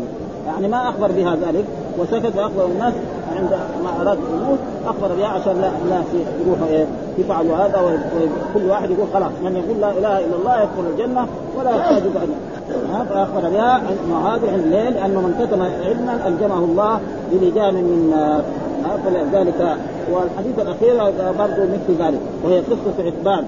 يعني 0.47 0.69
ما 0.69 0.89
أخبر 0.89 1.13
بها 1.13 1.37
ذلك 1.37 1.65
وسكت 1.99 2.37
وأخبر 2.37 2.65
الناس 2.65 2.95
عند 3.37 3.51
ما 3.85 4.03
أراد 4.03 4.19
يموت 4.19 4.59
أخبر 4.87 5.15
بها 5.19 5.27
عشان 5.27 5.61
لا 5.61 5.71
الناس 5.85 6.05
يروحوا 6.47 6.67
إيه 6.67 6.87
يفعلوا 7.19 7.57
هذا 7.57 7.81
وكل 7.81 8.71
واحد 8.71 8.91
يقول 8.91 9.07
خلاص 9.15 9.33
من 9.45 9.57
يقول 9.57 9.81
لا 9.81 9.91
إله 9.91 10.27
إلا 10.27 10.37
الله 10.37 10.57
يدخل 10.57 10.91
الجنة 10.93 11.27
ولا 11.59 11.71
يحتاج 11.71 12.03
ها 12.93 13.05
فأخبر 13.05 13.49
بها 13.49 13.77
هذا 14.25 14.53
عند 14.53 14.65
الليل 14.65 14.95
لأنه 14.95 15.21
من 15.21 15.35
كتم 15.41 15.63
علما 15.63 16.29
ألجمه 16.29 16.59
الله 16.59 17.01
بلجام 17.33 17.75
من 17.75 18.11
نار. 18.11 18.43
فلذلك 19.05 19.77
والحديث 20.13 20.59
الأخير 20.59 20.95
برضه 21.39 21.63
مثل 21.63 22.03
ذلك 22.03 22.21
وهي 22.45 22.59
قصة 22.61 23.07
عتبان. 23.07 23.45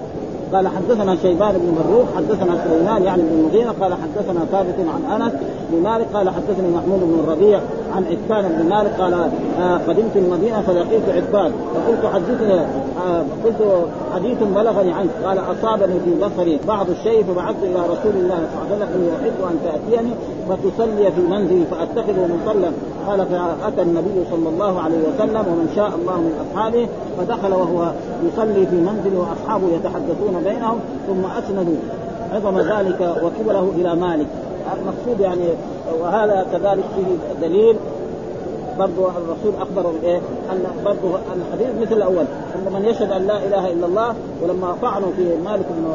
قال 0.52 0.68
حدثنا 0.68 1.16
شيبان 1.22 1.52
بن 1.52 1.74
مروق 1.78 2.06
حدثنا 2.16 2.64
سليمان 2.64 3.02
يعني 3.02 3.22
بن 3.22 3.38
المغيرة 3.38 3.74
قال 3.80 3.94
حدثنا 3.94 4.44
ثابت 4.52 4.74
عن 4.78 5.22
أنس 5.22 5.32
بن 5.70 5.82
مالك 5.82 6.06
قال 6.14 6.30
حدثني 6.30 6.68
محمود 6.68 7.00
بن 7.00 7.20
الربيع 7.24 7.60
عن 7.96 8.04
عتبان 8.04 8.52
بن 8.58 8.68
مالك 8.68 9.00
قال 9.00 9.14
آه 9.14 9.76
قدمت 9.88 10.16
المدينة 10.16 10.60
فلقيت 10.60 11.08
عتبان 11.08 11.52
فقلت 11.74 12.14
حدثني 12.14 12.54
آه 12.54 13.24
قلت 13.44 13.86
حديث 14.14 14.38
بلغني 14.54 14.92
عنك 14.92 15.10
قال 15.24 15.38
أصابني 15.38 16.00
في 16.04 16.26
بصري 16.26 16.58
بعض 16.68 16.90
الشيء 16.90 17.24
فبعثت 17.24 17.62
إلى 17.62 17.80
رسول 17.80 18.14
الله 18.14 18.38
صلى 18.52 18.62
الله 18.62 18.66
عليه 18.66 18.76
وسلم 18.76 18.88
أني 18.94 19.08
أحب 19.16 19.38
أن 19.50 19.56
تأتيني 19.64 20.10
فتصلي 20.48 21.12
في 21.12 21.20
منزلي 21.20 21.64
فاتخذه 21.70 22.28
مصلى. 22.42 22.70
قال 23.06 23.26
فأتى 23.26 23.82
النبي 23.82 24.24
صلى 24.30 24.48
الله 24.48 24.80
عليه 24.80 24.98
وسلم 24.98 25.44
ومن 25.50 25.72
شاء 25.76 25.92
الله 25.98 26.16
من 26.16 26.32
أصحابه 26.44 26.88
فدخل 27.18 27.52
وهو 27.52 27.92
يصلي 28.26 28.66
في 28.66 28.76
منزله 28.76 29.18
وأصحابه 29.18 29.66
يتحدثون 29.74 30.39
بينهم 30.44 30.80
ثم 31.06 31.26
أسندوا 31.26 31.76
عظم 32.32 32.58
ذلك 32.58 33.00
وكبره 33.00 33.72
إلى 33.76 33.94
مالك. 33.94 34.26
المقصود 34.80 35.20
يعني 35.20 35.48
وهذا 36.00 36.46
كذلك 36.52 36.84
فيه 36.96 37.46
دليل. 37.48 37.76
برضه 38.78 39.08
الرسول 39.08 39.52
اخبر 39.60 39.92
بإيه؟ 40.02 40.20
أن 40.52 40.64
برضه 40.84 41.18
الحديث 41.36 41.82
مثل 41.82 41.96
الأول. 41.96 42.24
إن 42.54 42.72
من 42.72 42.84
يشهد 42.84 43.12
أن 43.12 43.26
لا 43.26 43.36
إله 43.36 43.72
إلا 43.72 43.86
الله 43.86 44.14
ولما 44.42 44.76
طعنوا 44.82 45.10
في 45.16 45.36
مالك 45.44 45.66
بن 45.70 45.94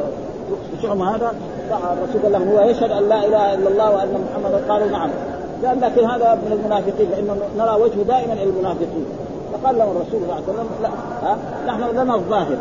شعمة 0.81 1.15
هذا 1.15 1.33
الرسول 1.71 2.21
قال 2.21 2.31
لهم 2.31 2.49
هو 2.49 2.69
يشهد 2.69 2.91
أن 2.91 3.09
لا 3.09 3.25
إله 3.25 3.53
إلا 3.53 3.69
الله 3.69 3.91
وأن 3.91 4.25
محمدا 4.31 4.73
قالوا 4.73 4.87
نعم. 4.87 5.09
قال 5.65 5.81
لكن 5.81 6.05
هذا 6.05 6.35
من 6.35 6.51
المنافقين 6.51 7.09
لأنه 7.11 7.37
نرى 7.57 7.81
وجهه 7.81 8.03
دائما 8.03 8.33
المنافقين. 8.33 9.05
فقال 9.53 9.77
له 9.77 9.83
الرسول 9.83 10.11
صلى 10.11 10.23
الله 10.23 10.33
عليه 10.33 10.43
وسلم 10.43 10.67
لا 10.83 10.89
ها؟ 11.23 11.37
نحن 11.67 11.97
لنا 11.97 12.15
الظاهر. 12.15 12.57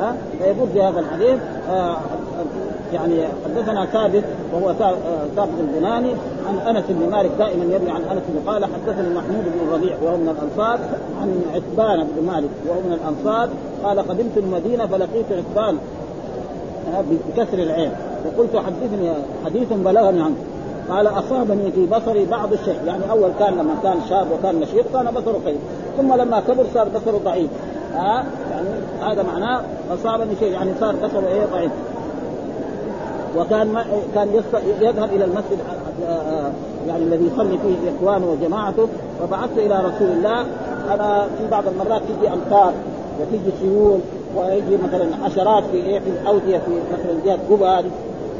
ها؟ 0.00 0.16
فيقول 0.38 0.68
في 0.68 0.82
هذا 0.82 1.00
الحديث 1.00 1.38
آه 1.70 1.96
يعني 2.92 3.24
حدثنا 3.44 3.86
ثابت 3.86 4.24
وهو 4.52 4.74
ثابت 5.36 5.54
البناني 5.60 6.12
عن 6.48 6.76
أنس 6.76 6.84
بن 6.88 7.10
مالك 7.10 7.30
دائما 7.38 7.64
يروي 7.64 7.90
عن 7.90 8.02
أنس 8.02 8.22
بن 8.28 8.50
قال 8.50 8.64
حدثني 8.64 9.14
محمود 9.14 9.44
بن 9.44 9.68
الربيع 9.68 9.96
وهو 10.02 10.16
من 10.16 10.28
الأنصار 10.28 10.78
عن 11.20 11.42
عتبان 11.54 12.06
بن 12.16 12.26
مالك 12.26 12.50
وهو 12.68 12.80
من 12.80 12.92
الأنصار 12.92 13.48
قال 13.84 13.98
قدمت 13.98 14.36
المدينة 14.36 14.86
فلقيت 14.86 15.26
عتبان 15.32 15.78
بكسر 17.10 17.58
العين 17.58 17.90
وقلت 18.26 18.56
حدثني 18.56 19.12
حديث 19.44 19.72
بلغني 19.72 20.22
عنه 20.22 20.36
قال 20.90 21.06
أصابني 21.06 21.72
في 21.72 21.86
بصري 21.86 22.24
بعض 22.24 22.52
الشيء. 22.52 22.78
يعني 22.86 23.10
أول 23.10 23.30
كان 23.38 23.52
لما 23.52 23.74
كان 23.82 23.96
شاب 24.08 24.26
وكان 24.32 24.60
نشيط 24.60 24.84
كان 24.92 25.04
بصره 25.04 25.40
قوي 25.46 25.56
ثم 25.96 26.14
لما 26.14 26.40
كبر 26.40 26.64
صار 26.74 26.88
بصره 26.88 27.20
ضعيف. 27.24 27.50
ها 27.94 28.24
يعني 28.50 28.68
هذا 29.02 29.22
معناه 29.22 29.60
أصابني 29.94 30.36
شيء. 30.40 30.52
يعني 30.52 30.70
صار 30.80 30.94
بصره 30.96 31.28
إيه؟ 31.28 31.46
ضعيف. 31.52 31.70
وكان 33.36 33.66
ما 33.72 33.84
كان 34.14 34.28
يذهب 34.80 35.10
إلى 35.12 35.24
المسجد 35.24 35.58
يعني 36.88 37.02
الذي 37.02 37.30
يصلي 37.34 37.58
فيه 37.58 37.90
إخوانه 37.96 38.26
وجماعته. 38.26 38.88
فبعثت 39.20 39.58
إلى 39.58 39.74
رسول 39.74 40.08
الله. 40.08 40.40
أنا 40.94 41.26
في 41.38 41.50
بعض 41.50 41.64
المرات 41.68 42.02
تجي 42.02 42.28
أمطار 42.32 42.72
وتجي 43.20 43.50
سيول 43.60 43.98
ويجي 44.36 44.78
مثلا 44.84 45.06
حشرات 45.24 45.64
في 45.72 45.76
إيه؟ 45.76 45.98
في 45.98 46.10
الاوديه 46.10 46.58
في 46.58 46.70
مثلا 46.92 47.14
جهة 47.24 47.38
قبى 47.50 47.88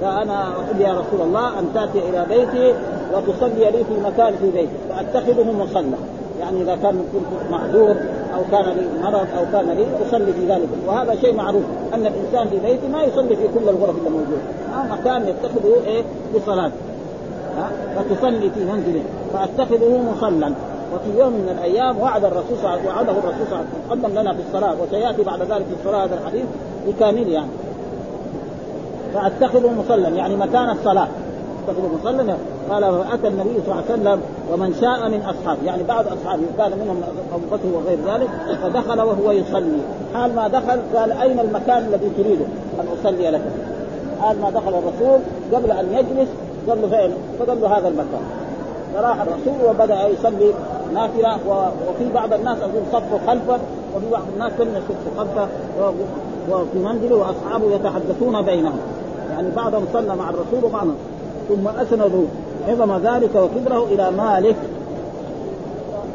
فأنا 0.00 0.52
أقول 0.52 0.80
يا 0.80 0.92
رسول 0.92 1.20
الله 1.26 1.58
أن 1.58 1.64
تأتي 1.74 1.98
إلى 1.98 2.26
بيتي 2.28 2.74
وتصلي 3.14 3.70
لي 3.70 3.84
في 3.84 4.00
مكان 4.04 4.34
في 4.36 4.50
بيتي 4.50 4.72
فأتخذه 4.88 5.52
مصلى. 5.52 5.96
يعني 6.40 6.62
إذا 6.62 6.76
كان 6.82 7.04
كنت 7.12 7.50
معذور 7.50 7.96
أو 8.34 8.40
كان 8.50 8.64
لي 8.64 9.02
مرض 9.02 9.26
أو 9.38 9.44
كان 9.52 9.70
لي 9.70 9.86
أصلي 10.08 10.32
في 10.32 10.46
ذلك. 10.48 10.68
وهذا 10.86 11.14
شيء 11.14 11.34
معروف 11.34 11.62
أن 11.94 12.06
الإنسان 12.06 12.48
في 12.48 12.58
بيته 12.66 12.88
ما 12.88 13.02
يصلي 13.02 13.36
في 13.36 13.48
كل 13.54 13.68
الغرف 13.68 13.96
اللي 13.98 14.10
موجوده 14.10 14.96
مكان 14.96 15.28
يتخذه 15.28 15.86
إيه؟ 15.86 16.02
لصلاة. 16.34 16.72
ها؟ 17.58 17.70
فتصلي 17.96 18.50
في 18.50 18.64
منزله 18.64 19.02
فأتخذه 19.32 20.02
مصلى. 20.12 20.52
وفي 20.94 21.18
يوم 21.18 21.32
من 21.32 21.48
الأيام 21.58 21.98
وعد 21.98 22.24
الرسول 22.24 22.58
صلى 22.62 22.74
الله 22.74 22.86
وعده 22.86 23.12
الرسول 23.12 23.46
صلى 23.50 23.58
الله 23.58 23.58
عليه 23.58 23.68
وسلم 23.68 24.04
قدم 24.04 24.20
لنا 24.20 24.32
في 24.34 24.40
الصلاة 24.48 24.74
وسيأتي 24.82 25.22
بعد 25.22 25.40
ذلك 25.40 25.66
في 25.66 25.74
الصلاة 25.80 26.04
هذا 26.04 26.14
الحديث 26.14 26.44
بكامل 26.86 27.28
يعني. 27.28 27.48
فاتخذوا 29.14 29.70
مصلى 29.70 30.16
يعني 30.16 30.36
مكان 30.36 30.70
الصلاة. 30.70 31.08
اتخذوا 31.64 31.88
مصلى 32.00 32.36
قال 32.70 32.82
فاتى 32.82 33.28
النبي 33.28 33.60
صلى 33.66 33.72
الله 33.72 33.82
عليه 33.90 33.92
وسلم 33.92 34.20
ومن 34.52 34.74
شاء 34.80 35.08
من 35.08 35.20
أصحابه. 35.20 35.58
يعني 35.64 35.82
بعض 35.82 36.04
أصحابه 36.06 36.42
كان 36.58 36.70
منهم 36.78 37.02
أبو 37.34 37.56
بكر 37.56 37.68
وغير 37.74 37.98
ذلك 38.06 38.28
فدخل 38.62 39.00
وهو 39.00 39.30
يصلي. 39.30 39.80
حال 40.14 40.34
ما 40.34 40.48
دخل 40.48 40.80
قال 40.96 41.12
أين 41.12 41.40
المكان 41.40 41.78
الذي 41.78 42.10
تريده؟ 42.18 42.44
أن 42.80 42.86
أصلي 43.00 43.30
لك 43.30 43.42
حال 44.20 44.40
ما 44.40 44.50
دخل 44.50 44.74
الرسول 44.74 45.20
قبل 45.52 45.70
أن 45.70 45.92
يجلس 45.92 46.28
قال 46.68 46.82
له 46.82 46.88
فين؟ 46.88 47.10
فقال 47.38 47.60
له 47.60 47.78
هذا 47.78 47.88
المكان. 47.88 48.22
فراح 48.94 49.20
الرسول 49.20 49.68
وبدأ 49.68 50.08
يصلي 50.08 50.52
نافلة 50.94 51.38
وفي 51.88 52.12
بعض 52.14 52.32
الناس 52.32 52.58
أقول 52.58 52.82
صفوا 52.92 53.18
خلفه 53.26 53.58
وفي 53.96 54.10
بعض 54.12 54.22
الناس 54.34 54.52
لم 54.58 54.68
يصفوا 54.68 55.24
خلفه 55.24 55.48
وفي 56.50 56.78
منزله 56.78 57.16
وأصحابه 57.16 57.74
يتحدثون 57.74 58.42
بينهم. 58.42 58.78
يعني 59.30 59.48
بعضهم 59.56 59.84
صلى 59.92 60.16
مع 60.16 60.30
الرسول 60.30 60.64
وبعضهم. 60.64 60.96
ثم 61.48 61.68
أسندوا 61.68 62.24
عظم 62.68 62.96
ذلك 62.96 63.30
وكبره 63.34 63.84
إلى 63.84 64.10
مالك 64.10 64.56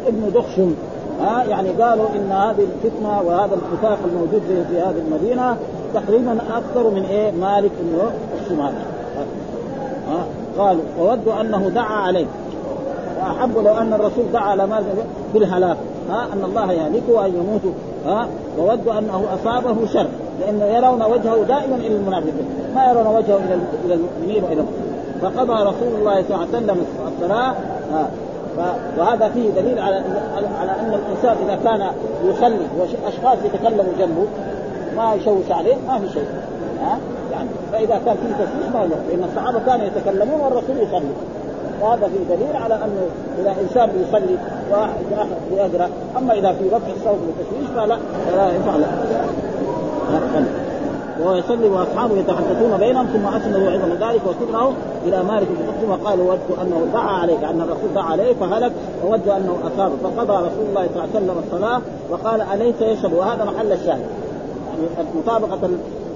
ابن 0.08 0.32
دخشم. 0.36 0.76
ها 1.22 1.44
يعني 1.44 1.70
قالوا 1.70 2.06
إن 2.16 2.32
هذه 2.32 2.68
الفتنة 2.76 3.22
وهذا 3.22 3.56
الاتفاق 3.56 3.98
الموجود 4.06 4.42
في 4.70 4.80
هذه 4.80 5.02
المدينة 5.08 5.58
تقريبا 5.94 6.38
أكثر 6.54 6.90
من 6.90 7.06
إيه؟ 7.06 7.32
مالك 7.32 7.72
بن 7.82 8.00
الشمال. 8.42 8.74
ها 10.08 10.26
قالوا 10.58 10.84
وودوا 11.00 11.42
أنه 11.42 11.70
دعا 11.76 11.96
عليه. 11.96 12.26
وأحبوا 13.22 13.62
لو 13.62 13.74
أن 13.74 13.94
الرسول 13.94 14.26
دعا 14.34 14.44
على 14.44 14.68
مالك 14.68 14.86
بالهلاك. 15.34 15.78
ها 16.10 16.28
أن 16.34 16.44
الله 16.46 16.72
يهلكه 16.72 17.14
وأن 17.14 17.30
يموت 17.30 17.62
ها؟ 18.06 18.28
وودوا 18.60 19.00
أنه 19.00 19.26
أصابه 19.34 19.86
شر 19.94 20.08
لأنه 20.40 20.66
يرون 20.66 21.04
وجهه 21.04 21.44
دائما 21.44 21.76
إلى 21.76 21.96
المنافقين 21.96 22.46
ما 22.76 22.86
يرون 22.92 23.08
وجهه 23.08 23.38
إلى 23.38 23.58
إلى 23.86 23.94
المؤمنين 23.94 24.44
وإلى 24.44 24.64
فقضى 25.22 25.54
رسول 25.54 26.00
الله 26.00 26.24
صلى 26.24 26.36
الله 26.36 26.38
عليه 26.38 26.58
وسلم 26.58 26.86
الصلاة 27.08 27.56
وهذا 28.98 29.30
فيه 29.30 29.50
دليل 29.50 29.80
على 29.80 29.96
على 30.60 30.72
أن 30.72 30.94
الإنسان 30.94 31.36
إذا 31.46 31.60
كان 31.64 31.92
يصلي 32.26 32.68
وأشخاص 32.80 33.38
يتكلموا 33.46 33.94
جنبه 34.00 34.26
ما 34.98 35.14
يشوش 35.14 35.52
عليه 35.52 35.76
ما 35.88 36.00
في 36.00 36.10
شيء 36.14 36.26
ها؟ 36.82 36.98
يعني 37.32 37.50
فإذا 37.72 38.02
كان 38.06 38.16
فيه 38.16 38.46
تشويش 38.46 38.74
ما 38.74 38.84
يضر 38.84 38.96
لأن 39.10 39.24
الصحابة 39.24 39.60
كانوا 39.66 39.86
يتكلمون 39.86 40.42
والرسول 40.42 40.78
يصلي. 40.78 41.12
وهذا 41.82 42.08
فيه 42.08 42.36
دليل 42.36 42.56
على 42.56 42.76
أنه 42.76 43.08
إذا 43.40 43.56
إنسان 43.62 43.90
يصلي 44.08 44.38
واحد 44.72 44.94
يقرا 45.56 45.90
أما 46.18 46.34
إذا 46.34 46.52
في 46.52 46.68
رفع 46.68 46.88
الصوت 46.98 47.20
وتشويش 47.28 47.70
فلا 47.76 47.98
فلا 48.32 48.52
يفعل. 48.56 48.86
وهو 51.22 51.36
يصلي 51.36 51.70
وأصحابه 51.70 52.18
يتحدثون 52.18 52.78
بينهم 52.80 53.06
ثم 53.06 53.28
اسندوا 53.28 53.72
عظم 53.72 53.92
ذلك 53.92 54.22
وكبره 54.28 54.74
إلى 55.06 55.24
مالك 55.24 55.48
بن 55.48 55.90
وقالوا 55.90 56.32
ودت 56.32 56.60
أنه 56.62 56.88
دعا 56.94 57.12
عليه 57.12 57.40
لأن 57.40 57.62
الرسول 57.62 57.94
دعا 57.96 58.04
عليه 58.04 58.34
فهلك 58.34 58.72
وود 59.06 59.28
أنه 59.28 59.56
اصابه 59.64 59.96
فقضى 60.04 60.34
رسول 60.34 60.66
الله 60.70 60.88
صلى 60.94 61.04
الله 61.04 61.10
عليه 61.16 61.26
وسلم 61.26 61.44
الصلاة 61.48 61.82
وقال 62.10 62.42
أليس 62.42 62.82
يشهد؟ 62.82 63.14
وهذا 63.14 63.46
محل 63.46 63.72
الشاهد. 63.72 64.06
يعني 64.96 65.08
مطابقه 65.16 65.70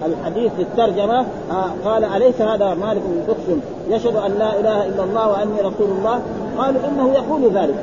الحديث 0.05 0.51
للترجمه 0.59 1.19
آه 1.51 1.89
قال 1.89 2.03
أليس 2.03 2.41
هذا 2.41 2.73
مالك 2.73 3.01
بن 3.01 3.21
دخشم 3.27 3.59
يشهد 3.89 4.15
أن 4.15 4.31
لا 4.39 4.59
إله 4.59 4.85
إلا 4.85 5.03
الله 5.03 5.29
وأني 5.29 5.59
رسول 5.59 5.89
الله. 5.97 6.21
قالوا 6.57 6.81
إنه 6.87 7.13
يقول 7.13 7.51
ذلك. 7.53 7.75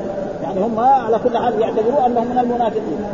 يعني 0.43 0.59
هم 0.61 0.79
على 0.79 1.19
كل 1.23 1.37
حال 1.37 1.61
يعتبرون 1.61 2.03
أنهم 2.05 2.27
من 2.27 2.37
المنافقين. 2.39 3.05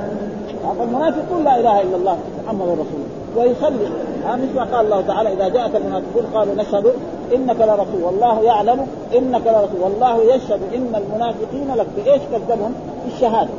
فالمنافقون 0.79 1.43
لا 1.43 1.59
إله 1.59 1.81
إلا 1.81 1.95
الله 1.95 2.17
محمد 2.45 2.61
رسول 2.61 2.77
الله. 2.77 3.43
ويصلي. 3.43 3.87
ها 4.25 4.35
مثل 4.35 4.75
قال 4.75 4.85
الله 4.85 5.01
تعالى 5.01 5.33
إذا 5.33 5.47
جاءك 5.47 5.75
المنافقون 5.75 6.23
قالوا 6.33 6.55
نشهد 6.55 6.93
إنك 7.35 7.61
لرسول 7.61 8.03
والله 8.03 8.41
يعلم 8.41 8.87
إنك 9.17 9.41
لرسول 9.47 9.81
والله 9.81 10.23
يشهد 10.35 10.59
إن 10.75 10.95
المنافقين 10.95 11.75
لك. 11.75 11.87
بإيش 11.97 12.21
كذبهم؟ 12.31 12.73
بالشهاده 13.05 13.49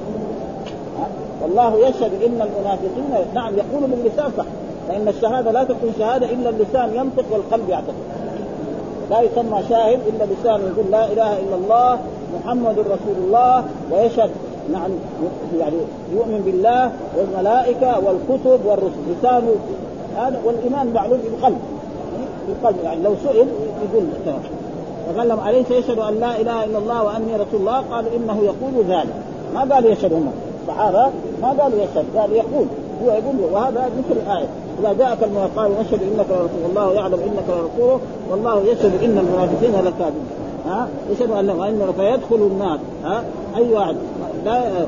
والله 1.42 1.88
يشهد 1.88 2.22
إن 2.22 2.42
المنافقين 2.42 3.34
نعم 3.34 3.52
يقول 3.54 3.90
باللسان 3.90 4.30
صح. 4.38 4.44
فإن 4.90 5.08
الشهادة 5.08 5.50
لا 5.50 5.64
تكون 5.64 5.92
شهادة 5.98 6.26
إلا 6.26 6.50
اللسان 6.50 6.94
ينطق 6.94 7.24
والقلب 7.30 7.68
يعتقد. 7.68 7.94
لا 9.10 9.20
يسمى 9.20 9.62
شاهد 9.68 9.98
إلا 10.08 10.24
لسان 10.24 10.60
يقول 10.60 10.90
لا 10.90 11.12
إله 11.12 11.38
إلا 11.38 11.56
الله 11.56 11.98
محمد 12.34 12.78
رسول 12.78 13.16
الله 13.24 13.64
ويشهد. 13.92 14.30
نعم 14.72 14.90
يعني 15.58 15.76
يؤمن 16.14 16.42
بالله 16.44 16.92
والملائكة 17.18 17.98
والكتب 17.98 18.66
والرسل. 18.66 19.00
لسانه 19.10 19.54
هذا 20.16 20.40
والإيمان 20.44 20.92
معلوم 20.94 21.18
بالقلب. 21.18 21.58
بالقلب 22.48 22.76
يعني 22.84 23.02
لو 23.02 23.14
سئل 23.24 23.46
يقول 23.84 24.04
تمام. 24.24 24.42
فقال 25.06 25.28
لهم 25.28 25.48
أليس 25.48 25.70
يشهد 25.70 25.98
أن 25.98 26.20
لا 26.20 26.40
إله 26.40 26.64
إلا 26.64 26.78
الله 26.78 27.04
وأني 27.04 27.34
رسول 27.34 27.60
الله؟ 27.60 27.80
قال 27.90 28.04
إنه 28.16 28.40
يقول 28.44 28.84
ذلك. 28.88 29.14
ما 29.54 29.74
قال 29.74 29.86
يشهد 29.86 30.12
هم 30.12 30.30
الصحابه 30.62 31.10
ما 31.42 31.48
قالوا 31.48 31.78
يشهد 31.82 32.04
قال 32.16 32.32
يقول. 32.32 32.66
هو 33.04 33.10
يقول 33.10 33.52
وهذا 33.52 33.90
مثل 33.98 34.20
الآية. 34.26 34.46
إذا 34.80 34.92
جاءك 34.92 35.18
قال 35.56 35.70
نشهد 35.80 36.02
إنك 36.02 36.26
لرسول 36.30 36.70
الله 36.70 36.92
يعلم 36.92 37.14
إنك 37.20 37.44
لرسوله 37.48 38.00
والله 38.30 38.62
يشهد 38.62 39.04
إن 39.04 39.18
المنافقين 39.18 39.72
لكاذبون. 39.72 40.26
ها؟ 40.66 40.88
يشهد 41.10 41.30
أن 41.30 41.46
لا 41.46 41.92
فيدخل 41.92 42.36
النار 42.36 42.78
ها؟ 43.04 43.24
أي 43.56 43.72
واحد؟ 43.72 43.96
لا 44.44 44.86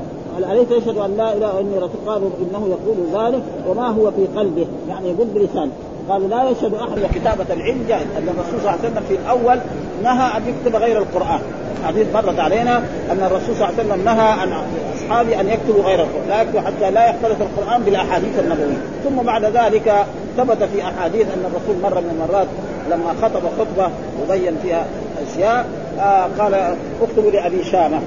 أليس 0.51 0.71
يشهد 0.71 0.97
أن 0.97 1.17
لا 1.17 1.33
إله 1.33 1.59
إلا 1.59 1.77
رسول؟ 1.77 2.07
قالوا 2.07 2.29
إنه 2.41 2.67
يقول 2.67 3.23
ذلك 3.23 3.43
وما 3.69 3.87
هو 3.87 4.11
في 4.11 4.39
قلبه؟ 4.39 4.65
يعني 4.89 5.09
يقول 5.09 5.27
بلسانه. 5.27 5.71
قالوا 6.09 6.27
لا 6.27 6.49
يشهد 6.49 6.73
أحد 6.73 7.03
وكتابه 7.03 7.53
العلم 7.53 7.85
جائز 7.87 8.07
أن 8.17 8.29
الرسول 8.29 8.61
صلى 8.61 8.69
الله 8.69 8.71
عليه 8.71 8.79
وسلم 8.79 9.03
في 9.07 9.15
الأول 9.15 9.59
نهى 10.03 10.37
أن 10.37 10.41
يكتب 10.47 10.75
غير 10.75 10.97
القرآن. 10.97 11.39
حديث 11.87 12.07
مرت 12.13 12.39
علينا 12.39 12.77
أن 13.11 13.23
الرسول 13.23 13.55
صلى 13.55 13.69
الله 13.69 13.79
عليه 13.79 13.83
وسلم 13.83 14.05
نهى 14.05 14.27
عن 14.27 14.53
أصحابه 14.95 15.39
أن 15.41 15.49
يكتبوا 15.49 15.83
غير 15.83 15.99
القرآن 15.99 16.29
لا 16.29 16.41
يكتبوا 16.41 16.61
حتى 16.61 16.91
لا 16.91 17.09
يختلط 17.09 17.37
القرآن 17.41 17.81
بالأحاديث 17.83 18.39
النبوية. 18.39 18.77
ثم 19.03 19.15
بعد 19.15 19.45
ذلك 19.45 20.05
ثبت 20.37 20.63
في 20.63 20.83
أحاديث 20.83 21.27
أن 21.27 21.45
الرسول 21.45 21.75
مره 21.83 21.99
من 21.99 22.09
المرات 22.21 22.47
لما 22.91 23.13
خطب 23.21 23.41
خطبة 23.59 23.91
وبين 24.21 24.55
فيها 24.63 24.85
أشياء 25.27 25.65
آه 25.99 26.27
قال 26.39 26.75
اكتبوا 27.01 27.31
لأبي 27.31 27.63
شامة. 27.63 27.99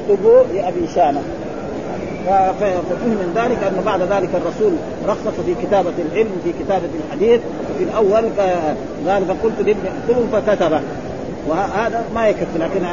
اكتبوا 0.00 0.42
لأبي 0.54 0.88
شامة. 0.94 1.20
ففهم 2.60 3.10
من 3.10 3.32
ذلك 3.36 3.58
انه 3.62 3.82
بعد 3.86 4.00
ذلك 4.02 4.28
الرسول 4.34 4.72
رخص 5.08 5.40
في 5.46 5.54
كتابة 5.66 5.92
العلم 5.98 6.30
في 6.44 6.52
كتابة 6.64 6.88
الحديث 7.06 7.40
في 7.78 7.84
الأول 7.84 8.24
قال 9.08 9.24
فقلت 9.26 9.58
لابن 9.58 9.80
اكتبوا 9.86 10.40
فكتبه 10.40 10.80
وهذا 11.48 12.04
ما 12.14 12.28
يكفي 12.28 12.58
لكن 12.58 12.84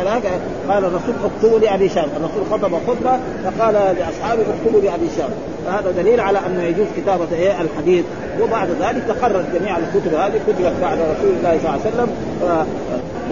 قال 0.70 0.86
الرسول 0.86 1.16
اكتبوا 1.26 1.60
لأبي 1.60 1.90
شام 1.90 2.10
الرسول 2.18 2.44
خطب 2.52 2.76
خطبة 2.88 3.20
فقال 3.44 3.74
لأصحابه 3.74 4.42
اكتبوا 4.42 4.82
لأبي 4.82 5.08
شام 5.18 5.30
فهذا 5.68 5.92
دليل 5.98 6.20
على 6.20 6.40
أنه 6.48 6.64
يجوز 6.64 6.88
كتابة 6.98 7.28
إيه؟ 7.34 7.62
الحديث. 7.62 8.06
وبعد 8.42 8.68
ذلك 8.82 9.04
تقرر 9.08 9.44
جميع 9.60 9.78
الكتب 9.78 10.14
هذه 10.14 10.40
كتبت 10.48 10.74
بعد 10.82 10.98
رسول 10.98 11.34
الله 11.38 11.60
صلى 11.64 11.70
الله 11.70 11.82
عليه 11.86 11.96
وسلم. 11.96 12.10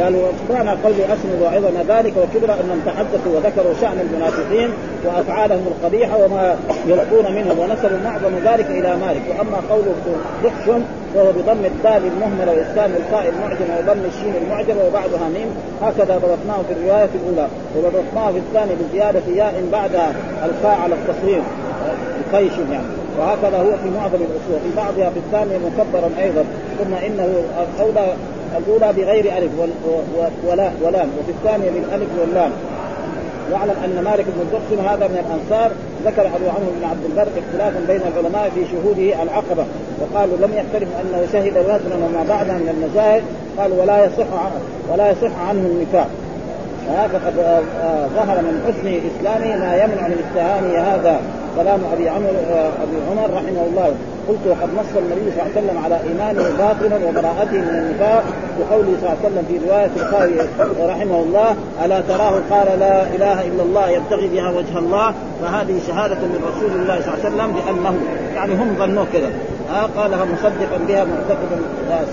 قالوا 0.02 0.22
ومعنى 0.50 0.70
قول 0.70 0.94
اسند 0.94 1.42
وعظنا 1.42 1.98
ذلك 1.98 2.14
وكبر 2.18 2.54
انهم 2.54 2.82
تحدثوا 2.86 3.36
وذكروا 3.36 3.74
شأن 3.82 4.00
المنافقين 4.00 4.70
وأفعالهم 5.06 5.66
القبيحة 5.68 6.18
وما 6.24 6.56
يلقون 6.88 7.36
منهم 7.36 7.60
ونسبوا 7.60 7.98
معظم 8.04 8.34
ذلك 8.46 8.66
إلى 8.70 8.96
مالك. 9.06 9.22
وأما 9.30 9.58
قوله 9.70 9.94
ضحش 10.44 10.68
وهو 11.16 11.32
بضم 11.32 11.66
الدال 11.66 12.02
المهملة 12.12 12.52
واسكان 12.52 12.96
الفاء 12.96 13.34
المعجمة 13.34 13.78
وضم 13.80 14.02
الشين 14.06 14.34
المعجمة 14.44 14.82
وبعدها 14.88 15.30
ميم 15.34 15.50
هكذا 15.82 16.18
ضبطناه 16.18 16.62
في 16.68 16.74
الرواية 16.74 17.10
الأولى. 17.16 17.48
وضبطناه 17.76 18.32
في 18.32 18.38
الثاني 18.38 18.72
بزيادة 18.76 19.22
ياء 19.36 19.64
بعد 19.72 19.92
الفاء 20.46 20.78
على 20.84 20.96
التصريف. 20.96 21.44
قيش 22.36 22.54
يعني. 22.72 22.88
وهكذا 23.20 23.58
هو 23.58 23.78
في 23.84 23.90
معظم 23.90 24.16
الأصول. 24.16 24.60
في 24.64 24.76
بعضها 24.78 25.10
في 25.10 25.20
الثانية 25.20 25.58
مكبرا 25.58 26.10
أيضا. 26.20 26.44
ثم 26.80 26.94
إنه 26.94 27.44
الاولى 27.78 28.14
الأولى 28.58 28.94
بغير 28.94 29.38
ألف 29.38 29.52
ولا 30.48 30.72
ولام. 30.84 31.10
وفي 31.20 31.32
الثانية 31.32 31.70
بالألف 31.72 32.10
واللام. 32.20 32.52
واعلم 33.52 33.76
أن 33.86 34.04
مالك 34.04 34.26
بن 34.26 34.42
الدقسم 34.42 34.88
هذا 34.90 35.08
من 35.08 35.18
الأنصار 35.26 35.72
ذكر 36.06 36.22
أبو 36.22 36.50
عمرو 36.50 36.72
بن 36.80 36.86
عبد 36.86 37.06
البر 37.06 37.28
اختلافا 37.42 37.80
بين 37.88 38.02
العلماء 38.12 38.52
في 38.56 38.62
شهوده 38.72 39.24
العقبة. 39.24 39.66
وقالوا 40.02 40.38
لم 40.38 40.54
يختلف 40.54 40.90
أنه 41.02 41.28
شهد 41.34 41.54
بدرا 41.54 41.96
وما 41.96 42.26
بعدها 42.30 42.58
من 42.58 42.70
المشاهد 42.76 43.24
قالوا 43.58 43.82
ولا 43.82 44.06
يصح 44.06 44.26
ولا 44.92 45.12
يصح 45.12 45.40
عنه 45.50 45.66
النفاق. 45.66 46.10
فقد 47.14 47.34
ظهر 48.16 48.38
من 48.42 48.56
حسن 48.68 48.88
اسلامه 48.88 49.56
ما 49.66 49.76
يمنع 49.76 50.08
من 50.08 50.18
اتهامه 50.26 50.78
هذا 50.78 51.20
كلام 51.58 51.80
أبي 51.94 52.10
عمر 52.10 52.30
أبي 52.84 52.98
عمر 53.12 53.34
رحمه 53.34 53.66
الله. 53.70 53.94
قلت 54.28 54.40
وقد 54.48 54.70
نص 54.80 54.92
النبي 54.98 55.32
صلى 55.32 55.42
الله 55.42 55.52
عليه 55.56 55.60
وسلم 55.62 55.78
على 55.86 55.98
إيمانه 56.10 56.44
باطنا 56.58 57.08
وبراءته 57.08 57.58
من 57.58 57.76
النفاق 57.82 58.24
بقوله 58.60 58.94
صلى 59.02 59.10
الله 59.10 59.18
عليه 59.24 59.28
وسلم 59.28 59.46
في 59.50 59.56
رواية 59.70 59.90
البخاري 59.98 60.36
رحمه 60.80 61.20
الله 61.20 61.56
ألا 61.86 62.02
تراه؟ 62.02 62.34
قال 62.52 62.80
لا 62.80 63.04
إله 63.16 63.48
إلا 63.48 63.64
الله 63.64 63.90
يبتغي 63.90 64.28
بها 64.28 64.50
وجه 64.50 64.78
الله. 64.78 65.14
فهذه 65.42 65.80
شهادة 65.88 66.16
من 66.16 66.40
رسول 66.50 66.82
الله 66.82 67.02
صلى 67.02 67.14
الله 67.14 67.26
عليه 67.26 67.36
وسلم 67.36 67.52
بأنه 67.52 67.96
يعني 68.36 68.54
هم 68.54 68.76
ظنوه 68.80 69.06
كذا. 69.14 69.30
آه 69.72 70.02
قالها 70.02 70.26
مصدقا 70.26 70.78
بها 70.88 71.06
معتقدا 71.06 71.58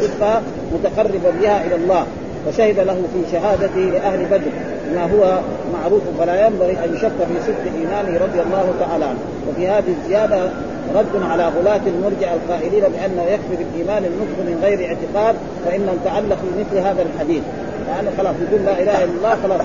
صدقها 0.00 0.42
متقربا 0.72 1.30
بها 1.40 1.66
إلى 1.66 1.74
الله. 1.74 2.06
وشهد 2.48 2.80
له 2.80 2.94
في 2.94 3.32
شهادته 3.32 3.80
لأهل 3.80 4.24
بدر 4.24 4.50
ما 4.94 5.04
هو 5.04 5.40
معروف 5.72 6.02
فلا 6.18 6.46
ينبغي 6.46 6.72
أن 6.84 6.94
يشك 6.94 7.18
في 7.28 7.42
صدق 7.46 7.72
إيمانه 7.80 8.24
رضي 8.24 8.40
الله 8.40 8.74
تعالى 8.80 9.04
عنه. 9.04 9.18
وفي 9.48 9.68
هذه 9.68 9.94
الزيادة 10.02 10.50
رد 10.94 11.22
على 11.30 11.48
غلاة 11.48 11.80
المرجع 11.86 12.34
القائلين 12.34 12.80
بانه 12.80 13.22
يكفي 13.22 13.64
بالايمان 13.64 14.04
النطق 14.04 14.38
من 14.38 14.60
غير 14.62 14.78
اعتقاد 14.86 15.34
فانهم 15.64 15.96
تعلقوا 16.04 16.48
بمثل 16.56 16.86
هذا 16.86 17.02
الحديث. 17.02 17.42
لأنه 17.86 18.10
خلاص 18.18 18.34
يقول 18.48 18.64
لا 18.64 18.82
إله 18.82 19.04
إلا 19.04 19.14
الله 19.18 19.36
خلاص. 19.42 19.60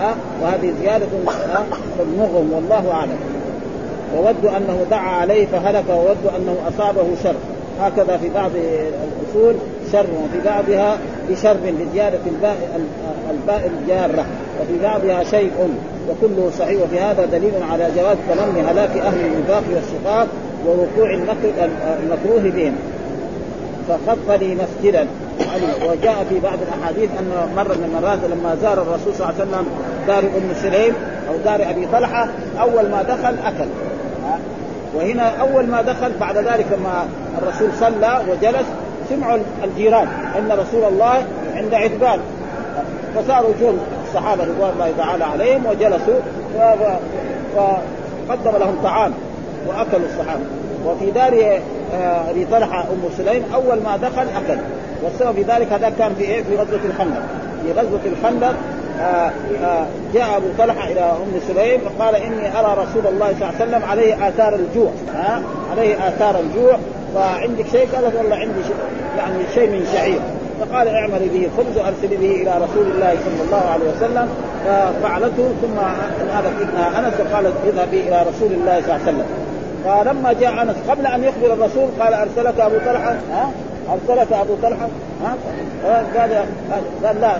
ها؟ 0.00 0.14
وهذه 0.42 0.72
زيادة 0.82 1.06
مغم 2.18 2.52
والله 2.52 2.92
أعلم. 2.92 3.18
وودوا 4.16 4.56
أنه 4.56 4.86
دعا 4.90 5.10
عليه 5.10 5.46
فهلك 5.46 5.84
وودوا 5.88 6.36
أنه 6.36 6.56
أصابه 6.68 7.06
شر. 7.24 7.34
هكذا 7.80 8.16
في 8.16 8.28
بعض 8.34 8.50
الأصول 8.54 9.54
شر 9.92 10.06
وفي 10.24 10.44
بعضها 10.44 10.98
بشر 11.30 11.56
لزيادة 11.64 12.18
الباء 12.26 12.80
الباء 13.30 13.70
الجارة 13.80 14.24
وفي 14.60 14.82
بعضها 14.82 15.24
شيء 15.24 15.52
وكله 16.08 16.50
صحيح 16.58 16.82
وفي 16.82 17.00
هذا 17.00 17.24
دليل 17.24 17.52
على 17.70 17.88
جواز 17.96 18.16
تمني 18.30 18.60
هلاك 18.70 18.90
أهل 18.90 19.20
النفاق 19.26 19.62
والشقاق 19.74 20.28
ووقوع 20.66 21.10
المكروه 22.02 22.52
بهم. 22.54 22.74
فخط 23.88 24.40
لي 24.40 24.54
مسجدا. 24.54 25.06
وجاء 25.82 26.26
في 26.28 26.40
بعض 26.40 26.58
الأحاديث 26.68 27.10
أن 27.18 27.52
مرة 27.56 27.74
من 27.74 27.84
المرات 27.84 28.18
لما 28.30 28.56
زار 28.62 28.82
الرسول 28.82 29.14
صلى 29.14 29.30
الله 29.30 29.34
عليه 29.40 29.50
وسلم 29.50 29.66
دار 30.06 30.18
أم 30.18 30.54
سليم 30.62 30.94
أو 31.28 31.36
دار 31.44 31.70
أبي 31.70 31.86
طلحة 31.92 32.28
أول 32.60 32.90
ما 32.90 33.02
دخل 33.02 33.34
أكل. 33.44 33.68
وهنا 34.94 35.28
أول 35.40 35.66
ما 35.66 35.82
دخل 35.82 36.12
بعد 36.20 36.36
ذلك 36.36 36.66
لما 36.78 37.08
الرسول 37.42 37.68
صلى 37.80 38.20
وجلس 38.28 38.66
سمعوا 39.08 39.38
الجيران 39.64 40.08
ان 40.38 40.52
رسول 40.52 40.84
الله 40.84 41.24
عند 41.54 41.74
عتبان. 41.74 42.20
فصاروا 43.14 43.52
جم 43.60 43.78
الصحابة 44.08 44.44
رضوان 44.44 44.70
الله 44.74 44.92
تعالى 44.98 45.24
عليهم 45.24 45.66
وجلسوا 45.66 46.20
فقدم 47.56 48.58
لهم 48.58 48.78
طعام 48.84 49.12
وأكلوا 49.66 50.08
الصحابة. 50.12 50.42
وفي 50.86 51.10
دار 51.10 51.60
آه، 51.94 52.30
أبي 52.30 52.44
طلحة 52.44 52.80
أم 52.80 53.08
سليم 53.16 53.42
أول 53.54 53.78
ما 53.84 53.96
دخل 53.96 54.22
أكل. 54.22 54.60
والسبب 55.02 55.32
في 55.32 55.42
ذلك 55.42 55.72
هذا 55.72 55.92
كان 55.98 56.14
في 56.14 56.24
إيه؟ 56.24 56.42
في 56.42 56.56
غزوة 56.56 56.80
الخندق. 56.84 57.22
في 57.64 57.72
غزوة 57.72 58.00
الخندق 58.06 58.54
آه، 59.00 59.30
آه، 59.64 59.86
جاء 60.14 60.36
أبو 60.36 60.46
طلحة 60.58 60.88
إلى 60.88 61.00
أم 61.00 61.40
سليم 61.48 61.80
فقال 61.80 62.16
إني 62.16 62.58
أرى 62.58 62.72
رسول 62.72 63.12
الله 63.12 63.34
صلى 63.38 63.48
الله 63.48 63.54
عليه 63.60 63.64
وسلم 63.64 63.82
عليه 63.90 64.28
آثار 64.28 64.54
الجوع. 64.54 64.90
عليه 65.70 66.08
آثار 66.08 66.40
الجوع. 66.40 66.78
فعندك 67.14 67.66
شيء؟ 67.72 67.88
قالت 67.94 68.16
والله 68.16 68.36
عندي 68.36 68.62
شيء 68.66 68.76
يعني 69.18 69.34
شيء 69.54 69.70
من 69.70 69.86
شعير. 69.92 70.20
فقال 70.60 70.88
اعملي 70.88 71.28
به 71.28 71.48
خبز 71.56 71.78
وارسلي 71.78 72.16
به 72.16 72.30
إلى 72.42 72.50
رسول 72.50 72.86
الله 72.94 73.16
صلى 73.24 73.42
الله 73.46 73.70
عليه 73.70 73.84
وسلم 73.96 74.28
ففعلته 74.64 75.52
ثم 75.62 75.78
هذا 76.30 76.48
ابنها 76.60 76.98
انس 76.98 77.14
وقالت 77.20 77.54
اذهبي 77.66 78.00
إلى 78.00 78.22
رسول 78.22 78.52
الله 78.52 78.80
صلى 78.80 78.96
الله 78.96 79.00
عليه 79.06 79.10
وسلم. 79.12 79.26
فلما 79.84 80.32
جاء 80.32 80.62
انس 80.62 80.76
قبل 80.88 81.06
ان 81.06 81.24
يخبر 81.24 81.52
الرسول 81.52 81.88
قال 82.00 82.14
ارسلك 82.14 82.60
ابو 82.60 82.78
طلحه؟ 82.78 83.16
ها؟ 83.32 83.50
ارسلك 83.92 84.32
ابو 84.32 84.54
طلحه؟ 84.62 84.88
ها؟ 85.24 85.36
قال 86.16 86.44
قال 87.04 87.20
لا. 87.20 87.36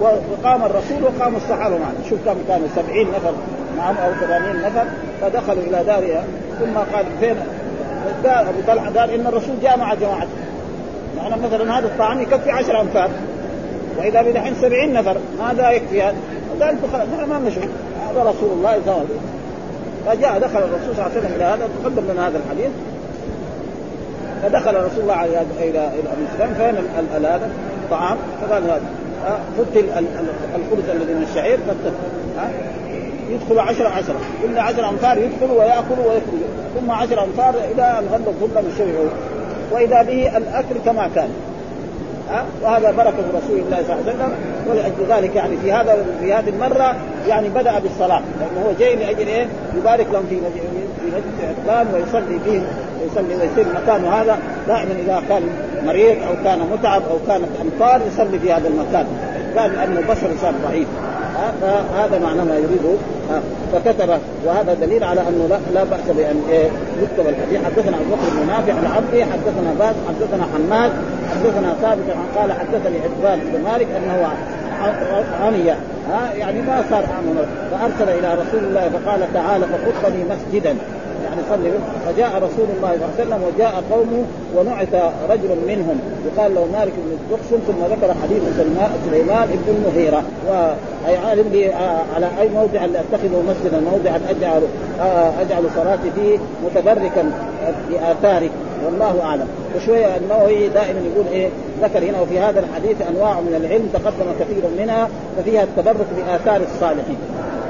وقام 0.00 0.64
الرسول 0.64 1.02
وقام 1.02 1.36
الصحابه 1.36 1.78
معه. 1.78 1.92
شوف 2.10 2.18
كم 2.26 2.36
كانوا 2.48 2.68
سبعين 2.76 3.08
نفر 3.08 3.32
نعم 3.76 3.94
أو 3.96 4.12
ثمانين 4.20 4.62
نفر 4.62 4.84
فدخلوا 5.20 5.62
إلى 5.62 5.84
دارها. 5.84 6.24
ثم 6.60 6.96
قال 6.96 7.04
فين؟ 7.20 7.36
قال 8.24 8.46
أبو 8.46 8.60
طلحة 8.66 9.00
قال 9.00 9.10
إن 9.10 9.26
الرسول 9.26 9.54
جاء 9.62 9.78
مع 9.78 9.94
جماعته. 9.94 10.28
يعني 11.16 11.42
مثلا 11.42 11.78
هذا 11.78 11.86
الطعام 11.86 12.22
يكفي 12.22 12.50
عشر 12.50 12.80
انفار 12.80 13.10
وإذا 13.98 14.22
بدحين 14.22 14.54
سبعين 14.62 14.92
نفر 14.92 15.16
ماذا 15.38 15.70
يكفي 15.70 16.02
هذا؟ 16.02 16.16
قال 16.60 16.76
نحن 16.92 17.28
ما 17.28 17.38
نشعر 17.38 17.68
هذا 18.10 18.20
رسول 18.20 18.50
الله 18.52 18.80
صلى 18.86 19.04
فجاء 20.06 20.38
دخل 20.38 20.58
الرسول 20.58 20.94
صلى 20.96 21.06
الله 21.06 21.10
عليه 21.10 21.18
وسلم 21.18 21.32
إلى 21.36 21.44
هذا 21.44 21.68
تقدم 21.82 22.12
لنا 22.12 22.28
هذا 22.28 22.38
الحديث. 22.38 22.70
فدخل 24.42 24.74
رسول 24.74 25.02
الله 25.02 25.24
إلى 25.24 25.44
إلى 25.60 25.78
أبي 26.12 26.24
سفيان 26.34 26.54
فين 26.54 26.76
هذا 27.26 27.50
الطعام؟ 27.84 28.16
فقال 28.40 28.62
هذا. 28.64 28.82
فت 29.58 29.76
الخبز 30.54 30.90
الذي 30.90 31.14
من 31.14 31.26
الشعير 31.30 31.58
يدخل 33.30 33.58
عشرة 33.58 33.88
عشرة. 33.88 34.20
كل 34.42 34.58
عشر 34.58 34.88
أمتار 34.88 35.18
يدخل 35.18 35.52
ويأكل 35.56 35.98
ويخرج. 35.98 36.42
ثم 36.80 36.90
عشر 36.90 37.24
أمتار 37.24 37.54
إلى 37.74 37.82
أن 37.82 38.04
غلب 38.12 38.26
من 38.40 38.74
شبعه 38.78 39.10
وإذا 39.72 40.02
به 40.02 40.36
الأكل 40.36 40.74
كما 40.84 41.10
كان. 41.14 41.28
ها؟ 42.30 42.44
وهذا 42.62 42.90
بركة 42.90 43.24
رسول 43.38 43.58
الله 43.58 43.82
صلى 43.86 43.94
الله 43.94 44.04
عليه 44.06 44.14
وسلم. 44.14 44.32
ولأجل 44.70 45.04
ذلك 45.08 45.36
يعني 45.36 45.56
في 45.56 45.72
هذا 45.72 46.06
في 46.20 46.32
هذه 46.32 46.48
المرة 46.48 46.96
يعني 47.28 47.48
بدأ 47.48 47.78
بالصلاة. 47.78 48.22
لأنه 48.40 48.66
هو 48.66 48.72
جاي 48.78 48.96
لأجل 48.96 49.26
إيه؟ 49.26 49.46
يبارك 49.76 50.06
لهم 50.12 50.26
في 50.30 50.36
مسجد 50.36 50.80
عثمان 51.42 51.86
ويصلي 51.94 52.38
فيه 52.44 52.60
ويصلي 53.02 53.34
ويصير 53.34 53.66
مكانه 53.82 54.08
هذا 54.08 54.38
دائما 54.68 54.92
إذا 55.04 55.22
كان 55.28 55.42
مريض 55.86 56.16
أو 56.28 56.44
كان 56.44 56.58
متعب 56.72 57.02
أو 57.10 57.16
كانت 57.26 57.48
أمطار 57.60 58.00
يصلي 58.12 58.38
في 58.38 58.52
هذا 58.52 58.68
المكان. 58.68 59.06
قال 59.56 59.72
لأنه 59.72 60.00
بشر 60.00 60.30
صار 60.42 60.54
ضعيف. 60.68 60.88
فهذا 61.60 62.18
معنى 62.18 62.44
ما 62.44 62.54
يريده. 62.54 62.94
فكتب 63.72 64.18
وهذا 64.46 64.74
دليل 64.74 65.04
على 65.04 65.20
أنه 65.20 65.46
لا, 65.50 65.58
لا 65.74 65.84
بأس 65.84 66.16
بأن 66.16 66.42
يكتب 67.02 67.28
الحديث. 67.28 67.64
حدثنا 67.64 67.96
ابو 67.96 68.14
بكر 68.14 68.40
بن 68.40 68.46
نافع 68.46 68.72
العبدي 68.72 69.24
حدثنا 69.24 69.74
باز 69.78 69.94
حدثنا 70.08 70.46
حماد 70.54 70.92
حدثنا 71.30 71.74
ثابت 71.82 72.04
قال 72.36 72.52
حدثني 72.52 72.96
عتبان 73.04 73.38
بن 73.38 73.70
مالك 73.70 73.86
أنه 73.96 74.28
عمي 75.42 75.70
ها 76.10 76.32
يعني 76.34 76.62
ما 76.62 76.84
صار 76.90 77.04
عمل 77.18 77.46
فأرسل 77.70 78.18
إلى 78.18 78.34
رسول 78.34 78.64
الله 78.64 78.88
فقال 78.88 79.20
تعالى 79.34 79.66
فخط 79.66 80.10
لي 80.12 80.24
مسجدا. 80.24 80.76
يعني 81.24 81.40
صلي 81.50 81.70
فجاء 82.06 82.36
رسول 82.36 82.66
الله 82.76 82.92
صلى 82.92 82.94
الله 82.94 83.10
عليه 83.18 83.26
وسلم 83.26 83.42
وجاء 83.54 83.82
قومه 83.90 84.24
ونعت 84.56 85.12
رجل 85.30 85.56
منهم. 85.68 86.00
يقال 86.26 86.54
له 86.54 86.66
مالك 86.72 86.92
بن 86.92 87.12
الدقسم 87.12 87.58
ثم 87.66 87.94
ذكر 87.94 88.14
حديث 88.22 88.42
سليمان 89.10 89.48
بن 89.66 89.74
المغيرة. 89.74 90.22
واي 90.48 91.16
عالم 91.16 91.48
لي 91.52 91.72
على 92.14 92.28
أي 92.40 92.48
موضع 92.48 92.84
أتخذه 92.84 93.42
مسجدا 93.48 93.80
موضعا 93.80 94.20
اجعل 94.30 94.62
أجعل 95.40 95.62
صلاتي 95.76 96.10
فيه 96.16 96.38
متبركا 96.64 97.32
باثاره 97.90 98.50
والله 98.86 99.22
أعلم. 99.22 99.46
وشوية 99.76 100.16
النووي 100.16 100.68
دائما 100.68 101.00
يقول 101.14 101.26
إيه 101.32 101.48
ذكر 101.82 102.04
هنا 102.04 102.20
وفي 102.20 102.38
هذا 102.38 102.60
الحديث 102.60 102.96
أنواع 103.10 103.40
من 103.40 103.54
العلم 103.64 103.88
تقدم 103.92 104.32
كثير 104.40 104.62
منها 104.78 105.08
ففيها 105.36 105.62
التبرك 105.62 106.06
بآثار 106.16 106.60
الصالحين. 106.74 107.16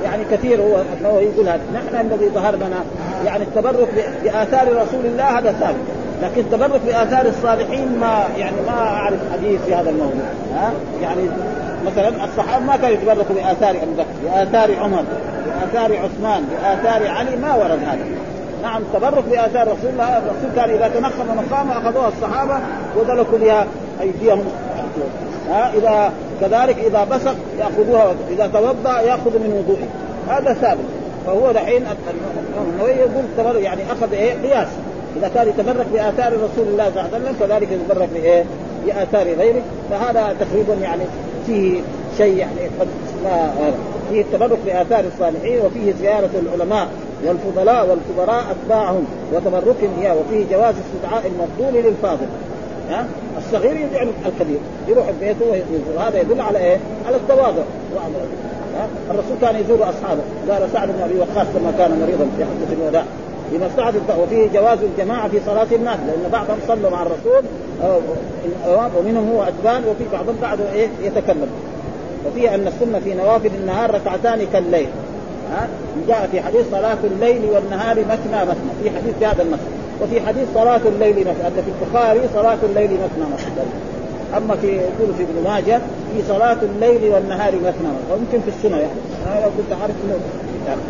يعني 0.05 0.23
كثير 0.33 0.63
هو 0.63 0.83
النووي 0.99 1.23
يقول 1.23 1.49
هذا 1.49 1.61
نحن 1.75 2.07
الذي 2.07 2.29
ظهر 2.29 2.57
لنا 2.57 2.85
يعني 3.27 3.45
التبرك 3.45 3.89
بآثار 4.25 4.69
رسول 4.69 5.07
الله 5.07 5.39
هذا 5.39 5.53
ثابت. 5.53 6.01
لكن 6.23 6.41
التبرك 6.41 6.81
بآثار 6.87 7.27
الصالحين 7.27 7.99
ما 8.01 8.25
يعني 8.39 8.57
ما 8.67 8.73
أعرف 8.73 9.19
حديث 9.33 9.61
في 9.67 9.75
هذا 9.75 9.91
الموضوع. 9.91 10.25
ها؟ 10.55 10.73
يعني 11.03 11.23
مثلا 11.87 12.25
الصحابة 12.25 12.65
ما 12.65 12.77
كانوا 12.77 12.97
يتبركوا 12.97 13.35
بآثار 13.35 13.71
ابي 13.71 13.93
بكر 13.99 14.07
بآثار 14.25 14.77
عمر 14.81 15.05
بآثار 15.47 15.99
عثمان 15.99 16.45
بآثار 16.51 17.09
علي 17.09 17.37
ما 17.37 17.55
ورد 17.55 17.79
هذا. 17.87 18.05
نعم 18.63 18.83
التبرك 18.83 19.25
بآثار 19.25 19.63
رسول 19.63 19.91
الله 19.93 20.19
الرسول 20.19 20.51
كان 20.57 20.71
إذا 20.71 20.89
تنخم 20.89 21.37
مقامه 21.37 21.79
أخذوها 21.79 22.09
الصحابة 22.09 22.59
ودلكوا 22.97 23.39
بها 23.39 23.67
أيديهم. 24.01 24.45
ها؟ 25.51 25.73
إذا 25.75 26.13
كذلك 26.41 26.79
إذا 26.79 27.05
بصق 27.05 27.35
يأخذوها 27.59 28.15
إذا 28.31 28.47
توضأ 28.47 29.01
يأخذ 29.01 29.39
من 29.39 29.53
وضوئه. 29.59 29.89
هذا 30.37 30.53
ثابت. 30.53 31.00
فهو 31.27 31.53
دحين 31.53 31.83
يقول 32.81 33.25
تبرك 33.39 33.63
يعني 33.63 33.93
أخذ 33.93 34.13
إيه؟ 34.13 34.33
قياس. 34.43 34.69
إذا 35.17 35.29
كان 35.35 35.49
يتبرك 35.49 35.87
بآثار 35.93 36.33
رسول 36.33 36.69
الله 36.69 36.91
صلى 36.91 37.03
الله 37.03 37.15
عليه 37.15 37.25
وسلم 37.25 37.37
كذلك 37.41 37.69
يتبرك 37.73 38.09
بإيه؟ 38.15 38.45
بآثار 38.87 39.35
غيره. 39.35 39.63
فهذا 39.91 40.37
تقريبا 40.41 40.75
يعني 40.75 41.03
فيه 41.47 41.81
شيء 42.19 42.37
يعني 42.37 42.61
قد 42.81 42.89
ما 43.25 43.53
فيه 44.11 44.21
التبرك 44.21 44.59
بآثار 44.67 45.05
الصالحين 45.15 45.61
وفيه 45.61 45.93
زيارة 46.01 46.31
العلماء 46.43 46.89
والفضلاء 47.25 47.87
والكبراء 47.87 48.45
أتباعهم 48.51 49.05
وتبركهم 49.33 50.01
اياه 50.01 50.15
وفيه 50.15 50.45
جواز 50.51 50.75
استدعاء 50.75 51.27
المفضول 51.27 51.85
للفاضل. 51.85 52.27
ها؟ 52.91 53.07
الصغير 53.39 53.77
يدعي 53.77 54.09
الكبير 54.27 54.59
يروح 54.89 55.07
بيته 55.21 55.45
ويزور 55.51 56.09
هذا 56.09 56.21
يدل 56.21 56.41
على 56.41 56.59
إيه؟ 56.59 56.79
على 57.07 57.17
التواضع. 57.17 57.63
الرسول 59.11 59.37
كان 59.41 59.61
يزور 59.61 59.83
أصحابه. 59.83 60.21
قال 60.51 60.69
سعد 60.73 60.89
بن 60.89 61.03
أبي 61.03 61.19
وقاص 61.19 61.47
لما 61.55 61.73
كان 61.79 62.01
مريضا 62.01 62.27
في 62.37 62.45
حجة 62.45 62.83
الوداع. 62.83 63.05
لمصلحة 63.53 63.93
وفيه 64.23 64.49
جواز 64.55 64.79
الجماعة 64.83 65.29
في 65.29 65.39
صلاة 65.47 65.67
الناس 65.73 65.99
لأن 66.07 66.31
بعضهم 66.33 66.57
صلوا 66.69 66.91
مع 66.91 67.03
الرسول 67.03 67.43
ومنهم 68.99 69.31
هو 69.31 69.43
أتبان 69.43 69.83
وفي 69.85 70.05
بعضهم 70.13 70.37
بعده 70.43 70.73
إيه؟ 70.73 70.89
يتكلم. 71.03 71.49
وفيه 72.27 72.55
أن 72.55 72.67
السنة 72.67 72.99
في 73.05 73.15
نوافل 73.15 73.51
النهار 73.61 73.95
ركعتان 73.95 74.47
كالليل. 74.53 74.89
ها؟ 75.53 75.69
جاء 76.09 76.29
في 76.33 76.41
حديث 76.41 76.71
صلاة 76.71 76.99
الليل 77.05 77.45
والنهار 77.53 77.99
مثنى 77.99 78.41
مثنى. 78.43 78.71
في 78.83 78.91
حديث 78.91 79.15
في 79.19 79.27
هذا 79.27 79.43
النص. 79.43 79.61
وفي 80.03 80.21
حديث 80.21 80.49
صلاة 80.55 80.81
الليل 80.87 81.21
مثنى. 81.21 81.63
في 81.63 81.71
البخاري 81.83 82.21
صلاة 82.35 82.59
الليل 82.63 82.91
مثنى 82.91 83.25
مثنى. 83.35 83.90
أما 84.37 84.57
في 84.57 84.67
يقول 84.67 85.15
في 85.19 85.23
ابن 85.23 85.45
ماجه 85.45 85.81
في 86.13 86.23
صلاة 86.29 86.57
الليل 86.63 87.13
والنهار 87.13 87.55
مثنى. 87.55 87.93
ويمكن 88.11 88.41
في 88.41 88.57
السنة 88.57 88.77
يعني. 88.77 88.93
أنا 89.27 89.47
كنت 89.47 89.81
عارف 89.83 89.95
إنه 90.05 90.19
يعني. 90.67 90.81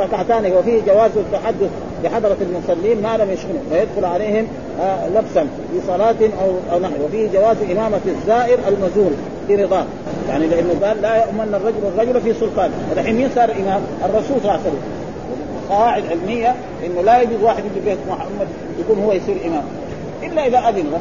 ركعتان 0.00 0.52
وفيه 0.52 0.80
جواز 0.86 1.10
التحدث 1.16 1.70
بحضرة 2.04 2.36
المصلين 2.40 3.02
ما 3.02 3.16
لم 3.16 3.30
يشغلوا 3.30 3.60
ويدخل 3.72 4.04
عليهم 4.04 4.46
آه 4.80 5.08
لبسا 5.08 5.42
في 5.42 5.80
صلاة 5.86 6.16
أو 6.42 6.50
أو 6.72 6.80
نحو. 6.80 6.92
وفيه 7.04 7.28
جواز 7.32 7.56
إمامة 7.70 8.00
الزائر 8.06 8.58
المزور 8.68 9.10
برضاه 9.48 9.84
يعني 10.28 10.46
لأنه 10.46 10.74
قال 10.82 11.02
لا 11.02 11.16
يؤمن 11.16 11.54
الرجل 11.54 11.78
الرجل 11.94 12.20
في 12.20 12.40
سلطان. 12.40 12.70
ودحين 12.90 13.16
مين 13.16 13.30
صار 13.34 13.50
إمام؟ 13.50 13.80
الرسول 14.04 14.36
صلى 14.36 14.36
الله 14.36 14.52
عليه 14.52 14.60
وسلم. 14.62 14.82
قواعد 15.70 16.02
علمية 16.10 16.54
إنه 16.86 17.00
لا 17.02 17.22
يجوز 17.22 17.42
واحد 17.42 17.62
يجي 17.64 17.90
بيت 17.90 17.98
محمد 18.08 18.48
يكون 18.80 19.04
هو 19.04 19.12
يصير 19.12 19.36
إمام. 19.46 19.62
إلا 20.22 20.46
إذا 20.46 20.58
أذن 20.58 20.84
له. 20.92 21.00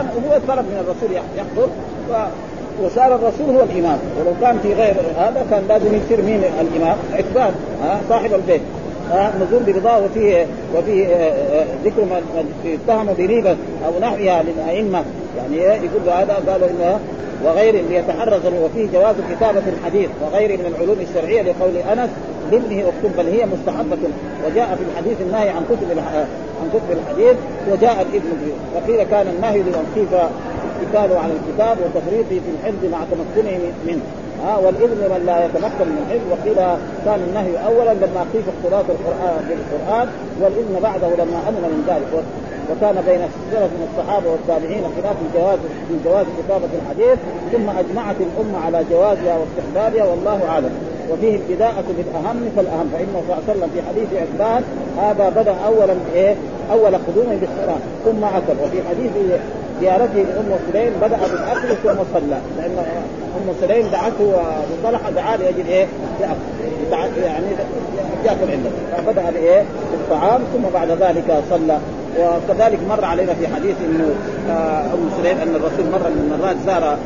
هو 0.00 0.38
طلب 0.48 0.64
من 0.64 0.84
الرسول 0.84 1.22
يحضر 1.36 1.68
وصار 2.82 3.14
الرسول 3.14 3.56
هو 3.56 3.62
الإمام. 3.62 3.98
ولو 4.20 4.32
كان 4.40 4.58
في 4.62 4.72
غير 4.72 4.94
هذا 5.18 5.46
كان 5.50 5.64
لازم 5.68 5.94
يصير 5.94 6.22
مين 6.22 6.42
الإمام؟ 6.60 6.96
عتبان 7.12 7.54
صاحب 8.08 8.34
البيت. 8.34 8.60
نزول 9.40 9.62
برضاه 9.62 10.04
وفيه 10.04 10.46
وفيه 10.76 11.06
آه، 11.06 11.60
آه، 11.60 11.64
ذكر 11.84 12.02
من 12.02 12.78
اتهم 12.88 13.14
بريبه 13.18 13.56
أو 13.86 14.00
نحوها 14.00 14.42
للأئمة. 14.42 15.04
يعني 15.36 15.56
يقول 15.56 16.08
هذا 16.08 16.34
قالوا 16.48 16.68
إنه 16.68 16.98
وغير 17.44 17.84
ليتحرز 17.90 18.46
وفيه 18.46 18.86
جواز 18.92 19.14
كتابه 19.30 19.62
الحديث 19.68 20.08
وغير 20.22 20.58
من 20.58 20.66
العلوم 20.66 20.96
الشرعية 21.00 21.42
لقول 21.42 21.76
أنس 21.76 22.10
لابنه 22.54 22.88
اكتب 22.88 23.16
بل 23.16 23.26
هي 23.26 23.46
مستحبة. 23.46 23.98
وجاء 24.46 24.76
في 24.76 24.82
الحديث 24.90 25.20
النهي 25.20 25.48
عن 25.48 25.62
كتب 25.70 25.98
عن 26.60 26.68
كتب 26.74 26.98
الحديث 26.98 27.36
وجاء 27.72 28.06
الابن 28.10 28.30
وقيل 28.74 29.02
كان 29.02 29.26
النهي 29.36 29.62
خيف 29.94 30.14
اتكاله 30.82 31.18
على 31.18 31.32
الكتاب 31.32 31.76
وتفريطه 31.84 32.28
في 32.44 32.50
الحفظ 32.54 32.84
مع 32.92 32.98
تمكنه 33.10 33.58
منه. 33.86 34.02
ها 34.44 34.56
والاذن 34.56 35.02
من 35.12 35.22
لا 35.26 35.44
يتمكن 35.44 35.86
من 35.94 36.00
الحفظ 36.04 36.26
وقيل 36.32 36.78
كان 37.04 37.20
النهي 37.28 37.66
اولا 37.66 37.94
لما 37.94 38.26
خيف 38.32 38.44
اختلاط 38.54 38.84
القران 38.94 39.44
بالقرآن 39.48 40.08
والاذن 40.40 40.80
بعده 40.82 41.08
لما 41.08 41.38
أمن 41.48 41.64
من 41.74 41.84
ذلك. 41.88 42.24
وكان 42.70 42.96
بين 43.06 43.22
السلف 43.30 43.70
من 43.78 43.88
الصحابة 43.90 44.30
والتابعين 44.30 44.84
خلاف 44.96 45.16
الجواز 45.26 45.58
في 45.88 45.94
جواز 46.04 46.26
كتابه 46.38 46.68
الحديث 46.82 47.18
ثم 47.52 47.68
أجمعت 47.70 48.16
الأمة 48.20 48.58
على 48.66 48.84
جوازها 48.90 49.38
واستحبابها 49.38 50.04
والله 50.10 50.48
أعلم. 50.48 50.93
وفيه 51.12 51.36
البداءة 51.36 51.84
بالأهم 51.96 52.50
فالأهم 52.56 52.90
فإنه 52.92 53.22
صلى 53.26 53.36
الله 53.36 53.42
عليه 53.48 53.52
وسلم 53.52 53.70
في 53.74 53.82
حديث 53.88 54.08
عثمان 54.22 54.62
هذا 54.98 55.28
بدأ 55.28 55.54
أولا 55.66 55.94
إيه؟ 56.14 56.34
أول 56.72 56.94
قدومه 56.94 57.36
بالصلاة 57.40 57.78
ثم 58.04 58.24
أكل 58.24 58.60
وفي 58.64 58.88
حديث 58.88 59.10
زيارته 59.80 60.14
لأم 60.14 60.58
سليم 60.72 60.92
بدأ 61.02 61.16
بالأكل 61.16 61.76
ثم 61.82 62.04
صلى 62.14 62.38
لأن 62.58 62.78
أم 63.36 63.54
سليم 63.60 63.86
دعته 63.92 64.34
وطلحه 64.84 65.10
دعا 65.10 65.36
لأجل 65.36 65.66
إيه؟ 65.68 65.86
يعني 66.20 67.46
يأكل 68.24 68.50
عنده 68.50 68.70
فبدأ 68.96 69.30
بإيه؟ 69.30 69.64
بالطعام 69.92 70.40
ثم 70.54 70.62
بعد 70.74 70.90
ذلك 70.90 71.42
صلى 71.50 71.78
وكذلك 72.18 72.78
مر 72.88 73.04
علينا 73.04 73.34
في 73.34 73.48
حديث 73.48 73.76
إنه 73.88 74.14
آه، 74.50 74.84
أم 74.94 75.10
سليم 75.22 75.38
أن 75.38 75.54
الرسول 75.54 75.90
مره 75.92 76.08
من 76.08 76.32
المرات 76.34 76.56
زار 76.66 76.98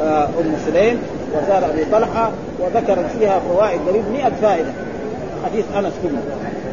أم 0.00 0.56
سليم 0.66 1.02
وزار 1.32 1.70
أبي 1.70 1.84
طلحة 1.84 2.30
وذكر 2.60 3.04
فيها 3.18 3.40
فوائد 3.48 3.80
قريب 3.88 4.04
100 4.12 4.32
فائدة. 4.42 4.72
حديث 5.44 5.64
أنس 5.78 5.92
كله. 6.02 6.22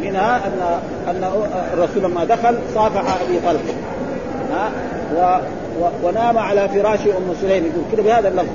منها 0.02 0.36
ان 0.38 0.80
أن 1.10 1.32
الرسول 1.74 2.04
لما 2.04 2.26
دخل 2.26 2.58
صافح 2.76 3.22
أبي 3.22 3.40
طلحة. 3.40 3.74
ها؟ 4.52 4.72
و 5.16 5.40
ونام 6.04 6.38
على 6.38 6.70
فراش 6.70 7.00
أم 7.00 7.36
سليم. 7.42 7.66
يقول 7.66 7.84
كده 7.92 8.04
بهذا 8.04 8.28
اللفظ. 8.28 8.50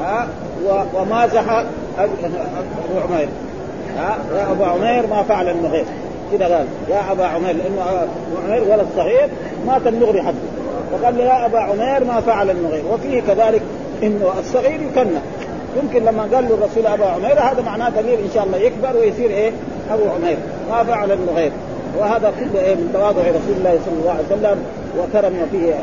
ها؟ 0.00 0.28
ومازح 0.94 1.64
أبو 1.98 3.00
عمير. 3.08 3.28
ها؟ 3.98 4.18
يا 4.34 4.52
أبا 4.52 4.66
عمير 4.66 5.06
ما 5.06 5.22
فعل 5.22 5.48
النغير 5.48 5.84
كده 6.32 6.56
قال. 6.56 6.66
يا 6.90 7.12
أبا 7.12 7.24
عمير 7.24 7.56
لأنه 7.56 7.82
أبو 7.82 8.46
عمير 8.46 8.62
ولد 8.62 8.86
صغير 8.96 9.28
مات 9.66 9.86
النغري 9.86 10.22
حقه. 10.22 10.34
فقال 10.92 11.18
له 11.18 11.24
يا 11.24 11.46
أبا 11.46 11.58
عمير 11.58 12.04
ما 12.04 12.20
فعل 12.20 12.50
النغير 12.50 12.82
وفيه 12.92 13.20
كذلك 13.20 13.62
إنه 14.02 14.34
الصغير 14.40 14.80
يكنى 14.82 15.20
يمكن 15.82 16.04
لما 16.04 16.22
قال 16.22 16.48
له 16.48 16.54
الرسول 16.54 16.86
ابا 16.86 17.06
عمير 17.06 17.40
هذا 17.40 17.62
معناه 17.62 17.88
دليل 17.88 18.18
إن 18.18 18.30
شاء 18.34 18.44
الله 18.44 18.58
يكبر 18.58 18.96
ويصير 18.96 19.30
إيه؟ 19.30 19.52
أبو 19.90 20.02
عمير. 20.10 20.36
ما 20.70 20.84
فعل 20.84 21.12
النغير 21.12 21.52
وهذا 21.98 22.32
كله 22.38 22.60
إيه؟ 22.60 22.74
من 22.74 22.90
تواضع 22.92 23.22
رسول 23.22 23.56
الله 23.58 23.78
صلى 23.86 24.00
الله 24.00 24.10
عليه 24.10 24.26
وسلم 24.26 24.64
وكرم 24.98 25.46
فيه 25.52 25.74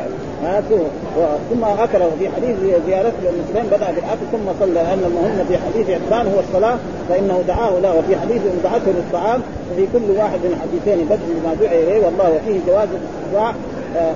ثم 1.50 1.64
اكل 1.64 1.98
في 2.18 2.28
حديث 2.28 2.56
زيارته 2.86 3.16
للمسلمين 3.22 3.66
بدأ 3.66 3.90
بالاكل 3.90 4.26
ثم 4.32 4.52
صلى 4.60 4.72
لأن 4.74 5.02
المهم 5.06 5.44
في 5.48 5.58
حديث 5.58 5.90
عثمان 5.90 6.26
هو 6.26 6.40
الصلاة 6.40 6.76
فإنه 7.08 7.42
دعاه 7.48 7.70
له 7.82 7.98
وفي 7.98 8.16
حديث 8.16 8.42
ان 8.42 8.60
دعته 8.64 8.90
للطعام 8.90 9.40
وفي 9.72 9.86
كل 9.92 10.18
واحد 10.18 10.38
من 10.38 10.52
الحديثين 10.56 11.06
بدء 11.06 11.40
بما 11.40 11.54
دعي 11.54 11.82
إليه 11.82 12.04
والله 12.06 12.30
وفيه 12.30 12.60
جواز 12.66 12.88
الاستطاع 12.88 13.54
آه 13.96 14.12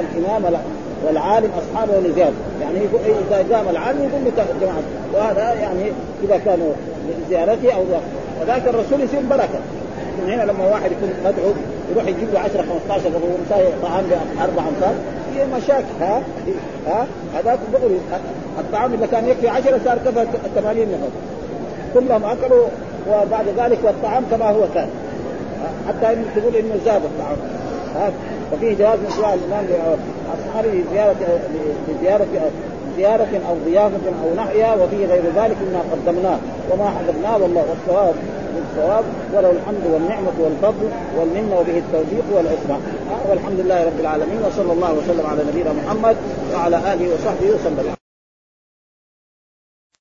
الإمام 0.00 0.46
والعالم 1.04 1.50
أصحابه 1.58 1.98
لزياده 1.98 2.34
يعني 2.60 2.78
إذا 3.30 3.56
قام 3.56 3.68
العالم 3.68 3.98
يقول 3.98 4.24
له 4.24 4.46
جماعة. 4.60 4.82
وهذا 5.14 5.60
يعني 5.60 5.92
إذا 6.24 6.38
كانوا 6.44 6.72
لزيارته 7.26 7.72
أو 7.74 7.82
وذاك 8.40 8.68
الرسول 8.68 9.00
يصير 9.00 9.20
بركة. 9.30 9.60
من 10.18 10.32
هنا 10.32 10.42
لما 10.42 10.64
واحد 10.64 10.92
يكون 10.92 11.10
مدعو 11.24 11.52
يروح 11.90 12.04
يجيب 12.04 12.28
له 12.34 12.40
10 12.40 12.64
15 12.88 13.08
وهو 13.08 13.36
مساوي 13.46 13.72
طعام 13.82 14.04
بأربع 14.04 14.62
أمثال. 14.68 14.94
في 15.34 15.54
مشاكل. 15.56 15.84
ها؟ 16.00 16.22
ها؟ 16.86 17.06
هذاك 17.34 17.58
الطعام 18.58 18.94
اللي 18.94 19.06
كان 19.06 19.28
يكفي 19.28 19.48
10 19.48 19.80
صار 19.84 19.98
كفى 19.98 20.26
80 20.54 20.82
نفر. 20.82 21.10
كلهم 21.94 22.24
أكلوا 22.24 22.66
وبعد 23.10 23.44
ذلك 23.58 23.78
والطعام 23.84 24.24
كما 24.30 24.50
هو 24.50 24.64
كان. 24.74 24.88
حتى 25.88 26.16
تقول 26.36 26.56
إنه 26.56 26.74
زاد 26.84 27.02
الطعام. 27.04 27.36
ففيه 28.52 28.74
جواز 28.74 28.98
من 28.98 29.10
سؤال 29.16 29.38
الإمام 29.38 29.64
لاصحابه 30.28 30.68
لزياره 30.68 31.16
لزياره 31.88 32.50
زيارة 32.96 33.40
أو 33.48 33.54
ضيافة 33.66 34.06
أو 34.22 34.34
نحيا 34.36 34.74
وفيه 34.74 35.06
غير 35.06 35.22
ذلك 35.36 35.56
مما 35.66 35.80
قدمناه. 35.92 36.38
وما 36.70 36.90
حذفناه 36.90 37.42
والله 37.42 37.64
والصواب 37.70 38.14
بالصواب 38.54 39.04
وله 39.34 39.50
الحمد 39.50 39.84
والنعمة 39.92 40.32
والفضل 40.38 40.88
والمنة 41.18 41.60
وبه 41.60 41.78
التوفيق 41.78 42.24
والعصمة. 42.36 42.78
والحمد 43.30 43.60
لله 43.60 43.84
رب 43.84 44.00
العالمين 44.00 44.38
وصلى 44.46 44.72
الله 44.72 44.92
وسلم 44.92 45.26
على 45.26 45.42
نبينا 45.50 45.72
محمد 45.72 46.16
وعلى 46.54 46.76
آله 46.76 47.14
وصحبه 47.14 47.50
وسلم. 47.54 48.05